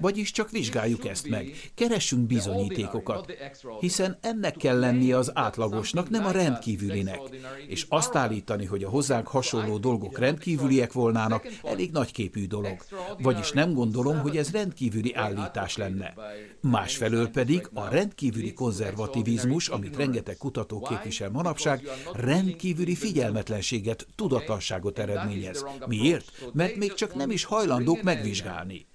Vagyis 0.00 0.30
csak 0.30 0.50
vizsgáljuk 0.50 1.06
ezt 1.06 1.28
meg, 1.28 1.70
keressünk 1.74 2.26
bizonyítékokat, 2.26 3.32
hiszen 3.80 4.18
ennek 4.20 4.56
kell 4.56 4.78
lennie 4.78 5.16
az 5.16 5.30
átlagosnak, 5.34 6.10
nem 6.10 6.26
a 6.26 6.30
rendkívülinek. 6.30 7.20
És 7.68 7.86
azt 7.88 8.14
állítani, 8.14 8.64
hogy 8.64 8.84
a 8.84 8.88
hozzánk 8.88 9.26
hasonló 9.26 9.78
dolgok 9.78 10.18
rendkívüliek 10.18 10.92
volnának, 10.92 11.46
elég 11.62 11.90
nagyképű 11.90 12.46
dolog. 12.46 12.76
Vagyis 13.18 13.50
nem 13.50 13.72
gondolom, 13.72 14.18
hogy 14.18 14.36
ez 14.36 14.50
rendkívüli 14.50 15.14
állítás 15.14 15.76
lenne. 15.76 16.14
Másfelől 16.60 17.28
pedig 17.28 17.68
a 17.72 17.88
rendkívüli 17.88 18.52
konzervativizmus, 18.52 19.68
amit 19.68 19.96
rengeteg 19.96 20.36
kutató 20.36 20.80
képvisel 20.80 21.30
manapság, 21.30 21.88
rendkívüli 22.12 22.94
figyelmetlenséget, 22.94 24.06
tudatlanságot 24.14 24.98
eredményez. 24.98 25.64
Miért? 25.86 26.32
Mert 26.52 26.76
még 26.76 26.94
csak 26.94 27.14
nem 27.14 27.30
is 27.30 27.44
hajlandók 27.44 28.02
meg 28.02 28.23
megvizsgálni. 28.24 28.86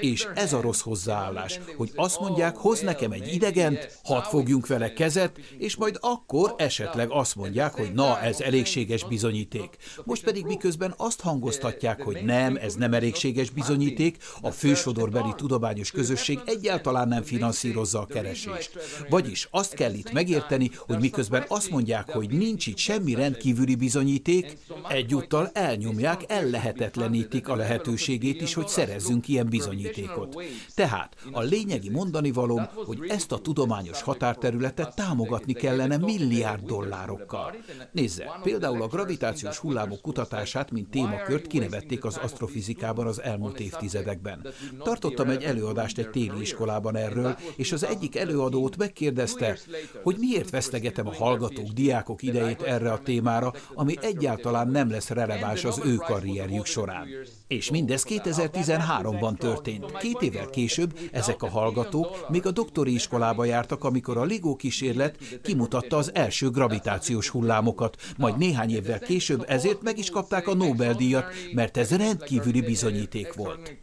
És 0.00 0.26
ez 0.34 0.52
a 0.52 0.60
rossz 0.60 0.80
hozzáállás, 0.80 1.60
hogy 1.76 1.90
azt 1.94 2.20
mondják, 2.20 2.56
hoz 2.56 2.80
nekem 2.80 3.12
egy 3.12 3.32
idegent, 3.34 3.98
hadd 4.04 4.22
fogjunk 4.22 4.66
vele 4.66 4.92
kezet, 4.92 5.38
és 5.58 5.76
majd 5.76 5.98
akkor 6.00 6.54
esetleg 6.56 7.10
azt 7.10 7.36
mondják, 7.36 7.72
hogy 7.74 7.92
na, 7.92 8.20
ez 8.20 8.40
elégséges 8.40 9.04
bizonyíték. 9.04 9.76
Most 10.04 10.24
pedig 10.24 10.44
miközben 10.44 10.94
azt 10.96 11.20
hangoztatják, 11.20 12.02
hogy 12.02 12.24
nem, 12.24 12.56
ez 12.56 12.74
nem 12.74 12.94
elégséges 12.94 13.50
bizonyíték, 13.50 14.16
a 14.40 14.50
fősodorbeli 14.50 15.32
tudományos 15.36 15.90
közösség 15.90 16.38
egyáltalán 16.44 17.08
nem 17.08 17.22
finanszírozza 17.22 18.00
a 18.00 18.06
keresést. 18.06 18.70
Vagyis 19.08 19.48
azt 19.50 19.74
kell 19.74 19.92
itt 19.94 20.12
megérteni, 20.12 20.70
hogy 20.86 20.98
miközben 20.98 21.44
azt 21.48 21.70
mondják, 21.70 22.10
hogy 22.10 22.30
nincs 22.30 22.66
itt 22.66 22.76
semmi 22.78 23.14
rendkívüli 23.14 23.74
bizonyíték, 23.74 24.56
egyúttal 24.88 25.50
elnyomják, 25.52 26.24
ellehetetlenítik 26.28 27.48
a 27.48 27.56
lehetőségét 27.56 28.40
is, 28.40 28.54
hogy 28.54 28.63
szerezzünk 28.68 29.28
ilyen 29.28 29.48
bizonyítékot. 29.48 30.42
Tehát 30.74 31.16
a 31.32 31.40
lényegi 31.40 31.90
mondani 31.90 32.32
valóm, 32.32 32.68
hogy 32.74 32.98
ezt 33.08 33.32
a 33.32 33.38
tudományos 33.38 34.02
határterületet 34.02 34.94
támogatni 34.94 35.52
kellene 35.52 35.96
milliárd 35.96 36.64
dollárokkal. 36.64 37.54
Nézze, 37.92 38.40
például 38.42 38.82
a 38.82 38.86
gravitációs 38.86 39.58
hullámok 39.58 40.00
kutatását, 40.00 40.70
mint 40.70 40.90
témakört 40.90 41.46
kinevették 41.46 42.04
az 42.04 42.16
asztrofizikában 42.16 43.06
az 43.06 43.22
elmúlt 43.22 43.60
évtizedekben. 43.60 44.46
Tartottam 44.82 45.28
egy 45.28 45.42
előadást 45.42 45.98
egy 45.98 46.10
téli 46.10 46.40
iskolában 46.40 46.96
erről, 46.96 47.36
és 47.56 47.72
az 47.72 47.84
egyik 47.84 48.16
előadót 48.16 48.76
megkérdezte, 48.76 49.58
hogy 50.02 50.16
miért 50.18 50.50
vesztegetem 50.50 51.06
a 51.06 51.14
hallgatók, 51.14 51.68
diákok 51.68 52.22
idejét 52.22 52.62
erre 52.62 52.92
a 52.92 53.02
témára, 53.02 53.52
ami 53.74 53.94
egyáltalán 54.00 54.68
nem 54.68 54.90
lesz 54.90 55.08
releváns 55.08 55.64
az 55.64 55.80
ő 55.84 55.94
karrierjük 55.94 56.64
során. 56.64 57.08
És 57.54 57.70
mindez 57.70 58.04
2013-ban 58.08 59.36
történt. 59.36 59.96
Két 59.96 60.16
évvel 60.20 60.50
később 60.50 60.98
ezek 61.12 61.42
a 61.42 61.48
hallgatók 61.48 62.28
még 62.28 62.46
a 62.46 62.50
doktori 62.50 62.94
iskolába 62.94 63.44
jártak, 63.44 63.84
amikor 63.84 64.16
a 64.16 64.24
LIGO 64.24 64.56
kísérlet 64.56 65.16
kimutatta 65.42 65.96
az 65.96 66.14
első 66.14 66.50
gravitációs 66.50 67.28
hullámokat, 67.28 67.96
majd 68.16 68.38
néhány 68.38 68.70
évvel 68.70 68.98
később 68.98 69.44
ezért 69.48 69.82
meg 69.82 69.98
is 69.98 70.10
kapták 70.10 70.48
a 70.48 70.54
Nobel-díjat, 70.54 71.24
mert 71.52 71.76
ez 71.76 71.96
rendkívüli 71.96 72.60
bizonyíték 72.60 73.34
volt. 73.34 73.76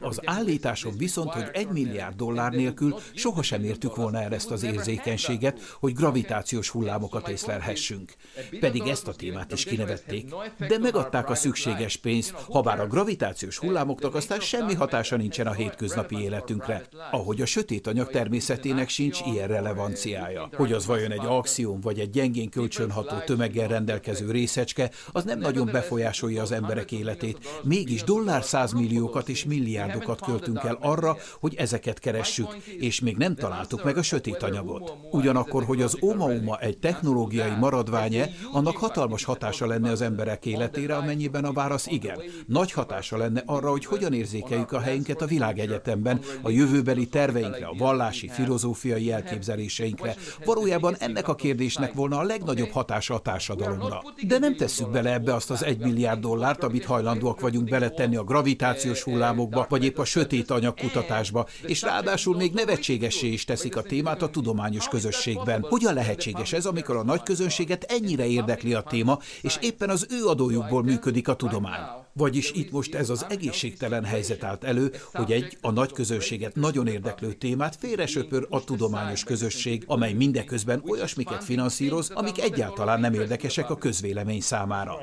Az 0.00 0.20
állításom 0.24 0.96
viszont, 0.96 1.30
hogy 1.30 1.48
egy 1.52 1.68
milliárd 1.68 2.16
dollár 2.16 2.52
nélkül 2.52 2.94
sohasem 3.14 3.64
értük 3.64 3.96
volna 3.96 4.22
el 4.22 4.34
ezt 4.34 4.50
az 4.50 4.62
érzékenységet, 4.62 5.60
hogy 5.80 5.92
gravitációs 5.92 6.68
hullámokat 6.68 7.28
észlelhessünk. 7.28 8.14
Pedig 8.60 8.82
ezt 8.86 9.08
a 9.08 9.14
témát 9.14 9.52
is 9.52 9.64
kinevették, 9.64 10.34
de 10.68 10.78
megadták 10.78 11.30
a 11.30 11.34
szükséges 11.34 11.96
pénzt, 11.96 12.30
ha 12.30 12.60
bár 12.60 12.80
a 12.80 12.86
gravitációs 12.86 13.16
hullámoknak 13.56 14.14
aztán 14.14 14.40
semmi 14.40 14.74
hatása 14.74 15.16
nincsen 15.16 15.46
a 15.46 15.52
hétköznapi 15.52 16.20
életünkre, 16.20 16.82
ahogy 17.10 17.40
a 17.40 17.46
sötét 17.46 17.86
anyag 17.86 18.10
természetének 18.10 18.88
sincs 18.88 19.20
ilyen 19.26 19.48
relevanciája. 19.48 20.48
Hogy 20.56 20.72
az 20.72 20.86
vajon 20.86 21.12
egy 21.12 21.26
axióm 21.26 21.80
vagy 21.80 21.98
egy 21.98 22.10
gyengén 22.10 22.50
kölcsönható 22.50 23.16
tömeggel 23.18 23.68
rendelkező 23.68 24.30
részecske, 24.30 24.90
az 25.12 25.24
nem 25.24 25.38
nagyon 25.38 25.66
befolyásolja 25.72 26.42
az 26.42 26.52
emberek 26.52 26.92
életét. 26.92 27.60
Mégis 27.62 28.02
dollár 28.02 28.44
százmilliókat 28.44 29.28
és 29.28 29.44
milliárdokat 29.44 30.20
költünk 30.20 30.62
el 30.64 30.78
arra, 30.80 31.16
hogy 31.40 31.54
ezeket 31.54 31.98
keressük, 31.98 32.56
és 32.78 33.00
még 33.00 33.16
nem 33.16 33.34
találtuk 33.34 33.84
meg 33.84 33.96
a 33.96 34.02
sötét 34.02 34.42
anyagot. 34.42 34.92
Ugyanakkor, 35.10 35.64
hogy 35.64 35.82
az 35.82 35.96
Omauma 36.00 36.58
egy 36.58 36.78
technológiai 36.78 37.50
maradványe, 37.60 38.30
annak 38.52 38.76
hatalmas 38.76 39.24
hatása 39.24 39.66
lenne 39.66 39.90
az 39.90 40.00
emberek 40.00 40.46
életére, 40.46 40.96
amennyiben 40.96 41.44
a 41.44 41.52
válasz 41.52 41.86
igen. 41.86 42.20
Nagy 42.46 42.72
hatása 42.98 43.16
lenne 43.16 43.42
arra, 43.46 43.70
hogy 43.70 43.84
hogyan 43.84 44.12
érzékeljük 44.12 44.72
a 44.72 44.80
helyünket 44.80 45.22
a 45.22 45.26
világegyetemben, 45.26 46.20
a 46.42 46.50
jövőbeli 46.50 47.06
terveinkre, 47.06 47.66
a 47.66 47.74
vallási, 47.78 48.28
filozófiai 48.28 49.12
elképzeléseinkre. 49.12 50.16
Valójában 50.44 50.96
ennek 50.98 51.28
a 51.28 51.34
kérdésnek 51.34 51.92
volna 51.92 52.18
a 52.18 52.22
legnagyobb 52.22 52.70
hatása 52.70 53.14
a 53.14 53.18
társadalomra. 53.18 54.02
De 54.26 54.38
nem 54.38 54.56
tesszük 54.56 54.90
bele 54.90 55.12
ebbe 55.12 55.34
azt 55.34 55.50
az 55.50 55.64
egy 55.64 55.78
milliárd 55.78 56.20
dollárt, 56.20 56.64
amit 56.64 56.84
hajlandóak 56.84 57.40
vagyunk 57.40 57.68
beletenni 57.68 58.16
a 58.16 58.24
gravitációs 58.24 59.02
hullámokba, 59.02 59.66
vagy 59.68 59.84
épp 59.84 59.98
a 59.98 60.04
sötét 60.04 60.50
anyagkutatásba, 60.50 61.46
és 61.66 61.82
ráadásul 61.82 62.36
még 62.36 62.52
nevetségessé 62.52 63.26
is 63.26 63.44
teszik 63.44 63.76
a 63.76 63.82
témát 63.82 64.22
a 64.22 64.28
tudományos 64.28 64.88
közösségben. 64.88 65.66
Hogyan 65.68 65.94
lehetséges 65.94 66.52
ez, 66.52 66.66
amikor 66.66 66.96
a 66.96 67.04
nagy 67.04 67.22
közönséget 67.22 67.84
ennyire 67.88 68.26
érdekli 68.26 68.74
a 68.74 68.82
téma, 68.82 69.18
és 69.42 69.58
éppen 69.60 69.90
az 69.90 70.06
ő 70.10 70.26
adójukból 70.26 70.82
működik 70.82 71.28
a 71.28 71.34
tudomány? 71.34 72.06
Vagyis 72.12 72.50
itt 72.52 72.70
most 72.70 72.87
ez 72.94 73.10
az 73.10 73.26
egészségtelen 73.28 74.04
helyzet 74.04 74.44
állt 74.44 74.64
elő, 74.64 74.92
hogy 75.12 75.32
egy 75.32 75.56
a 75.60 75.70
nagy 75.70 75.92
közönséget 75.92 76.54
nagyon 76.54 76.86
érdeklő 76.86 77.32
témát 77.32 77.76
félresöpör 77.76 78.46
a 78.50 78.64
tudományos 78.64 79.24
közösség, 79.24 79.82
amely 79.86 80.12
mindeközben 80.12 80.82
olyasmiket 80.88 81.44
finanszíroz, 81.44 82.10
amik 82.10 82.40
egyáltalán 82.40 83.00
nem 83.00 83.14
érdekesek 83.14 83.70
a 83.70 83.76
közvélemény 83.76 84.40
számára. 84.40 84.98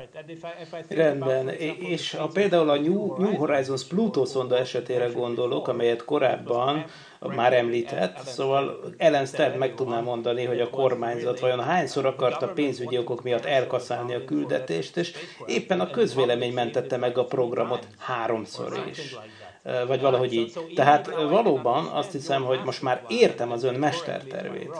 Rendben, 0.88 1.48
és 1.78 2.14
a, 2.14 2.26
például 2.26 2.70
a 2.70 2.80
New, 2.80 3.20
New 3.20 3.34
Horizons 3.34 3.84
Pluto 3.84 4.24
szonda 4.24 4.58
esetére 4.58 5.06
gondolok, 5.06 5.68
amelyet 5.68 6.04
korábban 6.04 6.84
már 7.20 7.52
említett, 7.52 8.18
szóval 8.18 8.80
Ellen 8.96 9.26
Stern 9.26 9.58
meg 9.58 9.74
tudná 9.74 10.00
mondani, 10.00 10.44
hogy 10.44 10.60
a 10.60 10.70
kormányzat 10.70 11.40
vajon 11.40 11.64
hányszor 11.64 12.06
akarta 12.06 12.48
pénzügyi 12.48 12.98
okok 12.98 13.22
miatt 13.22 13.44
elkaszálni 13.44 14.14
a 14.14 14.24
küldetést, 14.24 14.96
és 14.96 15.12
éppen 15.46 15.80
a 15.80 15.90
közvélemény 15.90 16.52
mentette 16.52 16.96
meg 16.96 17.18
a 17.18 17.24
programot 17.24 17.86
háromszor 17.98 18.86
is. 18.90 19.16
vagy 19.86 20.00
valahogy 20.00 20.32
így. 20.32 20.58
Tehát 20.74 21.06
valóban 21.06 21.86
azt 21.86 22.12
hiszem, 22.12 22.42
hogy 22.42 22.60
most 22.64 22.82
már 22.82 23.02
értem 23.08 23.52
az 23.52 23.64
ön 23.64 23.74
mestertervét. 23.74 24.70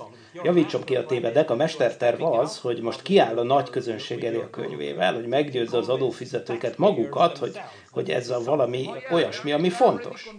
Javítsom 0.42 0.84
ki 0.84 0.96
a 0.96 1.06
tévedek, 1.06 1.50
a 1.50 1.54
mesterterv 1.54 2.22
az, 2.22 2.58
hogy 2.58 2.80
most 2.80 3.02
kiáll 3.02 3.38
a 3.38 3.42
nagy 3.42 3.70
közönség 3.70 4.24
elé 4.24 4.36
a 4.40 4.50
könyvével, 4.50 5.14
hogy 5.14 5.26
meggyőzze 5.26 5.76
az 5.76 5.88
adófizetőket 5.88 6.78
magukat, 6.78 7.38
hogy, 7.38 7.60
hogy 7.90 8.10
ez 8.10 8.30
a 8.30 8.42
valami 8.44 8.90
olyasmi, 9.12 9.52
ami 9.52 9.70
fontos. 9.70 10.30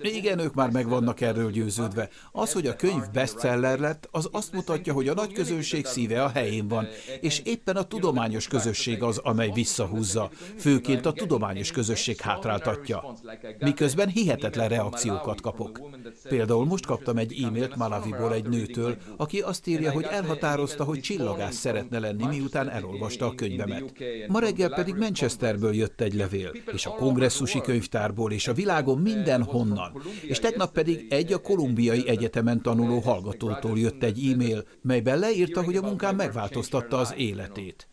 Igen, 0.00 0.38
ők 0.38 0.54
már 0.54 0.70
meg 0.70 0.88
vannak 0.88 1.20
erről 1.20 1.50
győződve. 1.50 2.08
Az, 2.32 2.52
hogy 2.52 2.66
a 2.66 2.76
könyv 2.76 3.02
bestseller 3.12 3.78
lett, 3.78 4.08
az 4.10 4.28
azt 4.32 4.52
mutatja, 4.52 4.92
hogy 4.92 5.08
a 5.08 5.14
nagy 5.14 5.32
közönség 5.32 5.86
szíve 5.86 6.22
a 6.22 6.28
helyén 6.28 6.68
van, 6.68 6.86
és 7.20 7.40
éppen 7.44 7.76
a 7.76 7.82
tudományos 7.82 8.48
közösség 8.48 9.02
az, 9.02 9.18
amely 9.18 9.50
visszahúzza, 9.54 10.30
főként 10.56 11.06
a 11.06 11.12
tudományos 11.12 11.70
közösség 11.70 12.20
hátráltatja. 12.20 13.14
Miközben 13.58 14.08
hihetetlen 14.08 14.68
reakciókat 14.68 15.40
kapok. 15.40 15.80
Például 16.28 16.64
most 16.64 16.86
kaptam 16.86 17.16
egy 17.16 17.42
e-mailt 17.42 17.76
Malaviból 17.76 18.32
egy 18.32 18.48
nőtől, 18.48 18.96
aki 19.16 19.40
azt 19.40 19.66
írja, 19.66 19.90
hogy 19.90 20.06
elhatározta, 20.10 20.84
hogy 20.84 21.00
csillagász 21.00 21.56
szeretne 21.56 21.98
lenni, 21.98 22.26
miután 22.26 22.70
elolvasta 22.70 23.26
a 23.26 23.34
könyvemet. 23.34 23.92
Ma 24.28 24.38
reggel 24.38 24.74
pedig 24.74 24.94
Manchesterből 24.94 25.74
jött 25.74 26.00
egy 26.00 26.14
levél, 26.14 26.52
és 26.72 26.86
a 26.86 26.90
kongresszusi 26.90 27.60
könyvtárból, 27.60 28.32
és 28.32 28.48
a 28.48 28.52
világon 28.52 28.98
minden 28.98 29.42
honnan. 29.58 30.02
És 30.22 30.38
tegnap 30.38 30.72
pedig 30.72 31.06
egy 31.10 31.32
a 31.32 31.40
kolumbiai 31.40 32.08
egyetemen 32.08 32.62
tanuló 32.62 32.98
hallgatótól 32.98 33.78
jött 33.78 34.02
egy 34.02 34.30
e-mail, 34.32 34.64
melyben 34.82 35.18
leírta, 35.18 35.62
hogy 35.62 35.76
a 35.76 35.82
munkám 35.82 36.16
megváltoztatta 36.16 36.98
az 36.98 37.14
életét. 37.16 37.88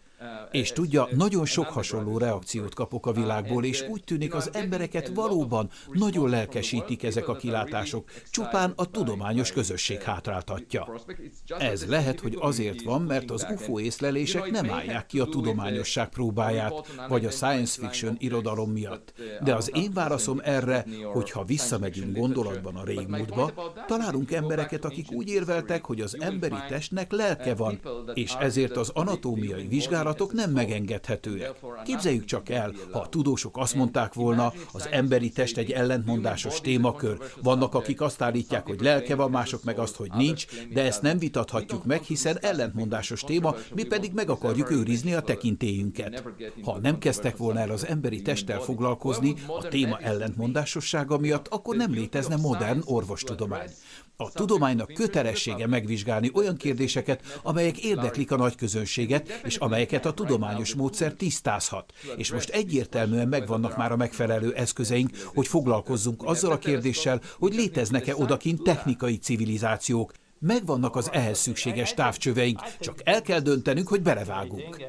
És 0.51 0.71
tudja, 0.71 1.07
nagyon 1.15 1.45
sok 1.45 1.65
hasonló 1.65 2.17
reakciót 2.17 2.73
kapok 2.73 3.05
a 3.05 3.11
világból, 3.11 3.63
és 3.63 3.85
úgy 3.89 4.03
tűnik 4.03 4.33
az 4.33 4.49
embereket 4.53 5.11
valóban 5.13 5.69
nagyon 5.91 6.29
lelkesítik 6.29 7.03
ezek 7.03 7.27
a 7.27 7.35
kilátások, 7.35 8.09
csupán 8.29 8.73
a 8.75 8.85
tudományos 8.85 9.51
közösség 9.51 10.01
hátráltatja. 10.01 11.01
Ez 11.47 11.85
lehet, 11.87 12.19
hogy 12.19 12.37
azért 12.39 12.81
van, 12.81 13.01
mert 13.01 13.31
az 13.31 13.47
UFO 13.53 13.79
észlelések 13.79 14.51
nem 14.51 14.71
állják 14.71 15.05
ki 15.05 15.19
a 15.19 15.25
tudományosság 15.25 16.09
próbáját, 16.09 16.87
vagy 17.09 17.25
a 17.25 17.29
science 17.31 17.81
fiction 17.81 18.15
irodalom 18.19 18.71
miatt. 18.71 19.13
De 19.43 19.55
az 19.55 19.71
én 19.73 19.91
válaszom 19.93 20.39
erre, 20.43 20.85
hogy 21.13 21.31
ha 21.31 21.43
visszamegyünk 21.43 22.17
gondolatban 22.17 22.75
a 22.75 22.83
régmúltba, 22.83 23.73
találunk 23.87 24.31
embereket, 24.31 24.85
akik 24.85 25.11
úgy 25.11 25.29
érveltek, 25.29 25.85
hogy 25.85 26.01
az 26.01 26.17
emberi 26.19 26.55
testnek 26.67 27.11
lelke 27.11 27.55
van, 27.55 27.79
és 28.13 28.33
ezért 28.39 28.77
az 28.77 28.89
anatómiai 28.93 29.67
vizsgálat 29.67 30.14
kapcsolatok 30.15 30.33
nem 30.33 30.51
megengedhetőek. 30.51 31.53
Képzeljük 31.83 32.25
csak 32.25 32.49
el, 32.49 32.73
ha 32.91 32.99
a 32.99 33.09
tudósok 33.09 33.57
azt 33.57 33.75
mondták 33.75 34.13
volna, 34.13 34.53
az 34.71 34.87
emberi 34.91 35.29
test 35.29 35.57
egy 35.57 35.71
ellentmondásos 35.71 36.61
témakör. 36.61 37.17
Vannak, 37.41 37.73
akik 37.73 38.01
azt 38.01 38.21
állítják, 38.21 38.65
hogy 38.65 38.81
lelke 38.81 39.15
van, 39.15 39.31
mások 39.31 39.63
meg 39.63 39.79
azt, 39.79 39.95
hogy 39.95 40.11
nincs, 40.11 40.45
de 40.73 40.83
ezt 40.83 41.01
nem 41.01 41.17
vitathatjuk 41.17 41.85
meg, 41.85 42.01
hiszen 42.01 42.37
ellentmondásos 42.41 43.21
téma, 43.21 43.55
mi 43.75 43.83
pedig 43.83 44.11
meg 44.13 44.29
akarjuk 44.29 44.71
őrizni 44.71 45.13
a 45.13 45.21
tekintélyünket. 45.21 46.23
Ha 46.63 46.79
nem 46.79 46.97
kezdtek 46.97 47.37
volna 47.37 47.59
el 47.59 47.69
az 47.69 47.85
emberi 47.85 48.21
testtel 48.21 48.59
foglalkozni 48.59 49.35
a 49.47 49.67
téma 49.67 49.97
ellentmondásossága 49.99 51.17
miatt, 51.17 51.47
akkor 51.47 51.75
nem 51.75 51.91
létezne 51.91 52.35
modern 52.35 52.81
orvostudomány. 52.85 53.69
A 54.17 54.31
tudománynak 54.31 54.93
kötelessége 54.93 55.67
megvizsgálni 55.67 56.31
olyan 56.33 56.55
kérdéseket, 56.57 57.39
amelyek 57.43 57.83
érdeklik 57.83 58.31
a 58.31 58.35
nagy 58.35 58.55
közönséget, 58.55 59.41
és 59.43 59.55
amelyeket 59.55 60.05
a 60.05 60.13
tudományos 60.13 60.75
módszer 60.75 61.13
tisztázhat. 61.13 61.93
És 62.17 62.31
most 62.31 62.49
egyértelműen 62.49 63.27
megvannak 63.27 63.77
már 63.77 63.91
a 63.91 63.95
megfelelő 63.95 64.53
eszközeink, 64.53 65.09
hogy 65.33 65.47
foglalkozzunk 65.47 66.23
azzal 66.23 66.51
a 66.51 66.57
kérdéssel, 66.57 67.21
hogy 67.39 67.53
léteznek-e 67.53 68.15
odakint 68.15 68.63
technikai 68.63 69.17
civilizációk, 69.17 70.13
Megvannak 70.39 70.95
az 70.95 71.09
ehhez 71.13 71.37
szükséges 71.37 71.93
távcsöveink, 71.93 72.59
csak 72.79 72.95
el 73.03 73.21
kell 73.21 73.39
döntenünk, 73.39 73.87
hogy 73.87 74.01
belevágunk. 74.01 74.85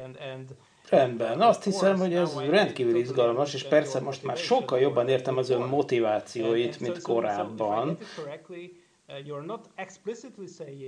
Rendben, 0.89 1.41
azt 1.41 1.63
hiszem, 1.63 1.97
hogy 1.97 2.13
ez 2.13 2.33
rendkívül 2.49 2.95
izgalmas, 2.95 3.53
és 3.53 3.63
persze 3.63 3.99
most 3.99 4.23
már 4.23 4.37
sokkal 4.37 4.79
jobban 4.79 5.07
értem 5.07 5.37
az 5.37 5.49
ön 5.49 5.61
motivációit, 5.61 6.79
mint 6.79 7.01
korábban. 7.01 7.97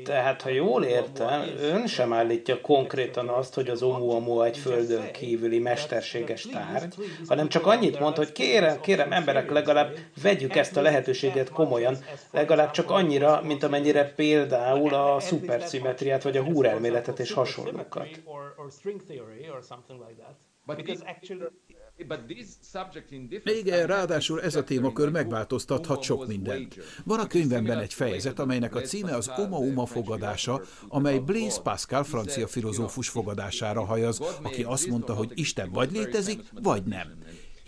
Tehát, 0.03 0.41
ha 0.41 0.49
jól 0.49 0.84
értem, 0.84 1.41
ön 1.59 1.88
sem 1.88 2.13
állítja 2.13 2.61
konkrétan 2.61 3.30
azt, 3.30 3.53
hogy 3.53 3.70
az 3.70 3.82
Oumuamua 3.82 4.45
egy 4.45 4.57
földön 4.57 5.11
kívüli 5.11 5.59
mesterséges 5.59 6.41
tárgy, 6.41 6.95
hanem 7.28 7.47
csak 7.47 7.65
annyit 7.65 7.99
mond, 7.99 8.15
hogy 8.15 8.32
kérem, 8.32 8.80
kérem 8.80 9.11
emberek, 9.11 9.51
legalább 9.51 9.95
vegyük 10.22 10.55
ezt 10.55 10.78
a 10.78 10.82
lehetőséget 10.82 11.49
komolyan, 11.49 11.97
legalább 12.32 12.72
csak 12.72 12.89
annyira, 12.89 13.41
mint 13.41 13.63
amennyire 13.63 14.13
például 14.13 14.93
a 14.93 15.20
szuperszimetriát, 15.20 16.24
vagy 16.24 16.38
a 16.38 16.43
húrelméletet 16.43 17.20
és 17.20 17.32
hasonlókat. 17.32 18.07
Igen, 23.43 23.88
ráadásul 23.88 24.41
ez 24.41 24.56
a 24.56 24.64
témakör 24.64 25.10
megváltoztathat 25.10 26.04
sok 26.04 26.28
mindent. 26.28 26.76
Van 27.04 27.20
a 27.20 27.28
könyvemben 27.28 27.80
egy 27.80 27.93
fejezet, 27.93 28.39
amelynek 28.39 28.76
a 28.76 28.82
címe 28.82 29.16
az 29.16 29.32
Oma-Uma 29.38 29.86
fogadása, 29.86 30.62
amely 30.88 31.20
Blaise 31.20 31.62
Pascal 31.62 32.04
francia 32.04 32.47
filozófus 32.47 33.10
fogadására 33.10 33.86
hajaz, 33.86 34.20
aki 34.41 34.64
azt 34.64 34.88
mondta, 34.88 35.14
hogy 35.14 35.32
Isten 35.36 35.72
vagy 35.72 35.91
létezik, 35.91 36.41
vagy 36.62 36.84
nem. 36.84 37.18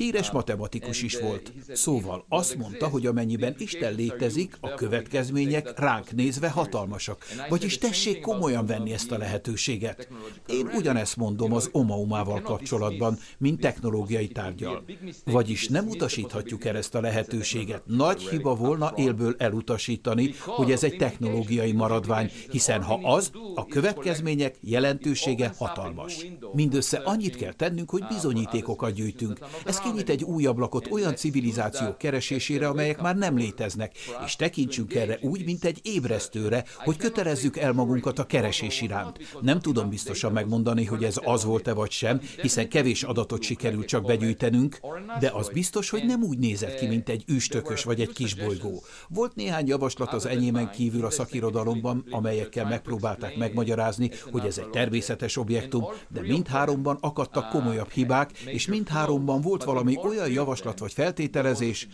Híres 0.01 0.31
matematikus 0.31 1.01
is 1.01 1.19
volt. 1.19 1.53
Szóval 1.73 2.25
azt 2.29 2.55
mondta, 2.57 2.87
hogy 2.87 3.05
amennyiben 3.05 3.55
Isten 3.57 3.95
létezik, 3.95 4.57
a 4.59 4.73
következmények 4.73 5.79
ránk 5.79 6.11
nézve 6.11 6.49
hatalmasak. 6.49 7.25
Vagyis 7.49 7.77
tessék 7.77 8.21
komolyan 8.21 8.65
venni 8.65 8.93
ezt 8.93 9.11
a 9.11 9.17
lehetőséget. 9.17 10.07
Én 10.47 10.69
ugyanezt 10.75 11.15
mondom 11.15 11.53
az 11.53 11.69
Omaumával 11.71 12.41
kapcsolatban, 12.41 13.17
mint 13.37 13.59
technológiai 13.59 14.27
tárgyal. 14.27 14.83
Vagyis 15.25 15.67
nem 15.67 15.87
utasíthatjuk 15.87 16.65
el 16.65 16.77
ezt 16.77 16.95
a 16.95 17.01
lehetőséget. 17.01 17.83
Nagy 17.85 18.21
hiba 18.21 18.55
volna 18.55 18.93
élből 18.95 19.35
elutasítani, 19.37 20.33
hogy 20.45 20.71
ez 20.71 20.83
egy 20.83 20.97
technológiai 20.97 21.71
maradvány, 21.71 22.31
hiszen 22.51 22.83
ha 22.83 22.99
az, 23.03 23.31
a 23.55 23.65
következmények 23.65 24.55
jelentősége 24.61 25.53
hatalmas. 25.57 26.25
Mindössze 26.53 26.97
annyit 26.97 27.35
kell 27.35 27.53
tennünk, 27.53 27.89
hogy 27.89 28.03
bizonyítékokat 28.09 28.93
gyűjtünk. 28.93 29.39
Ez 29.65 29.79
kinyit 29.91 30.09
egy 30.09 30.23
új 30.23 30.45
ablakot 30.45 30.91
olyan 30.91 31.15
civilizációk 31.15 31.97
keresésére, 31.97 32.67
amelyek 32.67 33.01
már 33.01 33.15
nem 33.15 33.37
léteznek, 33.37 33.95
és 34.25 34.35
tekintsünk 34.35 34.95
erre 34.95 35.17
úgy, 35.21 35.45
mint 35.45 35.65
egy 35.65 35.79
ébresztőre, 35.83 36.63
hogy 36.77 36.97
kötelezzük 36.97 37.57
el 37.57 37.73
magunkat 37.73 38.19
a 38.19 38.25
keresés 38.25 38.81
iránt. 38.81 39.17
Nem 39.41 39.59
tudom 39.59 39.89
biztosan 39.89 40.31
megmondani, 40.31 40.85
hogy 40.85 41.03
ez 41.03 41.15
az 41.23 41.43
volt-e 41.43 41.73
vagy 41.73 41.91
sem, 41.91 42.21
hiszen 42.41 42.69
kevés 42.69 43.03
adatot 43.03 43.41
sikerült 43.41 43.87
csak 43.87 44.05
begyűjtenünk, 44.05 44.79
de 45.19 45.29
az 45.33 45.49
biztos, 45.49 45.89
hogy 45.89 46.05
nem 46.05 46.23
úgy 46.23 46.37
nézett 46.37 46.75
ki, 46.75 46.87
mint 46.87 47.09
egy 47.09 47.23
üstökös 47.27 47.83
vagy 47.83 48.01
egy 48.01 48.13
kisbolygó. 48.13 48.83
Volt 49.07 49.35
néhány 49.35 49.67
javaslat 49.67 50.13
az 50.13 50.25
enyémen 50.25 50.71
kívül 50.71 51.05
a 51.05 51.09
szakirodalomban, 51.09 52.05
amelyekkel 52.09 52.67
megpróbálták 52.67 53.37
megmagyarázni, 53.37 54.11
hogy 54.31 54.45
ez 54.45 54.57
egy 54.57 54.69
természetes 54.69 55.37
objektum, 55.37 55.85
de 56.09 56.21
mindháromban 56.21 56.97
akadtak 57.01 57.49
komolyabb 57.49 57.89
hibák, 57.89 58.31
és 58.45 58.67
mindháromban 58.67 59.41
volt 59.41 59.63
valami 59.71 59.97
olyan 60.03 60.31
javaslat 60.31 60.79
vagy 60.79 60.93
feltételezés, 60.93 61.87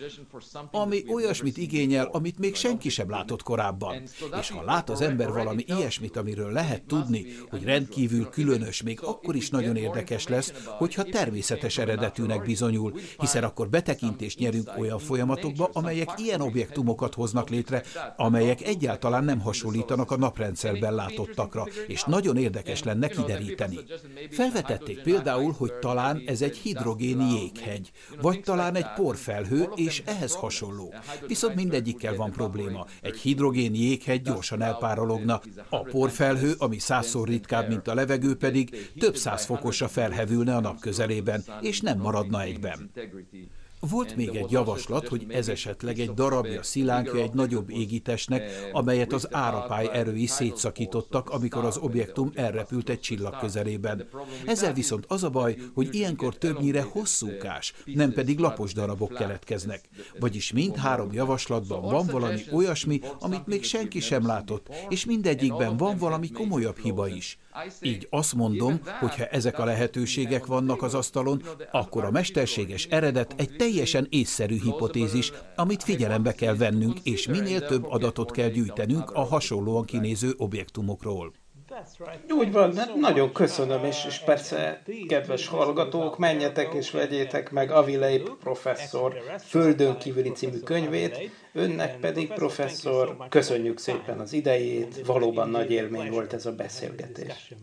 ami 0.71 1.03
olyasmit 1.13 1.57
igényel, 1.57 2.09
amit 2.11 2.39
még 2.39 2.55
senki 2.55 2.89
sem 2.89 3.09
látott 3.09 3.43
korábban. 3.43 4.01
És 4.39 4.49
ha 4.49 4.63
lát 4.63 4.89
az 4.89 5.01
ember 5.01 5.31
valami 5.31 5.63
ilyesmit, 5.67 6.17
amiről 6.17 6.51
lehet 6.51 6.83
tudni, 6.83 7.25
hogy 7.49 7.63
rendkívül 7.63 8.29
különös, 8.29 8.81
még 8.81 8.99
akkor 9.01 9.35
is 9.35 9.49
nagyon 9.49 9.75
érdekes 9.75 10.27
lesz, 10.27 10.53
hogyha 10.77 11.03
természetes 11.03 11.77
eredetűnek 11.77 12.45
bizonyul, 12.45 12.93
hiszen 13.17 13.43
akkor 13.43 13.69
betekintést 13.69 14.39
nyerünk 14.39 14.71
olyan 14.77 14.99
folyamatokba, 14.99 15.69
amelyek 15.73 16.09
ilyen 16.17 16.41
objektumokat 16.41 17.13
hoznak 17.13 17.49
létre, 17.49 17.83
amelyek 18.15 18.61
egyáltalán 18.61 19.23
nem 19.23 19.39
hasonlítanak 19.39 20.11
a 20.11 20.17
naprendszerben 20.17 20.95
látottakra, 20.95 21.67
és 21.87 22.03
nagyon 22.03 22.37
érdekes 22.37 22.83
lenne 22.83 23.07
kideríteni. 23.07 23.79
Felvetették 24.29 25.01
például, 25.01 25.55
hogy 25.57 25.73
talán 25.73 26.21
ez 26.25 26.41
egy 26.41 26.57
hidrogén 26.57 27.21
jéghegy 27.21 27.66
hegy, 27.67 27.91
vagy 28.21 28.41
talán 28.41 28.75
egy 28.75 28.93
porfelhő, 28.95 29.69
és 29.75 30.03
ehhez 30.05 30.35
hasonló. 30.35 30.93
Viszont 31.27 31.55
mindegyikkel 31.55 32.15
van 32.15 32.31
probléma. 32.31 32.85
Egy 33.01 33.17
hidrogén 33.17 33.75
jéghegy 33.75 34.21
gyorsan 34.21 34.61
elpárologna, 34.61 35.41
a 35.69 35.79
porfelhő, 35.79 36.53
ami 36.57 36.79
százszor 36.79 37.27
ritkább, 37.27 37.67
mint 37.67 37.87
a 37.87 37.93
levegő 37.93 38.35
pedig, 38.35 38.91
több 38.99 39.15
száz 39.15 39.45
fokosra 39.45 39.87
felhevülne 39.87 40.55
a 40.55 40.59
nap 40.59 40.79
közelében, 40.79 41.43
és 41.61 41.81
nem 41.81 41.97
maradna 41.97 42.41
egyben. 42.41 42.91
Volt 43.79 44.15
még 44.15 44.35
egy 44.35 44.51
javaslat, 44.51 45.07
hogy 45.07 45.25
ez 45.29 45.47
esetleg 45.47 45.99
egy 45.99 46.13
darabja 46.13 46.63
szilánkja 46.63 47.21
egy 47.21 47.33
nagyobb 47.33 47.69
égitesnek, 47.69 48.69
amelyet 48.71 49.13
az 49.13 49.27
árapály 49.31 49.89
erői 49.93 50.25
szétszakítottak, 50.25 51.29
amikor 51.29 51.65
az 51.65 51.77
objektum 51.77 52.31
elrepült 52.35 52.89
egy 52.89 52.99
csillag 52.99 53.37
közelében. 53.37 54.07
Ezzel 54.45 54.73
viszont 54.73 55.05
az 55.07 55.23
a 55.23 55.29
baj, 55.29 55.57
hogy 55.73 55.95
ilyenkor 55.95 56.37
többnyire 56.37 56.81
hosszúkás, 56.81 57.73
nem 57.85 58.13
pedig 58.13 58.39
lapos 58.39 58.73
darabok 58.73 59.13
keletkeznek. 59.13 59.81
Vagyis 60.19 60.51
mind 60.51 60.75
három 60.75 61.13
javaslatban 61.13 61.81
van 61.81 62.05
valami 62.05 62.41
olyasmi, 62.51 62.99
amit 63.19 63.47
még 63.47 63.63
senki 63.63 63.99
sem 63.99 64.25
látott, 64.25 64.69
és 64.89 65.05
mindegyikben 65.05 65.77
van 65.77 65.97
valami 65.97 66.31
komolyabb 66.31 66.77
hiba 66.77 67.07
is. 67.07 67.37
Így 67.81 68.07
azt 68.09 68.33
mondom, 68.33 68.81
hogy 68.99 69.15
ha 69.15 69.25
ezek 69.25 69.59
a 69.59 69.65
lehetőségek 69.65 70.45
vannak 70.45 70.83
az 70.83 70.93
asztalon, 70.93 71.43
akkor 71.71 72.03
a 72.03 72.11
mesterséges 72.11 72.85
eredet 72.85 73.33
egy 73.37 73.55
teljesen 73.67 74.07
észszerű 74.09 74.59
hipotézis, 74.61 75.31
amit 75.55 75.83
figyelembe 75.83 76.33
kell 76.33 76.55
vennünk, 76.55 76.99
és 77.03 77.27
minél 77.27 77.65
több 77.65 77.85
adatot 77.85 78.31
kell 78.31 78.49
gyűjtenünk 78.49 79.11
a 79.11 79.19
hasonlóan 79.19 79.85
kinéző 79.85 80.33
objektumokról. 80.37 81.33
Úgy 82.29 82.51
van, 82.51 82.73
de 82.73 82.85
nagyon 82.99 83.31
köszönöm, 83.31 83.83
és, 83.83 84.05
és 84.07 84.19
persze, 84.19 84.83
kedves 85.07 85.47
hallgatók, 85.47 86.17
menjetek 86.17 86.73
és 86.73 86.91
vegyétek 86.91 87.51
meg 87.51 87.71
Avileip 87.71 88.29
professzor 88.39 89.13
Földön 89.37 89.97
kívüli 89.97 90.31
című 90.31 90.59
könyvét, 90.59 91.31
önnek 91.53 91.99
pedig 91.99 92.33
professzor, 92.33 93.17
köszönjük 93.29 93.79
szépen 93.79 94.19
az 94.19 94.33
idejét, 94.33 95.05
valóban 95.05 95.49
nagy 95.49 95.71
élmény 95.71 96.09
volt 96.09 96.33
ez 96.33 96.45
a 96.45 96.51
beszélgetés. 96.51 97.53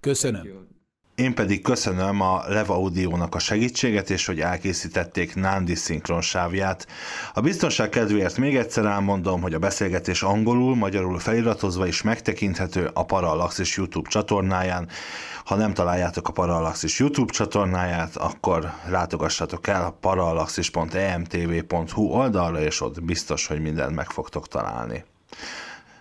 Köszönöm. 0.00 0.76
Én 1.18 1.34
pedig 1.34 1.62
köszönöm 1.62 2.20
a 2.20 2.42
Leva 2.46 2.74
Audio-nak 2.74 3.34
a 3.34 3.38
segítséget, 3.38 4.10
és 4.10 4.26
hogy 4.26 4.40
elkészítették 4.40 5.34
Nandi 5.34 5.74
szinkron 5.74 6.20
sávját. 6.20 6.86
A 7.34 7.40
biztonság 7.40 7.88
kedvéért 7.88 8.36
még 8.36 8.56
egyszer 8.56 8.84
elmondom, 8.84 9.40
hogy 9.40 9.54
a 9.54 9.58
beszélgetés 9.58 10.22
angolul, 10.22 10.76
magyarul 10.76 11.18
feliratozva 11.18 11.86
is 11.86 12.02
megtekinthető 12.02 12.90
a 12.92 13.04
Parallaxis 13.04 13.76
YouTube 13.76 14.08
csatornáján. 14.08 14.88
Ha 15.44 15.54
nem 15.54 15.74
találjátok 15.74 16.28
a 16.28 16.32
Parallaxis 16.32 16.98
YouTube 16.98 17.32
csatornáját, 17.32 18.16
akkor 18.16 18.72
látogassatok 18.88 19.66
el 19.66 19.84
a 19.84 19.96
parallaxis.emtv.hu 20.00 22.02
oldalra, 22.02 22.60
és 22.60 22.80
ott 22.80 23.02
biztos, 23.02 23.46
hogy 23.46 23.60
mindent 23.60 23.94
meg 23.94 24.10
fogtok 24.10 24.48
találni. 24.48 25.04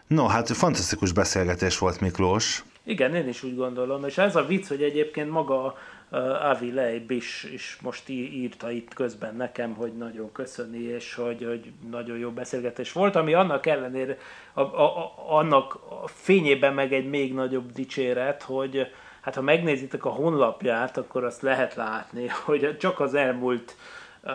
No, 0.08 0.28
hát 0.28 0.52
fantasztikus 0.52 1.12
beszélgetés 1.12 1.78
volt 1.78 2.02
Miklós. 2.02 2.64
Igen, 2.88 3.16
én 3.16 3.28
is 3.28 3.44
úgy 3.44 3.56
gondolom, 3.56 4.06
és 4.06 4.18
ez 4.18 4.36
a 4.36 4.46
vicc, 4.46 4.68
hogy 4.68 4.84
egyébként 4.84 5.30
maga 5.30 5.78
uh, 6.12 6.50
Avi 6.50 6.74
Leib 6.74 7.12
is, 7.12 7.44
is 7.44 7.78
most 7.82 8.10
írta 8.10 8.72
itt 8.72 8.94
közben 8.94 9.36
nekem, 9.36 9.74
hogy 9.74 9.94
nagyon 9.94 10.32
köszöni, 10.32 10.82
és 10.84 11.14
hogy, 11.14 11.44
hogy 11.44 11.72
nagyon 11.90 12.18
jó 12.18 12.30
beszélgetés 12.30 12.92
volt, 12.92 13.16
ami 13.16 13.34
annak 13.34 13.66
ellenére, 13.66 14.18
a, 14.54 14.62
a, 14.62 14.98
a, 14.98 15.14
annak 15.38 15.80
fényében 16.06 16.74
meg 16.74 16.94
egy 16.94 17.10
még 17.10 17.34
nagyobb 17.34 17.72
dicséret, 17.72 18.44
hogy 18.44 18.92
hát 19.22 19.36
ha 19.36 19.42
megnézitek 19.42 20.06
a 20.06 20.10
honlapját, 20.10 20.98
akkor 20.98 21.24
azt 21.24 21.42
lehet 21.42 21.76
látni, 21.76 22.28
hogy 22.46 22.78
csak 22.78 23.00
az 23.00 23.14
elmúlt 23.14 23.76
uh, 24.24 24.34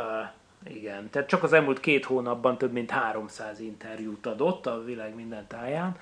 igen, 0.64 1.10
tehát 1.10 1.28
csak 1.28 1.42
az 1.42 1.52
elmúlt 1.52 1.80
két 1.80 2.04
hónapban 2.04 2.58
több 2.58 2.72
mint 2.72 2.90
300 2.90 3.60
interjút 3.60 4.26
adott 4.26 4.66
a 4.66 4.84
világ 4.84 5.14
minden 5.14 5.46
táján, 5.46 5.96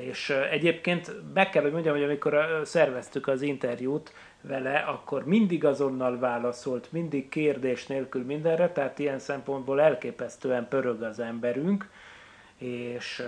és 0.00 0.30
egyébként 0.50 1.22
be 1.22 1.48
kell, 1.48 1.62
hogy 1.62 1.72
mondjam, 1.72 1.94
hogy 1.94 2.04
amikor 2.04 2.60
szerveztük 2.64 3.26
az 3.26 3.42
interjút 3.42 4.12
vele, 4.40 4.78
akkor 4.78 5.26
mindig 5.26 5.64
azonnal 5.64 6.18
válaszolt, 6.18 6.92
mindig 6.92 7.28
kérdés 7.28 7.86
nélkül 7.86 8.24
mindenre, 8.24 8.68
tehát 8.72 8.98
ilyen 8.98 9.18
szempontból 9.18 9.80
elképesztően 9.80 10.68
pörög 10.68 11.02
az 11.02 11.18
emberünk, 11.18 11.88
és 12.58 13.22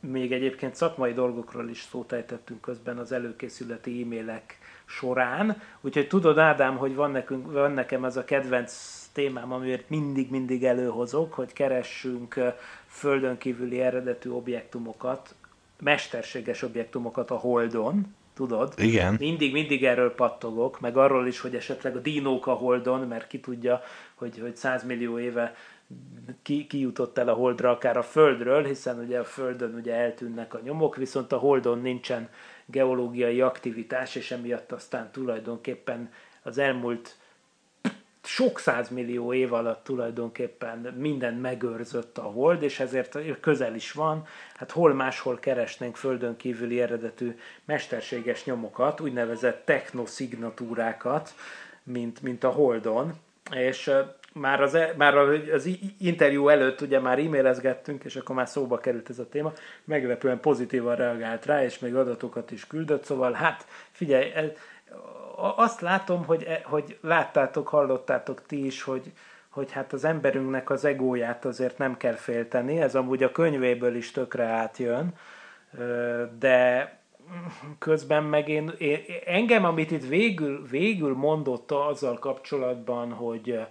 még 0.00 0.32
egyébként 0.32 0.74
szakmai 0.74 1.12
dolgokról 1.12 1.68
is 1.68 1.82
szót 1.82 2.12
ejtettünk 2.12 2.60
közben 2.60 2.98
az 2.98 3.12
előkészületi 3.12 4.02
e-mailek 4.02 4.58
során. 4.84 5.62
Úgyhogy 5.80 6.08
tudod, 6.08 6.38
Ádám, 6.38 6.76
hogy 6.76 6.94
van, 6.94 7.10
nekünk, 7.10 7.52
van 7.52 7.72
nekem 7.72 8.04
ez 8.04 8.16
a 8.16 8.24
kedvenc 8.24 9.02
témám, 9.12 9.52
amiért 9.52 9.88
mindig-mindig 9.88 10.64
előhozok, 10.64 11.32
hogy 11.32 11.52
keressünk 11.52 12.40
földön 12.86 13.38
kívüli 13.38 13.80
eredetű 13.80 14.30
objektumokat, 14.30 15.34
mesterséges 15.80 16.62
objektumokat 16.62 17.30
a 17.30 17.36
Holdon, 17.36 18.14
tudod? 18.34 18.74
Igen. 18.76 19.16
Mindig, 19.18 19.52
mindig 19.52 19.84
erről 19.84 20.14
pattogok, 20.14 20.80
meg 20.80 20.96
arról 20.96 21.26
is, 21.26 21.40
hogy 21.40 21.54
esetleg 21.54 21.96
a 21.96 22.00
dinók 22.00 22.46
a 22.46 22.52
Holdon, 22.52 23.08
mert 23.08 23.26
ki 23.26 23.40
tudja, 23.40 23.82
hogy, 24.14 24.38
hogy 24.38 24.56
100 24.56 24.84
millió 24.84 25.18
éve 25.18 25.54
ki, 26.42 26.66
ki 26.66 26.78
jutott 26.78 27.18
el 27.18 27.28
a 27.28 27.32
Holdra, 27.32 27.70
akár 27.70 27.96
a 27.96 28.02
Földről, 28.02 28.64
hiszen 28.64 28.98
ugye 28.98 29.18
a 29.18 29.24
Földön 29.24 29.74
ugye 29.74 29.94
eltűnnek 29.94 30.54
a 30.54 30.60
nyomok, 30.62 30.96
viszont 30.96 31.32
a 31.32 31.36
Holdon 31.36 31.80
nincsen 31.80 32.28
geológiai 32.66 33.40
aktivitás, 33.40 34.14
és 34.14 34.30
emiatt 34.30 34.72
aztán 34.72 35.10
tulajdonképpen 35.12 36.10
az 36.42 36.58
elmúlt 36.58 37.16
sok 38.26 38.58
százmillió 38.58 39.32
év 39.32 39.52
alatt 39.52 39.84
tulajdonképpen 39.84 40.94
minden 40.98 41.34
megőrzött 41.34 42.18
a 42.18 42.22
hold, 42.22 42.62
és 42.62 42.80
ezért 42.80 43.40
közel 43.40 43.74
is 43.74 43.92
van. 43.92 44.26
Hát 44.54 44.70
hol 44.70 44.94
máshol 44.94 45.38
keresnénk 45.38 45.96
földön 45.96 46.36
kívüli 46.36 46.80
eredetű 46.80 47.38
mesterséges 47.64 48.44
nyomokat, 48.44 49.00
úgynevezett 49.00 49.64
technoszignatúrákat, 49.64 51.34
mint, 51.82 52.22
mint 52.22 52.44
a 52.44 52.50
holdon. 52.50 53.12
És 53.50 53.90
már 54.34 54.60
az, 54.60 54.74
e, 54.74 54.92
már 54.96 55.16
az 55.16 55.68
interjú 55.98 56.48
előtt 56.48 56.80
ugye 56.80 57.00
már 57.00 57.18
e-mailezgettünk, 57.18 58.04
és 58.04 58.16
akkor 58.16 58.36
már 58.36 58.48
szóba 58.48 58.78
került 58.78 59.10
ez 59.10 59.18
a 59.18 59.28
téma, 59.28 59.52
meglepően 59.84 60.40
pozitívan 60.40 60.96
reagált 60.96 61.46
rá, 61.46 61.64
és 61.64 61.78
még 61.78 61.94
adatokat 61.94 62.50
is 62.50 62.66
küldött, 62.66 63.04
szóval 63.04 63.32
hát 63.32 63.66
figyelj, 63.90 64.30
azt 65.36 65.80
látom, 65.80 66.24
hogy, 66.24 66.42
e, 66.42 66.60
hogy 66.64 66.98
láttátok, 67.00 67.68
hallottátok 67.68 68.46
ti 68.46 68.66
is, 68.66 68.82
hogy, 68.82 69.12
hogy 69.48 69.72
hát 69.72 69.92
az 69.92 70.04
emberünknek 70.04 70.70
az 70.70 70.84
egóját 70.84 71.44
azért 71.44 71.78
nem 71.78 71.96
kell 71.96 72.14
félteni, 72.14 72.80
ez 72.80 72.94
amúgy 72.94 73.22
a 73.22 73.32
könyvéből 73.32 73.96
is 73.96 74.10
tökre 74.10 74.44
átjön, 74.44 75.14
de 76.38 76.92
közben 77.78 78.24
meg 78.24 78.48
én, 78.48 78.72
én 78.78 78.98
engem, 79.24 79.64
amit 79.64 79.90
itt 79.90 80.08
végül, 80.08 80.66
végül 80.70 81.14
mondott 81.14 81.70
azzal 81.70 82.18
kapcsolatban, 82.18 83.12
hogy 83.12 83.66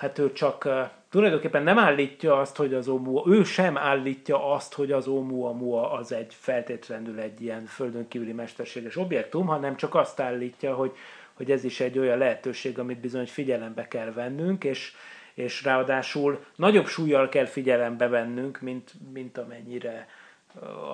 hát 0.00 0.18
ő 0.18 0.32
csak 0.32 0.68
tulajdonképpen 1.10 1.62
nem 1.62 1.78
állítja 1.78 2.38
azt, 2.38 2.56
hogy 2.56 2.74
az 2.74 2.88
Oumuamua, 2.88 3.34
ő 3.34 3.44
sem 3.44 3.78
állítja 3.78 4.52
azt, 4.52 4.74
hogy 4.74 4.92
az 4.92 5.06
Oumuamua 5.06 5.92
az 5.92 6.12
egy 6.12 6.34
feltétlenül 6.34 7.18
egy 7.18 7.42
ilyen 7.42 7.64
földön 7.64 8.08
kívüli 8.08 8.32
mesterséges 8.32 8.96
objektum, 8.96 9.46
hanem 9.46 9.76
csak 9.76 9.94
azt 9.94 10.20
állítja, 10.20 10.74
hogy, 10.74 10.92
hogy 11.34 11.50
ez 11.50 11.64
is 11.64 11.80
egy 11.80 11.98
olyan 11.98 12.18
lehetőség, 12.18 12.78
amit 12.78 13.00
bizony 13.00 13.26
figyelembe 13.26 13.88
kell 13.88 14.12
vennünk, 14.12 14.64
és, 14.64 14.92
és 15.34 15.64
ráadásul 15.64 16.44
nagyobb 16.56 16.86
súlyjal 16.86 17.28
kell 17.28 17.46
figyelembe 17.46 18.08
vennünk, 18.08 18.60
mint, 18.60 18.92
mint 19.12 19.38
amennyire 19.38 20.08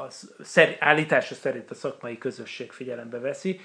az 0.03 0.37
állítása 0.79 1.35
szerint 1.35 1.71
a 1.71 1.75
szakmai 1.75 2.19
közösség 2.19 2.73
figyelembe 2.73 3.19
veszi 3.19 3.61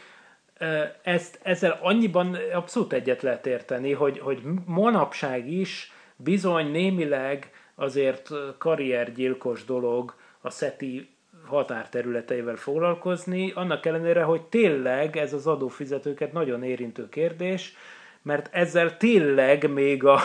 ezt, 1.03 1.39
ezzel 1.43 1.79
annyiban 1.81 2.37
abszolút 2.53 2.93
egyet 2.93 3.21
lehet 3.21 3.45
érteni, 3.45 3.91
hogy, 3.91 4.19
hogy 4.19 4.41
manapság 4.65 5.51
is 5.51 5.91
bizony 6.15 6.71
némileg 6.71 7.51
azért 7.75 8.29
karriergyilkos 8.57 9.65
dolog 9.65 10.15
a 10.41 10.49
SETI 10.49 11.09
határterületeivel 11.45 12.55
foglalkozni, 12.55 13.51
annak 13.55 13.85
ellenére, 13.85 14.23
hogy 14.23 14.41
tényleg 14.41 15.17
ez 15.17 15.33
az 15.33 15.47
adófizetőket 15.47 16.33
nagyon 16.33 16.63
érintő 16.63 17.09
kérdés, 17.09 17.75
mert 18.21 18.49
ezzel 18.51 18.97
tényleg 18.97 19.71
még 19.71 20.03
a, 20.03 20.19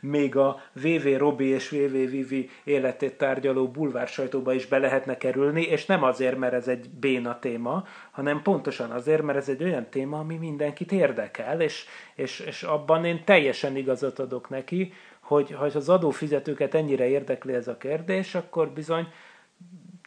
még 0.00 0.36
a 0.36 0.60
VV 0.72 1.16
Robi 1.16 1.46
és 1.46 1.68
VV 1.68 1.92
Vivi 1.92 2.50
életét 2.64 3.18
tárgyaló 3.18 3.68
bulvár 3.68 4.08
sajtóba 4.08 4.52
is 4.52 4.66
be 4.66 4.78
lehetne 4.78 5.16
kerülni, 5.16 5.62
és 5.62 5.86
nem 5.86 6.02
azért, 6.02 6.38
mert 6.38 6.52
ez 6.52 6.68
egy 6.68 6.90
béna 6.90 7.38
téma, 7.38 7.84
hanem 8.10 8.42
pontosan 8.42 8.90
azért, 8.90 9.22
mert 9.22 9.38
ez 9.38 9.48
egy 9.48 9.62
olyan 9.62 9.86
téma, 9.90 10.18
ami 10.18 10.36
mindenkit 10.36 10.92
érdekel, 10.92 11.60
és, 11.60 11.84
és, 12.14 12.40
és 12.40 12.62
abban 12.62 13.04
én 13.04 13.24
teljesen 13.24 13.76
igazat 13.76 14.18
adok 14.18 14.48
neki, 14.48 14.92
hogy 15.20 15.50
ha 15.50 15.64
az 15.64 15.88
adófizetőket 15.88 16.74
ennyire 16.74 17.08
érdekli 17.08 17.54
ez 17.54 17.68
a 17.68 17.76
kérdés, 17.76 18.34
akkor 18.34 18.68
bizony 18.68 19.06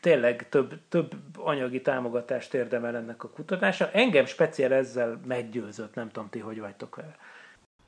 tényleg 0.01 0.49
több, 0.49 0.73
több 0.89 1.13
anyagi 1.35 1.81
támogatást 1.81 2.53
érdemel 2.53 2.95
ennek 2.95 3.23
a 3.23 3.29
kutatása. 3.29 3.91
Engem 3.91 4.25
speciál 4.25 4.73
ezzel 4.73 5.19
meggyőzött, 5.27 5.95
nem 5.95 6.11
tudom 6.11 6.29
ti, 6.29 6.39
hogy 6.39 6.59
vagytok 6.59 6.95
vele 6.95 7.15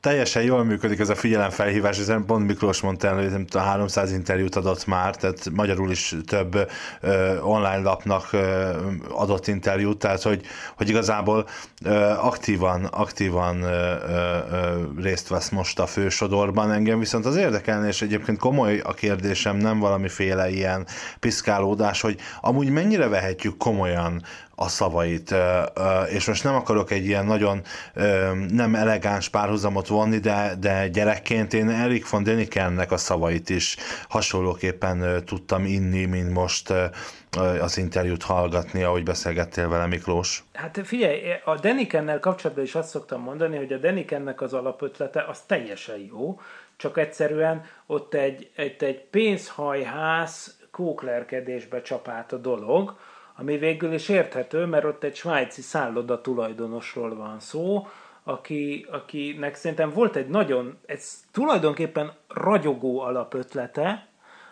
teljesen 0.06 0.44
jól 0.44 0.64
működik 0.64 1.00
ez 1.00 1.10
a 1.10 1.16
figyelemfelhívás, 1.16 2.00
ezen 2.00 2.26
pont 2.26 2.46
Miklós 2.46 2.82
mondta 2.82 3.08
el, 3.08 3.16
hogy 3.16 3.30
nem 3.30 3.46
tudom, 3.46 3.68
300 3.68 4.12
interjút 4.12 4.56
adott 4.56 4.86
már, 4.86 5.16
tehát 5.16 5.50
magyarul 5.54 5.92
is 5.92 6.16
több 6.26 6.70
ö, 7.02 7.40
online 7.40 7.82
lapnak 7.82 8.28
ö, 8.32 8.70
adott 9.10 9.48
interjút, 9.48 9.98
tehát 9.98 10.22
hogy, 10.22 10.42
hogy 10.78 10.90
igazából 10.90 11.48
ö, 11.84 11.94
aktívan, 12.10 12.86
aktívan 12.86 13.62
ö, 13.62 13.68
ö, 13.68 15.02
részt 15.02 15.28
vesz 15.28 15.50
most 15.50 15.80
a 15.80 15.86
fősodorban. 15.86 16.72
Engem 16.72 17.00
viszont 17.00 17.26
az 17.26 17.36
érdekelne, 17.36 17.88
és 17.88 18.02
egyébként 18.02 18.38
komoly 18.38 18.80
a 18.80 18.94
kérdésem, 18.94 19.58
nem 19.58 19.80
valamiféle 19.80 20.50
ilyen 20.50 20.86
piszkálódás, 21.20 22.02
hogy 22.02 22.20
amúgy 22.42 22.70
mennyire 22.70 23.08
vehetjük 23.08 23.58
komolyan 23.58 24.24
a 24.56 24.68
szavait, 24.68 25.36
és 26.10 26.28
most 26.28 26.44
nem 26.44 26.56
akarok 26.56 26.92
egy 26.92 27.06
ilyen 27.06 27.26
nagyon 27.26 27.62
nem 28.50 28.76
elegáns 28.76 29.30
párhuzamot 29.30 29.88
vonni, 29.88 30.18
de, 30.18 30.54
de 30.60 30.88
gyerekként 30.88 31.54
én 31.54 31.70
Erik 31.70 32.10
von 32.10 32.24
Denikennek 32.24 32.92
a 32.92 32.98
szavait 32.98 33.50
is 33.50 33.78
hasonlóképpen 34.10 35.24
tudtam 35.26 35.66
inni, 35.66 36.06
mint 36.06 36.32
most 36.32 36.74
az 37.62 37.78
interjút 37.78 38.24
hallgatni, 38.24 38.84
ahogy 38.84 39.04
beszélgettél 39.04 39.70
vele, 39.70 39.86
Miklós. 39.86 40.44
Hát 40.54 40.82
figyelj, 40.84 41.22
a 41.46 41.56
Denikennel 41.56 42.20
kapcsolatban 42.20 42.64
is 42.66 42.76
azt 42.76 42.90
szoktam 42.90 43.22
mondani, 43.22 43.58
hogy 43.58 43.74
a 43.74 43.78
Denikennek 43.78 44.42
az 44.42 44.54
alapötlete 44.54 45.26
az 45.28 45.40
teljesen 45.48 45.98
jó, 46.10 46.40
csak 46.78 46.98
egyszerűen 46.98 47.66
ott 47.86 48.14
egy, 48.14 48.50
egy, 48.56 48.84
egy 48.84 49.02
pénzhajház 49.02 50.58
kóklerkedésbe 50.72 51.82
csapált 51.82 52.32
a 52.32 52.38
dolog, 52.38 52.98
ami 53.38 53.58
végül 53.58 53.94
is 53.94 54.10
érthető, 54.10 54.66
mert 54.66 54.86
ott 54.86 55.04
egy 55.04 55.16
svájci 55.16 55.62
szálloda 55.62 56.22
tulajdonosról 56.22 57.16
van 57.16 57.40
szó, 57.40 57.88
aki, 58.24 58.86
akinek 58.92 59.56
szerintem 59.56 59.90
volt 59.90 60.16
egy 60.16 60.28
nagyon, 60.28 60.78
ez 60.86 61.24
tulajdonképpen 61.32 62.12
ragyogó 62.28 63.00
alapötlete, 63.00 64.08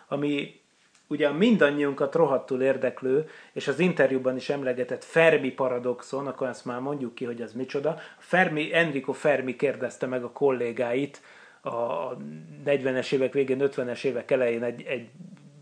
ami 0.08 0.60
ugye 1.06 1.30
mindannyiunkat 1.30 2.14
rohadtul 2.14 2.62
érdeklő, 2.62 3.28
és 3.52 3.68
az 3.68 3.78
interjúban 3.78 4.36
is 4.36 4.48
emlegetett 4.48 5.04
Fermi 5.04 5.50
paradoxon, 5.50 6.26
akkor 6.26 6.46
azt 6.46 6.64
már 6.64 6.80
mondjuk 6.80 7.14
ki, 7.14 7.24
hogy 7.24 7.42
az 7.42 7.52
micsoda. 7.52 7.98
Fermi, 8.18 8.74
Enrico 8.74 9.12
Fermi 9.12 9.56
kérdezte 9.56 10.06
meg 10.06 10.24
a 10.24 10.30
kollégáit 10.30 11.20
a 11.60 12.16
40-es 12.64 13.12
évek 13.12 13.32
végén, 13.32 13.58
50-es 13.60 14.04
évek 14.04 14.30
elején 14.30 14.62
egy, 14.62 14.82
egy 14.82 15.08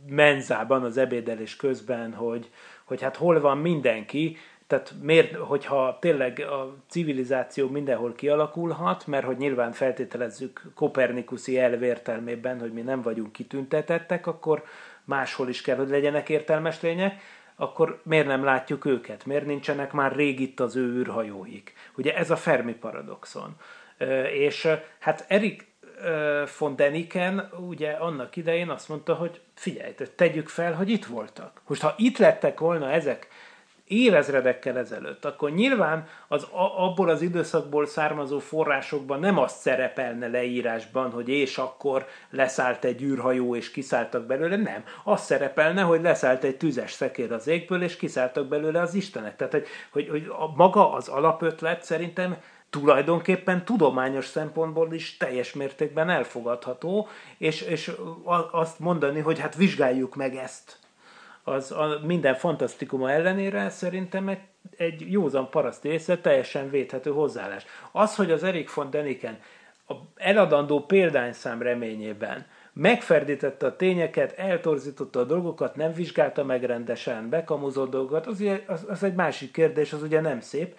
menzában 0.07 0.83
az 0.83 0.97
ebédelés 0.97 1.57
közben, 1.57 2.15
hogy, 2.15 2.51
hogy 2.85 3.03
hát 3.03 3.17
hol 3.17 3.41
van 3.41 3.59
mindenki, 3.59 4.37
tehát 4.67 4.95
miért, 5.03 5.35
hogyha 5.35 5.99
tényleg 6.01 6.41
a 6.41 6.75
civilizáció 6.89 7.69
mindenhol 7.69 8.13
kialakulhat, 8.13 9.07
mert 9.07 9.25
hogy 9.25 9.37
nyilván 9.37 9.73
feltételezzük 9.73 10.63
kopernikuszi 10.75 11.59
elv 11.59 11.83
értelmében, 11.83 12.61
hogy 12.61 12.73
mi 12.73 12.81
nem 12.81 13.03
vagyunk 13.03 13.33
kitüntetettek, 13.33 14.27
akkor 14.27 14.65
máshol 15.05 15.49
is 15.49 15.61
kell, 15.61 15.77
hogy 15.77 15.89
legyenek 15.89 16.29
értelmes 16.29 16.81
lények, 16.81 17.21
akkor 17.57 18.01
miért 18.05 18.27
nem 18.27 18.45
látjuk 18.45 18.85
őket? 18.85 19.27
Miért 19.27 19.47
nincsenek 19.47 19.93
már 19.93 20.15
rég 20.17 20.41
itt 20.41 20.61
az 20.61 20.77
ő 20.77 20.99
űrhajóik? 20.99 21.73
Ugye 21.97 22.17
ez 22.17 22.31
a 22.31 22.37
Fermi 22.37 22.75
paradoxon. 22.75 23.57
És 24.33 24.69
hát 24.99 25.25
Erik 25.29 25.72
von 26.59 26.77
Deniken 26.77 27.51
ugye 27.59 27.91
annak 27.91 28.37
idején 28.37 28.69
azt 28.69 28.89
mondta, 28.89 29.15
hogy 29.15 29.41
figyelj, 29.55 29.95
tegyük 30.17 30.49
fel, 30.49 30.73
hogy 30.73 30.91
itt 30.91 31.05
voltak. 31.05 31.61
Most 31.67 31.83
ha 31.83 31.95
itt 31.97 32.19
lettek 32.19 32.59
volna 32.59 32.91
ezek 32.91 33.29
évezredekkel 33.93 34.79
ezelőtt, 34.79 35.25
akkor 35.25 35.51
nyilván 35.51 36.07
az, 36.29 36.47
abból 36.77 37.09
az 37.09 37.23
időszakból 37.23 37.87
származó 37.87 38.39
forrásokban 38.39 39.21
nem 39.21 39.39
azt 39.39 39.59
szerepelne 39.59 40.29
leírásban, 40.29 41.11
hogy 41.11 41.29
és 41.29 41.59
akkor 41.59 42.07
leszállt 42.31 42.85
egy 42.85 43.03
űrhajó 43.03 43.57
és 43.57 43.71
kiszálltak 43.71 44.27
belőle, 44.27 44.57
nem. 44.57 44.85
Az 45.05 45.21
szerepelne, 45.21 45.83
hogy 45.83 46.03
leszállt 46.03 46.45
egy 46.45 46.57
tüzes 46.57 46.93
szekér 46.93 47.33
az 47.33 47.47
égből 47.47 47.83
és 47.83 47.97
kiszálltak 47.97 48.47
belőle 48.47 48.81
az 48.81 48.95
Istenek. 48.95 49.37
Tehát, 49.37 49.53
hogy, 49.53 49.67
hogy, 49.91 50.09
hogy 50.09 50.27
a, 50.29 50.53
maga 50.57 50.93
az 50.93 51.09
alapötlet 51.09 51.85
szerintem 51.85 52.37
tulajdonképpen 52.73 53.65
tudományos 53.65 54.27
szempontból 54.27 54.93
is 54.93 55.17
teljes 55.17 55.53
mértékben 55.53 56.11
elfogadható, 56.11 57.09
és, 57.39 57.61
és 57.61 57.93
azt 58.51 58.79
mondani, 58.79 59.21
hogy 59.21 59.39
hát 59.39 59.55
vizsgáljuk 59.55 60.17
meg 60.17 60.37
ezt 60.37 60.81
az 61.45 61.73
a 61.73 62.01
minden 62.05 62.35
fantasztikuma 62.35 63.11
ellenére 63.11 63.71
szerintem 63.71 64.29
egy, 64.29 64.41
egy 64.77 65.13
józan 65.13 65.51
paraszt 65.51 65.85
észre 65.85 66.19
teljesen 66.19 66.71
védhető 66.71 67.11
hozzáállás. 67.11 67.65
Az, 67.93 68.17
hogy 68.17 68.31
az 68.31 68.43
Erik 68.43 68.75
von 68.75 68.91
Deniken 68.91 69.39
a 69.89 69.95
eladandó 70.17 70.81
példányszám 70.81 71.63
reményében 71.63 72.47
megferdítette 72.73 73.67
a 73.67 73.77
tényeket, 73.77 74.33
eltorzította 74.39 75.21
a 75.21 75.25
dolgokat, 75.25 75.77
nem 75.77 75.93
vizsgálta 75.93 76.45
meg 76.45 76.65
rendesen, 76.65 77.29
bekamuzott 77.29 77.91
dolgokat, 77.91 78.27
az, 78.27 78.41
ugye, 78.41 78.63
az, 78.67 78.85
az 78.89 79.03
egy 79.03 79.15
másik 79.15 79.53
kérdés, 79.53 79.93
az 79.93 80.03
ugye 80.03 80.21
nem 80.21 80.41
szép, 80.41 80.79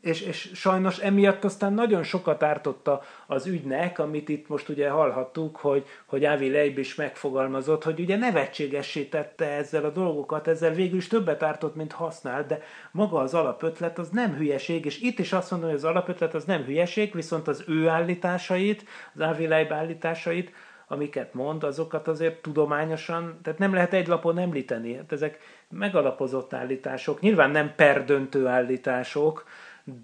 és, 0.00 0.20
és 0.20 0.50
sajnos 0.54 0.98
emiatt 0.98 1.44
aztán 1.44 1.72
nagyon 1.72 2.02
sokat 2.02 2.42
ártotta 2.42 3.02
az 3.26 3.46
ügynek, 3.46 3.98
amit 3.98 4.28
itt 4.28 4.48
most 4.48 4.68
ugye 4.68 4.88
hallhattuk, 4.88 5.56
hogy, 5.56 5.86
hogy 6.06 6.24
Avi 6.24 6.50
Leib 6.50 6.78
is 6.78 6.94
megfogalmazott, 6.94 7.84
hogy 7.84 8.00
ugye 8.00 8.16
nevetségessé 8.16 9.04
tette 9.04 9.46
ezzel 9.50 9.84
a 9.84 9.90
dolgokat, 9.90 10.48
ezzel 10.48 10.72
végül 10.72 10.96
is 10.96 11.06
többet 11.06 11.42
ártott, 11.42 11.74
mint 11.74 11.92
használ, 11.92 12.46
de 12.46 12.62
maga 12.90 13.18
az 13.18 13.34
alapötlet 13.34 13.98
az 13.98 14.08
nem 14.08 14.34
hülyeség, 14.34 14.84
és 14.84 15.00
itt 15.00 15.18
is 15.18 15.32
azt 15.32 15.50
mondom, 15.50 15.68
hogy 15.68 15.78
az 15.78 15.84
alapötlet 15.84 16.34
az 16.34 16.44
nem 16.44 16.64
hülyeség, 16.64 17.14
viszont 17.14 17.48
az 17.48 17.64
ő 17.66 17.88
állításait, 17.88 18.84
az 19.14 19.20
Avi 19.20 19.46
Leib 19.46 19.72
állításait, 19.72 20.52
amiket 20.92 21.34
mond, 21.34 21.64
azokat 21.64 22.08
azért 22.08 22.42
tudományosan, 22.42 23.38
tehát 23.42 23.58
nem 23.58 23.74
lehet 23.74 23.92
egy 23.92 24.06
lapon 24.06 24.38
említeni. 24.38 24.94
Hát 24.94 25.12
ezek 25.12 25.38
megalapozott 25.68 26.52
állítások, 26.52 27.20
nyilván 27.20 27.50
nem 27.50 27.74
perdöntő 27.74 28.46
állítások, 28.46 29.44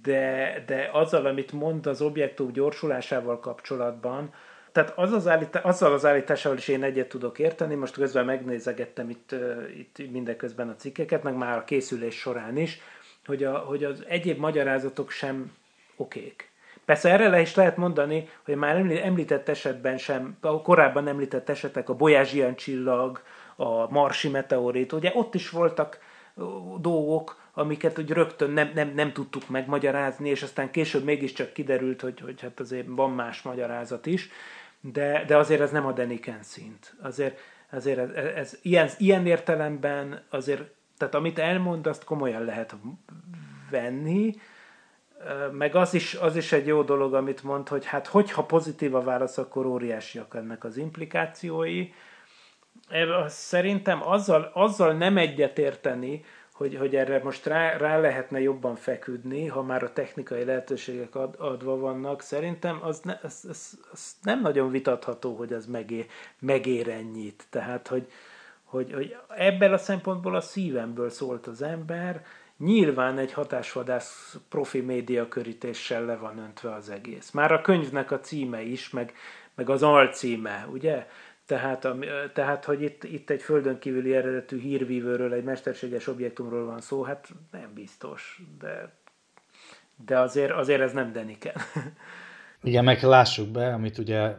de, 0.02 0.62
de 0.66 0.90
azzal, 0.92 1.26
amit 1.26 1.52
mond 1.52 1.86
az 1.86 2.00
objektum 2.00 2.52
gyorsulásával 2.52 3.40
kapcsolatban, 3.40 4.32
tehát 4.72 4.92
az 4.96 5.12
az 5.12 5.28
állítá, 5.28 5.60
azzal 5.60 5.92
az 5.92 6.04
állításával 6.06 6.58
is 6.58 6.68
én 6.68 6.82
egyet 6.82 7.08
tudok 7.08 7.38
érteni, 7.38 7.74
most 7.74 7.94
közben 7.94 8.24
megnézegettem 8.24 9.10
itt, 9.10 9.34
itt 9.76 10.10
mindeközben 10.10 10.68
a 10.68 10.76
cikkeket, 10.76 11.22
meg 11.22 11.36
már 11.36 11.58
a 11.58 11.64
készülés 11.64 12.18
során 12.18 12.56
is, 12.56 12.80
hogy, 13.26 13.44
a, 13.44 13.58
hogy 13.58 13.84
az 13.84 14.04
egyéb 14.08 14.38
magyarázatok 14.38 15.10
sem 15.10 15.52
okék. 15.96 16.50
Persze 16.84 17.10
erre 17.10 17.28
le 17.28 17.40
is 17.40 17.54
lehet 17.54 17.76
mondani, 17.76 18.28
hogy 18.44 18.56
már 18.56 18.76
említett 18.76 19.48
esetben 19.48 19.98
sem, 19.98 20.36
a 20.40 20.62
korábban 20.62 21.08
említett 21.08 21.48
esetek, 21.48 21.88
a 21.88 21.94
Bolyázsian 21.94 22.54
csillag, 22.56 23.22
a 23.56 23.90
Marsi 23.90 24.28
meteorit, 24.28 24.92
ugye 24.92 25.10
ott 25.14 25.34
is 25.34 25.50
voltak 25.50 25.98
dolgok, 26.80 27.37
amiket 27.58 27.98
úgy 27.98 28.10
rögtön 28.10 28.50
nem, 28.50 28.70
nem, 28.74 28.92
nem 28.94 29.12
tudtuk 29.12 29.48
megmagyarázni, 29.48 30.28
és 30.28 30.42
aztán 30.42 30.70
később 30.70 31.04
mégiscsak 31.04 31.52
kiderült, 31.52 32.00
hogy, 32.00 32.20
hogy 32.20 32.40
hát 32.40 32.60
azért 32.60 32.86
van 32.88 33.10
más 33.10 33.42
magyarázat 33.42 34.06
is, 34.06 34.30
de, 34.80 35.24
de 35.26 35.36
azért 35.36 35.60
ez 35.60 35.70
nem 35.70 35.86
a 35.86 35.92
Deniken 35.92 36.42
szint. 36.42 36.94
Azért, 37.02 37.38
azért 37.70 38.16
ez, 38.16 38.34
ez 38.34 38.58
ilyen, 38.62 38.88
ilyen 38.98 39.26
értelemben 39.26 40.22
azért, 40.30 40.62
tehát 40.98 41.14
amit 41.14 41.38
elmond, 41.38 41.86
azt 41.86 42.04
komolyan 42.04 42.44
lehet 42.44 42.76
venni, 43.70 44.34
meg 45.52 45.74
az 45.74 45.94
is, 45.94 46.14
az 46.14 46.36
is 46.36 46.52
egy 46.52 46.66
jó 46.66 46.82
dolog, 46.82 47.14
amit 47.14 47.42
mond, 47.42 47.68
hogy 47.68 47.84
hát 47.84 48.06
hogyha 48.06 48.44
pozitív 48.44 48.94
a 48.94 49.02
válasz, 49.02 49.38
akkor 49.38 49.66
óriásiak 49.66 50.34
ennek 50.34 50.64
az 50.64 50.76
implikációi. 50.76 51.88
Szerintem 53.26 54.08
azzal, 54.08 54.50
azzal 54.54 54.92
nem 54.92 55.16
egyetérteni, 55.16 56.24
hogy, 56.58 56.76
hogy 56.76 56.96
erre 56.96 57.20
most 57.22 57.46
rá, 57.46 57.76
rá 57.76 57.98
lehetne 57.98 58.40
jobban 58.40 58.74
feküdni, 58.74 59.46
ha 59.46 59.62
már 59.62 59.82
a 59.82 59.92
technikai 59.92 60.44
lehetőségek 60.44 61.14
ad, 61.14 61.34
adva 61.38 61.76
vannak. 61.76 62.22
Szerintem 62.22 62.78
az, 62.82 63.00
ne, 63.00 63.18
az, 63.22 63.46
az, 63.48 63.78
az 63.92 64.16
nem 64.22 64.40
nagyon 64.40 64.70
vitatható, 64.70 65.36
hogy 65.36 65.52
az 65.52 65.66
megér, 65.66 66.06
megér 66.38 66.88
ennyit. 66.88 67.46
Tehát, 67.50 67.88
hogy, 67.88 68.10
hogy, 68.64 68.92
hogy 68.92 69.16
ebben 69.36 69.72
a 69.72 69.78
szempontból 69.78 70.34
a 70.34 70.40
szívemből 70.40 71.10
szólt 71.10 71.46
az 71.46 71.62
ember, 71.62 72.24
nyilván 72.56 73.18
egy 73.18 73.32
hatásvadász 73.32 74.36
profi 74.48 74.80
média 74.80 75.28
körítéssel 75.28 76.04
le 76.04 76.16
van 76.16 76.38
öntve 76.38 76.74
az 76.74 76.90
egész. 76.90 77.30
Már 77.30 77.52
a 77.52 77.60
könyvnek 77.60 78.10
a 78.10 78.20
címe 78.20 78.62
is, 78.62 78.90
meg, 78.90 79.12
meg 79.54 79.70
az 79.70 79.82
alcíme, 79.82 80.66
ugye? 80.72 81.06
Tehát, 81.48 81.84
a, 81.84 81.96
tehát 82.34 82.64
hogy 82.64 82.82
itt, 82.82 83.04
itt 83.04 83.30
egy 83.30 83.42
földön 83.42 83.78
kívüli 83.78 84.14
eredetű 84.14 84.60
hírvívőről, 84.60 85.32
egy 85.32 85.44
mesterséges 85.44 86.06
objektumról 86.06 86.64
van 86.64 86.80
szó, 86.80 87.02
hát 87.02 87.28
nem 87.50 87.70
biztos, 87.74 88.42
de, 88.58 88.92
de 90.06 90.18
azért, 90.18 90.52
azért 90.52 90.80
ez 90.80 90.92
nem 90.92 91.12
Deniken. 91.12 91.54
Igen, 92.62 92.84
meg 92.84 93.02
lássuk 93.02 93.48
be, 93.48 93.72
amit 93.72 93.98
ugye 93.98 94.34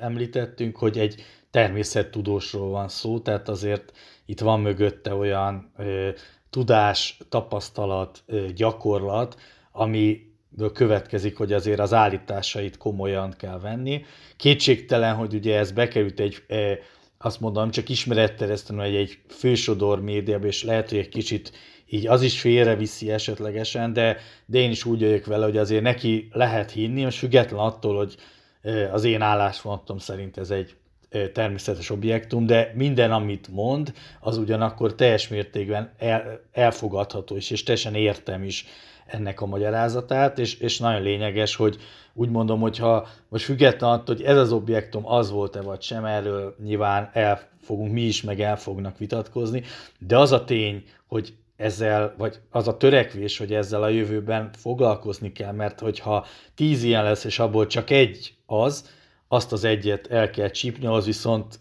említettünk, 0.00 0.76
hogy 0.76 0.98
egy 0.98 1.22
természettudósról 1.50 2.70
van 2.70 2.88
szó, 2.88 3.20
tehát 3.20 3.48
azért 3.48 3.92
itt 4.24 4.40
van 4.40 4.60
mögötte 4.60 5.14
olyan 5.14 5.72
ö, 5.76 6.10
tudás, 6.50 7.18
tapasztalat, 7.28 8.22
ö, 8.26 8.46
gyakorlat, 8.54 9.40
ami 9.72 10.35
következik, 10.72 11.36
hogy 11.36 11.52
azért 11.52 11.78
az 11.80 11.92
állításait 11.92 12.76
komolyan 12.76 13.34
kell 13.38 13.58
venni. 13.58 14.04
Kétségtelen, 14.36 15.14
hogy 15.14 15.34
ugye 15.34 15.58
ez 15.58 15.72
bekerült 15.72 16.20
egy, 16.20 16.42
e, 16.48 16.78
azt 17.18 17.40
mondom, 17.40 17.70
csak 17.70 17.88
ismeretteresztően, 17.88 18.84
hogy 18.84 18.94
egy 18.94 19.18
fősodor 19.28 20.00
médiába, 20.00 20.46
és 20.46 20.62
lehet, 20.64 20.88
hogy 20.88 20.98
egy 20.98 21.08
kicsit 21.08 21.52
így 21.88 22.06
az 22.06 22.22
is 22.22 22.40
félreviszi 22.40 23.10
esetlegesen, 23.10 23.92
de, 23.92 24.16
de 24.46 24.58
én 24.58 24.70
is 24.70 24.84
úgy 24.84 25.00
vagyok 25.00 25.26
vele, 25.26 25.44
hogy 25.44 25.56
azért 25.56 25.82
neki 25.82 26.28
lehet 26.32 26.70
hinni, 26.70 27.04
most 27.04 27.18
független 27.18 27.60
attól, 27.60 27.96
hogy 27.96 28.16
e, 28.62 28.92
az 28.92 29.04
én 29.04 29.20
álláspontom 29.20 29.98
szerint 29.98 30.36
ez 30.36 30.50
egy 30.50 30.76
e, 31.10 31.28
természetes 31.28 31.90
objektum, 31.90 32.46
de 32.46 32.72
minden, 32.74 33.12
amit 33.12 33.48
mond, 33.48 33.92
az 34.20 34.38
ugyanakkor 34.38 34.94
teljes 34.94 35.28
mértékben 35.28 35.92
el, 35.98 36.40
elfogadható 36.52 37.36
is, 37.36 37.50
és 37.50 37.62
teljesen 37.62 37.94
értem 37.94 38.42
is 38.42 38.66
ennek 39.06 39.40
a 39.40 39.46
magyarázatát, 39.46 40.38
és, 40.38 40.58
és 40.58 40.78
nagyon 40.78 41.02
lényeges, 41.02 41.56
hogy 41.56 41.76
úgy 42.14 42.30
mondom, 42.30 42.60
hogyha 42.60 43.08
most 43.28 43.44
független 43.44 43.90
attól, 43.90 44.14
hogy 44.14 44.24
ez 44.24 44.36
az 44.36 44.52
objektum 44.52 45.06
az 45.06 45.30
volt-e 45.30 45.60
vagy 45.60 45.82
sem, 45.82 46.04
erről 46.04 46.56
nyilván 46.64 47.10
el 47.12 47.40
fogunk 47.62 47.92
mi 47.92 48.02
is, 48.02 48.22
meg 48.22 48.40
el 48.40 48.56
fognak 48.56 48.98
vitatkozni, 48.98 49.62
de 49.98 50.18
az 50.18 50.32
a 50.32 50.44
tény, 50.44 50.84
hogy 51.06 51.34
ezzel, 51.56 52.14
vagy 52.18 52.38
az 52.50 52.68
a 52.68 52.76
törekvés, 52.76 53.38
hogy 53.38 53.54
ezzel 53.54 53.82
a 53.82 53.88
jövőben 53.88 54.50
foglalkozni 54.52 55.32
kell, 55.32 55.52
mert 55.52 55.80
hogyha 55.80 56.26
tíz 56.54 56.82
ilyen 56.82 57.04
lesz, 57.04 57.24
és 57.24 57.38
abból 57.38 57.66
csak 57.66 57.90
egy 57.90 58.34
az, 58.46 58.88
azt 59.28 59.52
az 59.52 59.64
egyet 59.64 60.06
el 60.06 60.30
kell 60.30 60.50
csípni, 60.50 60.86
az 60.86 61.04
viszont 61.04 61.60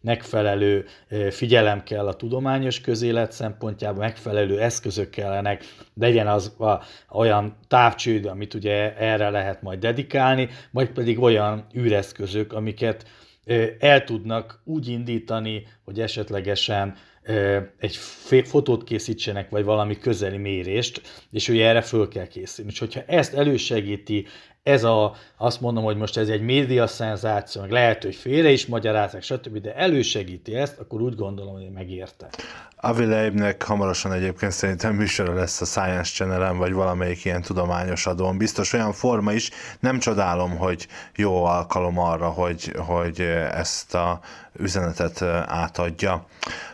megfelelő 0.00 0.84
figyelem 1.30 1.82
kell 1.82 2.06
a 2.06 2.16
tudományos 2.16 2.80
közélet 2.80 3.32
szempontjában, 3.32 3.98
megfelelő 3.98 4.60
eszközök 4.60 5.10
kellenek, 5.10 5.64
legyen 5.94 6.28
az 6.28 6.54
a, 6.58 6.80
olyan 7.18 7.56
távcsőd, 7.68 8.26
amit 8.26 8.54
ugye 8.54 8.96
erre 8.96 9.30
lehet 9.30 9.62
majd 9.62 9.78
dedikálni, 9.78 10.48
vagy 10.70 10.90
pedig 10.90 11.20
olyan 11.20 11.66
űreszközök, 11.76 12.52
amiket 12.52 13.06
el 13.78 14.04
tudnak 14.04 14.60
úgy 14.64 14.88
indítani, 14.88 15.66
hogy 15.84 16.00
esetlegesen 16.00 16.96
egy 17.78 17.96
fotót 18.44 18.84
készítsenek, 18.84 19.50
vagy 19.50 19.64
valami 19.64 19.98
közeli 19.98 20.36
mérést, 20.36 21.00
és 21.30 21.48
ugye 21.48 21.66
erre 21.66 21.80
föl 21.80 22.08
kell 22.08 22.26
készülni. 22.26 22.70
És 22.70 22.78
hogyha 22.78 23.02
ezt 23.06 23.34
elősegíti 23.34 24.26
ez 24.70 24.84
a, 24.84 25.14
azt 25.36 25.60
mondom, 25.60 25.84
hogy 25.84 25.96
most 25.96 26.16
ez 26.16 26.28
egy 26.28 26.42
média 26.42 26.86
szenzáció, 26.86 27.60
meg 27.60 27.70
lehet, 27.70 28.02
hogy 28.02 28.14
félre 28.14 28.50
is 28.50 28.66
magyarázzák, 28.66 29.22
stb., 29.22 29.58
de 29.58 29.74
elősegíti 29.74 30.54
ezt, 30.54 30.78
akkor 30.78 31.00
úgy 31.00 31.14
gondolom, 31.14 31.52
hogy 31.52 31.70
megérte. 31.74 32.28
Avi 32.82 33.04
Leibnek 33.04 33.62
hamarosan 33.62 34.12
egyébként 34.12 34.52
szerintem 34.52 34.94
műsora 34.94 35.34
lesz 35.34 35.60
a 35.60 35.64
Science 35.64 36.12
channel 36.12 36.54
vagy 36.54 36.72
valamelyik 36.72 37.24
ilyen 37.24 37.42
tudományos 37.42 38.06
adón. 38.06 38.38
Biztos 38.38 38.72
olyan 38.72 38.92
forma 38.92 39.32
is, 39.32 39.50
nem 39.80 39.98
csodálom, 39.98 40.56
hogy 40.56 40.86
jó 41.16 41.44
alkalom 41.44 41.98
arra, 41.98 42.28
hogy, 42.28 42.72
hogy 42.76 43.20
ezt 43.52 43.94
a 43.94 44.20
üzenetet 44.58 45.22
átadja. 45.46 46.26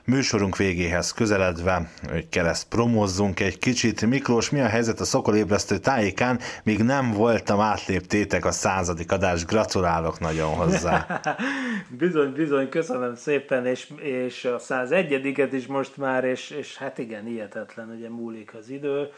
Műsorunk 0.05 0.57
végéhez 0.57 1.13
közeledve, 1.13 1.91
hogy 2.11 2.29
kereszt 2.29 2.69
promozzunk 2.69 3.41
egy 3.41 3.59
kicsit. 3.59 4.07
Miklós, 4.07 4.51
mi 4.51 4.61
a 4.61 4.67
helyzet 4.67 5.01
a 5.01 5.05
szokolébresztő 5.05 5.79
tájékán? 5.79 6.41
Még 6.63 6.83
nem 6.83 7.13
voltam, 7.13 7.61
átléptétek 7.87 8.45
a 8.45 8.51
századik 8.51 9.13
adás, 9.13 9.45
gratulálok 9.45 10.21
nagyon 10.21 10.55
hozzá. 10.55 11.21
bizony, 11.99 12.33
bizony, 12.33 12.69
köszönöm 12.69 13.15
szépen, 13.15 13.67
és, 13.67 13.93
és 13.97 14.45
a 14.45 14.59
101 14.59 15.53
is 15.53 15.67
most 15.67 15.97
már, 15.97 16.25
és, 16.25 16.51
és 16.51 16.77
hát 16.77 16.99
igen, 16.99 17.25
hihetetlen, 17.25 17.91
ugye 17.91 18.09
múlik 18.09 18.55
az 18.55 18.69
idő. 18.69 19.11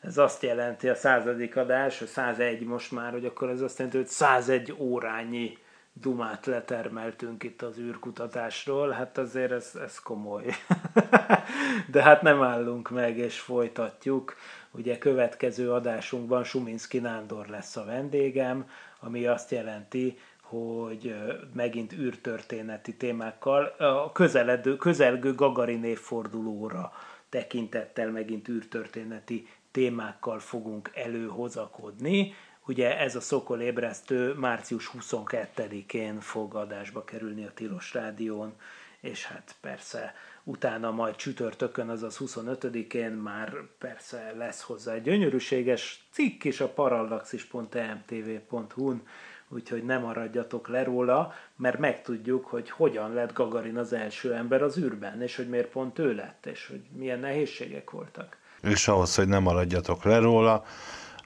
Ez 0.00 0.18
azt 0.18 0.42
jelenti 0.42 0.88
a 0.88 0.94
századik 0.94 1.56
adás, 1.56 2.02
a 2.02 2.06
101 2.06 2.64
most 2.64 2.92
már, 2.92 3.12
hogy 3.12 3.24
akkor 3.24 3.48
ez 3.48 3.60
azt 3.60 3.78
jelenti, 3.78 3.98
hogy 3.98 4.08
101 4.08 4.74
órányi 4.78 5.58
dumát 6.00 6.46
letermeltünk 6.46 7.42
itt 7.42 7.62
az 7.62 7.78
űrkutatásról, 7.78 8.90
hát 8.90 9.18
azért 9.18 9.52
ez, 9.52 9.70
ez 9.84 9.98
komoly. 9.98 10.44
De 11.92 12.02
hát 12.02 12.22
nem 12.22 12.42
állunk 12.42 12.90
meg, 12.90 13.18
és 13.18 13.40
folytatjuk. 13.40 14.36
Ugye 14.76 14.98
következő 14.98 15.72
adásunkban 15.72 16.44
Suminski 16.44 16.98
Nándor 16.98 17.46
lesz 17.46 17.76
a 17.76 17.84
vendégem, 17.84 18.68
ami 19.00 19.26
azt 19.26 19.50
jelenti, 19.50 20.18
hogy 20.42 21.14
megint 21.54 21.92
űrtörténeti 21.92 22.94
témákkal 22.94 23.64
a 23.64 24.12
közeledő, 24.12 24.76
közelgő 24.76 25.34
Gagarin 25.34 25.84
évfordulóra 25.84 26.92
tekintettel 27.28 28.10
megint 28.10 28.48
űrtörténeti 28.48 29.48
témákkal 29.70 30.38
fogunk 30.38 30.90
előhozakodni. 30.94 32.34
Ugye 32.66 32.98
ez 32.98 33.16
a 33.16 33.20
Szokol 33.20 33.60
ébresztő 33.60 34.32
március 34.32 34.90
22-én 34.98 36.20
fog 36.20 36.54
adásba 36.54 37.04
kerülni 37.04 37.44
a 37.44 37.52
Tilos 37.54 37.94
Rádión, 37.94 38.54
és 39.00 39.26
hát 39.26 39.54
persze 39.60 40.14
utána 40.48 40.90
majd 40.90 41.16
csütörtökön, 41.16 41.88
azaz 41.88 42.16
25-én 42.20 43.10
már 43.10 43.52
persze 43.78 44.32
lesz 44.36 44.62
hozzá 44.62 44.92
egy 44.92 45.02
gyönyörűséges 45.02 46.06
cikk 46.10 46.44
is 46.44 46.60
a 46.60 46.68
parallaxis.emtv.hu-n, 46.68 49.02
úgyhogy 49.48 49.84
nem 49.84 50.02
maradjatok 50.02 50.68
le 50.68 50.84
róla, 50.84 51.32
mert 51.56 51.78
megtudjuk, 51.78 52.46
hogy 52.46 52.70
hogyan 52.70 53.12
lett 53.12 53.32
Gagarin 53.32 53.76
az 53.76 53.92
első 53.92 54.34
ember 54.34 54.62
az 54.62 54.78
űrben, 54.78 55.22
és 55.22 55.36
hogy 55.36 55.48
miért 55.48 55.68
pont 55.68 55.98
ő 55.98 56.14
lett, 56.14 56.46
és 56.46 56.66
hogy 56.66 56.82
milyen 56.96 57.18
nehézségek 57.18 57.90
voltak. 57.90 58.36
És 58.62 58.88
ahhoz, 58.88 59.14
hogy 59.14 59.28
nem 59.28 59.42
maradjatok 59.42 60.04
le 60.04 60.18
róla, 60.18 60.64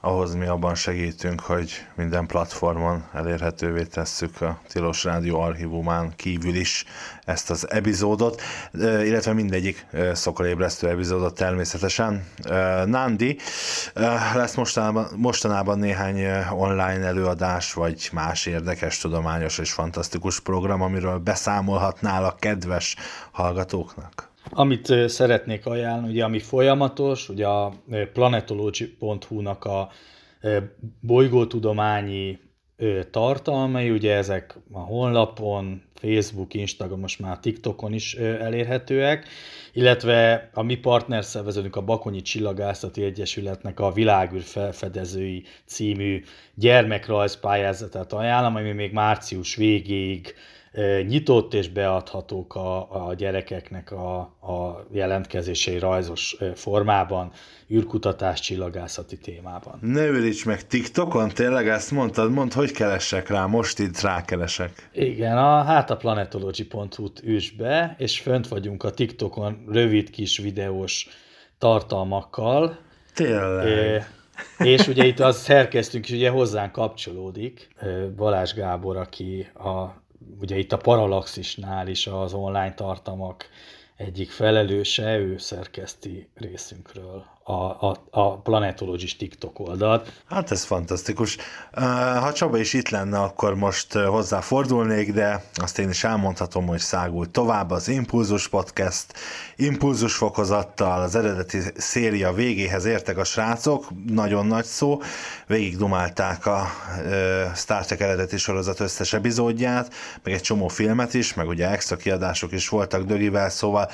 ahhoz 0.00 0.34
mi 0.34 0.46
abban 0.46 0.74
segítünk, 0.74 1.40
hogy 1.40 1.86
minden 1.94 2.26
platformon 2.26 3.04
elérhetővé 3.12 3.84
tesszük 3.84 4.40
a 4.40 4.60
Tilos 4.68 5.04
Rádió 5.04 5.40
archívumán 5.40 6.12
kívül 6.16 6.54
is 6.54 6.84
ezt 7.24 7.50
az 7.50 7.70
epizódot, 7.70 8.42
illetve 8.78 9.32
mindegyik 9.32 9.86
szokolébresztő 10.12 10.88
epizódot 10.88 11.34
természetesen. 11.34 12.24
Nandi, 12.84 13.38
lesz 14.34 14.54
mostanában, 14.54 15.08
mostanában 15.16 15.78
néhány 15.78 16.24
online 16.50 17.06
előadás, 17.06 17.72
vagy 17.72 18.08
más 18.12 18.46
érdekes, 18.46 18.98
tudományos 18.98 19.58
és 19.58 19.72
fantasztikus 19.72 20.40
program, 20.40 20.82
amiről 20.82 21.18
beszámolhatnál 21.18 22.24
a 22.24 22.36
kedves 22.38 22.96
hallgatóknak? 23.30 24.29
Amit 24.48 25.08
szeretnék 25.08 25.66
ajánlani, 25.66 26.12
ugye 26.12 26.24
ami 26.24 26.38
folyamatos, 26.38 27.28
ugye 27.28 27.46
a 27.46 27.72
planetology.hu-nak 28.12 29.64
a 29.64 29.88
bolygótudományi 31.00 32.38
tartalmai, 33.10 33.90
ugye 33.90 34.14
ezek 34.14 34.58
a 34.72 34.78
honlapon, 34.78 35.82
Facebook, 35.94 36.54
Instagram, 36.54 37.00
most 37.00 37.18
már 37.18 37.38
TikTokon 37.38 37.92
is 37.92 38.14
elérhetőek, 38.14 39.28
illetve 39.72 40.50
a 40.54 40.62
mi 40.62 40.74
partnerszervezőnk 40.74 41.76
a 41.76 41.84
Bakonyi 41.84 42.20
Csillagászati 42.20 43.02
Egyesületnek 43.02 43.80
a 43.80 43.92
Világűr 43.92 44.42
felfedezői 44.42 45.44
című 45.64 46.22
gyermekrajzpályázatát 46.54 48.12
ajánlom, 48.12 48.56
ami 48.56 48.72
még 48.72 48.92
március 48.92 49.54
végéig 49.54 50.34
nyitott 51.06 51.54
és 51.54 51.68
beadhatók 51.68 52.54
a, 52.54 53.06
a 53.06 53.14
gyerekeknek 53.14 53.92
a, 53.92 54.18
a 54.40 54.86
jelentkezései 54.92 55.78
rajzos 55.78 56.36
formában, 56.54 57.32
űrkutatás, 57.70 58.40
csillagászati 58.40 59.18
témában. 59.18 59.78
Ne 59.80 60.06
ülíts 60.06 60.46
meg 60.46 60.66
TikTokon, 60.66 61.28
tényleg 61.28 61.68
ezt 61.68 61.90
mondtad? 61.90 62.32
Mondd, 62.32 62.54
hogy 62.54 62.70
keresek 62.72 63.28
rá, 63.28 63.46
most 63.46 63.78
itt 63.78 64.00
rákeresek. 64.00 64.90
Igen, 64.92 65.36
a, 65.36 65.62
hát 65.62 65.90
a 65.90 65.96
planetology.hu-t 65.96 67.22
űs 67.26 67.50
be, 67.50 67.94
és 67.98 68.20
fönt 68.20 68.48
vagyunk 68.48 68.82
a 68.82 68.90
TikTokon 68.90 69.64
rövid 69.68 70.10
kis 70.10 70.38
videós 70.38 71.08
tartalmakkal. 71.58 72.78
Tényleg. 73.14 73.66
É, 73.66 74.02
és 74.58 74.88
ugye 74.88 75.04
itt 75.04 75.20
az 75.20 75.36
szerkesztünk 75.36 76.08
is 76.08 76.14
ugye 76.14 76.30
hozzánk 76.30 76.72
kapcsolódik, 76.72 77.68
Balázs 78.16 78.52
Gábor, 78.54 78.96
aki 78.96 79.48
a 79.54 80.00
ugye 80.40 80.56
itt 80.56 80.72
a 80.72 80.76
Parallaxisnál 80.76 81.88
is 81.88 82.06
az 82.06 82.32
online 82.32 82.74
tartalmak 82.74 83.48
egyik 83.96 84.30
felelőse, 84.30 85.18
ő 85.18 85.38
szerkeszti 85.38 86.28
részünkről 86.34 87.24
a, 87.42 87.52
a, 87.88 87.96
a 88.10 88.38
Planetologist 88.38 89.18
TikTok 89.18 89.58
oldalt. 89.58 90.12
Hát 90.28 90.50
ez 90.50 90.64
fantasztikus. 90.64 91.36
Ha 92.20 92.32
Csaba 92.32 92.58
is 92.58 92.72
itt 92.72 92.88
lenne, 92.88 93.18
akkor 93.18 93.54
most 93.54 93.92
hozzáfordulnék, 93.92 95.12
de 95.12 95.44
azt 95.54 95.78
én 95.78 95.88
is 95.88 96.04
elmondhatom, 96.04 96.66
hogy 96.66 96.78
szágult 96.78 97.30
tovább 97.30 97.70
az 97.70 97.88
Impulzus 97.88 98.48
Podcast. 98.48 99.06
Impulzus 99.56 100.14
fokozattal 100.14 101.02
az 101.02 101.14
eredeti 101.14 101.58
széria 101.76 102.32
végéhez 102.32 102.84
értek 102.84 103.18
a 103.18 103.24
srácok, 103.24 103.86
nagyon 104.06 104.46
nagy 104.46 104.64
szó. 104.64 105.00
Végig 105.46 105.76
dumálták 105.76 106.46
a 106.46 106.66
Star 107.54 107.84
Trek 107.84 108.00
eredeti 108.00 108.36
sorozat 108.36 108.80
összes 108.80 109.12
epizódját, 109.12 109.94
meg 110.22 110.34
egy 110.34 110.40
csomó 110.42 110.68
filmet 110.68 111.14
is, 111.14 111.34
meg 111.34 111.48
ugye 111.48 111.70
extra 111.70 111.96
kiadások 111.96 112.52
is 112.52 112.68
voltak 112.68 113.02
Dögivel, 113.02 113.50
szóval 113.50 113.90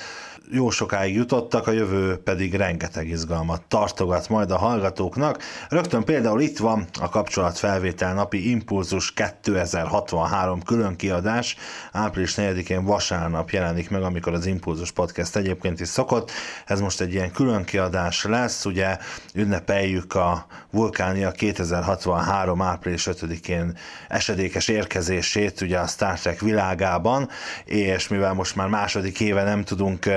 jó 0.51 0.71
sokáig 0.71 1.15
jutottak, 1.15 1.67
a 1.67 1.71
jövő 1.71 2.17
pedig 2.17 2.55
rengeteg 2.55 3.09
izgalmat 3.09 3.63
tartogat 3.63 4.29
majd 4.29 4.51
a 4.51 4.57
hallgatóknak. 4.57 5.43
Rögtön 5.69 6.05
például 6.05 6.41
itt 6.41 6.59
van 6.59 6.87
a 7.01 7.09
kapcsolatfelvétel 7.09 8.15
napi 8.15 8.51
Impulzus 8.51 9.13
2063 9.13 10.63
külön 10.63 10.97
kiadás. 10.97 11.57
Április 11.93 12.35
4-én 12.37 12.85
vasárnap 12.85 13.51
jelenik 13.51 13.91
meg, 13.91 14.03
amikor 14.03 14.33
az 14.33 14.47
Impulzus 14.47 14.91
Podcast 14.91 15.37
egyébként 15.37 15.81
is 15.81 15.89
szokott. 15.89 16.31
Ez 16.67 16.81
most 16.81 17.01
egy 17.01 17.13
ilyen 17.13 17.31
külön 17.31 17.65
kiadás 17.65 18.25
lesz, 18.25 18.65
ugye 18.65 18.99
ünnepeljük 19.35 20.15
a 20.15 20.47
Vulkánia 20.71 21.31
2063 21.31 22.63
április 22.63 23.09
5-én 23.11 23.77
esedékes 24.09 24.69
érkezését 24.69 25.61
ugye 25.61 25.79
a 25.79 25.87
Star 25.87 26.19
Trek 26.19 26.41
világában, 26.41 27.29
és 27.65 28.09
mivel 28.09 28.33
most 28.33 28.57
már 28.57 28.69
második 28.69 29.21
éve 29.21 29.43
nem 29.43 29.65
tudunk 29.65 30.09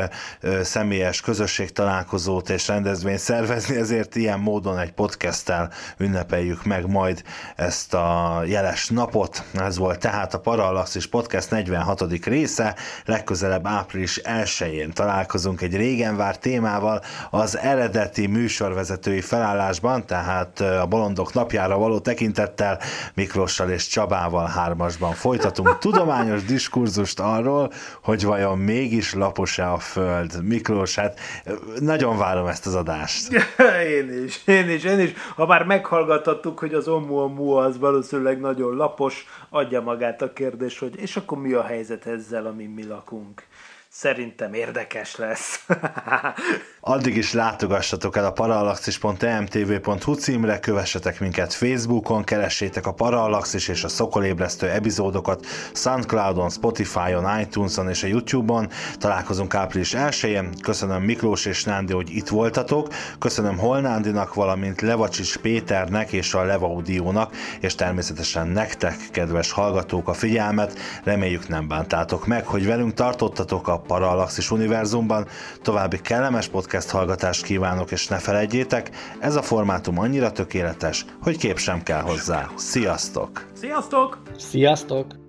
személyes 0.61 1.21
közösség 1.21 1.71
találkozót 1.71 2.49
és 2.49 2.67
rendezvényt 2.67 3.19
szervezni, 3.19 3.75
ezért 3.75 4.15
ilyen 4.15 4.39
módon 4.39 4.79
egy 4.79 4.91
podcasttel 4.91 5.71
ünnepeljük 5.97 6.65
meg 6.65 6.87
majd 6.87 7.23
ezt 7.55 7.93
a 7.93 8.41
jeles 8.45 8.87
napot. 8.87 9.43
Ez 9.53 9.77
volt 9.77 9.99
tehát 9.99 10.33
a 10.33 10.39
Parallaxis 10.39 11.07
Podcast 11.07 11.49
46. 11.49 12.25
része, 12.25 12.75
legközelebb 13.05 13.67
április 13.67 14.19
1-én 14.23 14.91
találkozunk 14.91 15.61
egy 15.61 15.75
régen 15.75 16.17
vár 16.17 16.37
témával 16.37 17.01
az 17.29 17.57
eredeti 17.57 18.27
műsorvezetői 18.27 19.21
felállásban, 19.21 20.05
tehát 20.05 20.59
a 20.59 20.85
Bolondok 20.85 21.33
napjára 21.33 21.77
való 21.77 21.99
tekintettel 21.99 22.79
Miklossal 23.13 23.69
és 23.69 23.87
Csabával 23.87 24.47
hármasban 24.47 25.13
folytatunk 25.13 25.77
tudományos 25.77 26.43
diskurzust 26.43 27.19
arról, 27.19 27.71
hogy 28.03 28.23
vajon 28.23 28.57
mégis 28.57 29.13
lapos-e 29.13 29.71
a 29.71 29.77
föld 29.77 30.08
Föld, 30.09 30.43
Miklós, 30.43 30.95
hát 30.95 31.19
nagyon 31.79 32.17
várom 32.17 32.47
ezt 32.47 32.65
az 32.65 32.75
adást. 32.75 33.27
én 33.97 34.23
is, 34.23 34.41
én 34.47 34.69
is, 34.69 34.83
én 34.83 34.99
is. 34.99 35.13
Ha 35.35 35.45
már 35.45 35.63
meghallgathattuk, 35.63 36.59
hogy 36.59 36.73
az 36.73 36.87
Oumuamua 36.87 37.63
az 37.63 37.79
valószínűleg 37.79 38.39
nagyon 38.39 38.75
lapos, 38.75 39.25
adja 39.49 39.81
magát 39.81 40.21
a 40.21 40.33
kérdés, 40.33 40.79
hogy 40.79 40.99
és 40.99 41.17
akkor 41.17 41.37
mi 41.37 41.53
a 41.53 41.63
helyzet 41.63 42.05
ezzel, 42.05 42.45
amin 42.45 42.69
mi 42.69 42.85
lakunk. 42.85 43.43
Szerintem 43.99 44.53
érdekes 44.53 45.15
lesz. 45.15 45.65
Addig 46.81 47.17
is 47.17 47.33
látogassatok 47.33 48.17
el 48.17 48.25
a 48.25 48.31
parallaxis.emtv.hu 48.31 50.13
címre, 50.13 50.59
kövessetek 50.59 51.19
minket 51.19 51.53
Facebookon, 51.53 52.23
keressétek 52.23 52.87
a 52.87 52.93
Parallaxis 52.93 53.67
és 53.67 53.83
a 53.83 53.87
Szokolébresztő 53.87 54.69
epizódokat 54.69 55.45
Soundcloudon, 55.73 56.49
Spotify-on, 56.49 57.39
iTunes-on 57.39 57.89
és 57.89 58.03
a 58.03 58.07
YouTube-on. 58.07 58.69
Találkozunk 58.97 59.53
április 59.53 59.93
1-én. 59.97 60.49
Köszönöm 60.61 61.03
Miklós 61.03 61.45
és 61.45 61.63
Nándi, 61.63 61.93
hogy 61.93 62.09
itt 62.09 62.27
voltatok. 62.27 62.87
Köszönöm 63.19 63.57
Holnándinak, 63.57 64.33
valamint 64.33 64.81
Levacsis 64.81 65.37
Péternek 65.37 66.11
és 66.11 66.33
a 66.33 66.43
Levaudiónak, 66.43 67.35
és 67.59 67.75
természetesen 67.75 68.47
nektek, 68.47 68.95
kedves 69.11 69.51
hallgatók, 69.51 70.07
a 70.07 70.13
figyelmet. 70.13 70.79
Reméljük 71.03 71.47
nem 71.47 71.67
bántátok 71.67 72.27
meg, 72.27 72.45
hogy 72.45 72.65
velünk 72.65 72.93
tartottatok 72.93 73.67
a 73.67 73.77
Parallaxis 73.89 74.51
univerzumban. 74.51 75.27
További 75.61 76.01
kellemes 76.01 76.47
podcast 76.47 76.89
hallgatást 76.89 77.43
kívánok, 77.43 77.91
és 77.91 78.07
ne 78.07 78.17
felejtjétek, 78.17 78.89
ez 79.19 79.35
a 79.35 79.41
formátum 79.41 79.99
annyira 79.99 80.31
tökéletes, 80.31 81.05
hogy 81.21 81.37
kép 81.37 81.57
sem 81.57 81.83
kell 81.83 82.01
hozzá. 82.01 82.49
Sziasztok! 82.55 83.45
Sziasztok! 83.53 84.21
Sziasztok! 84.37 85.28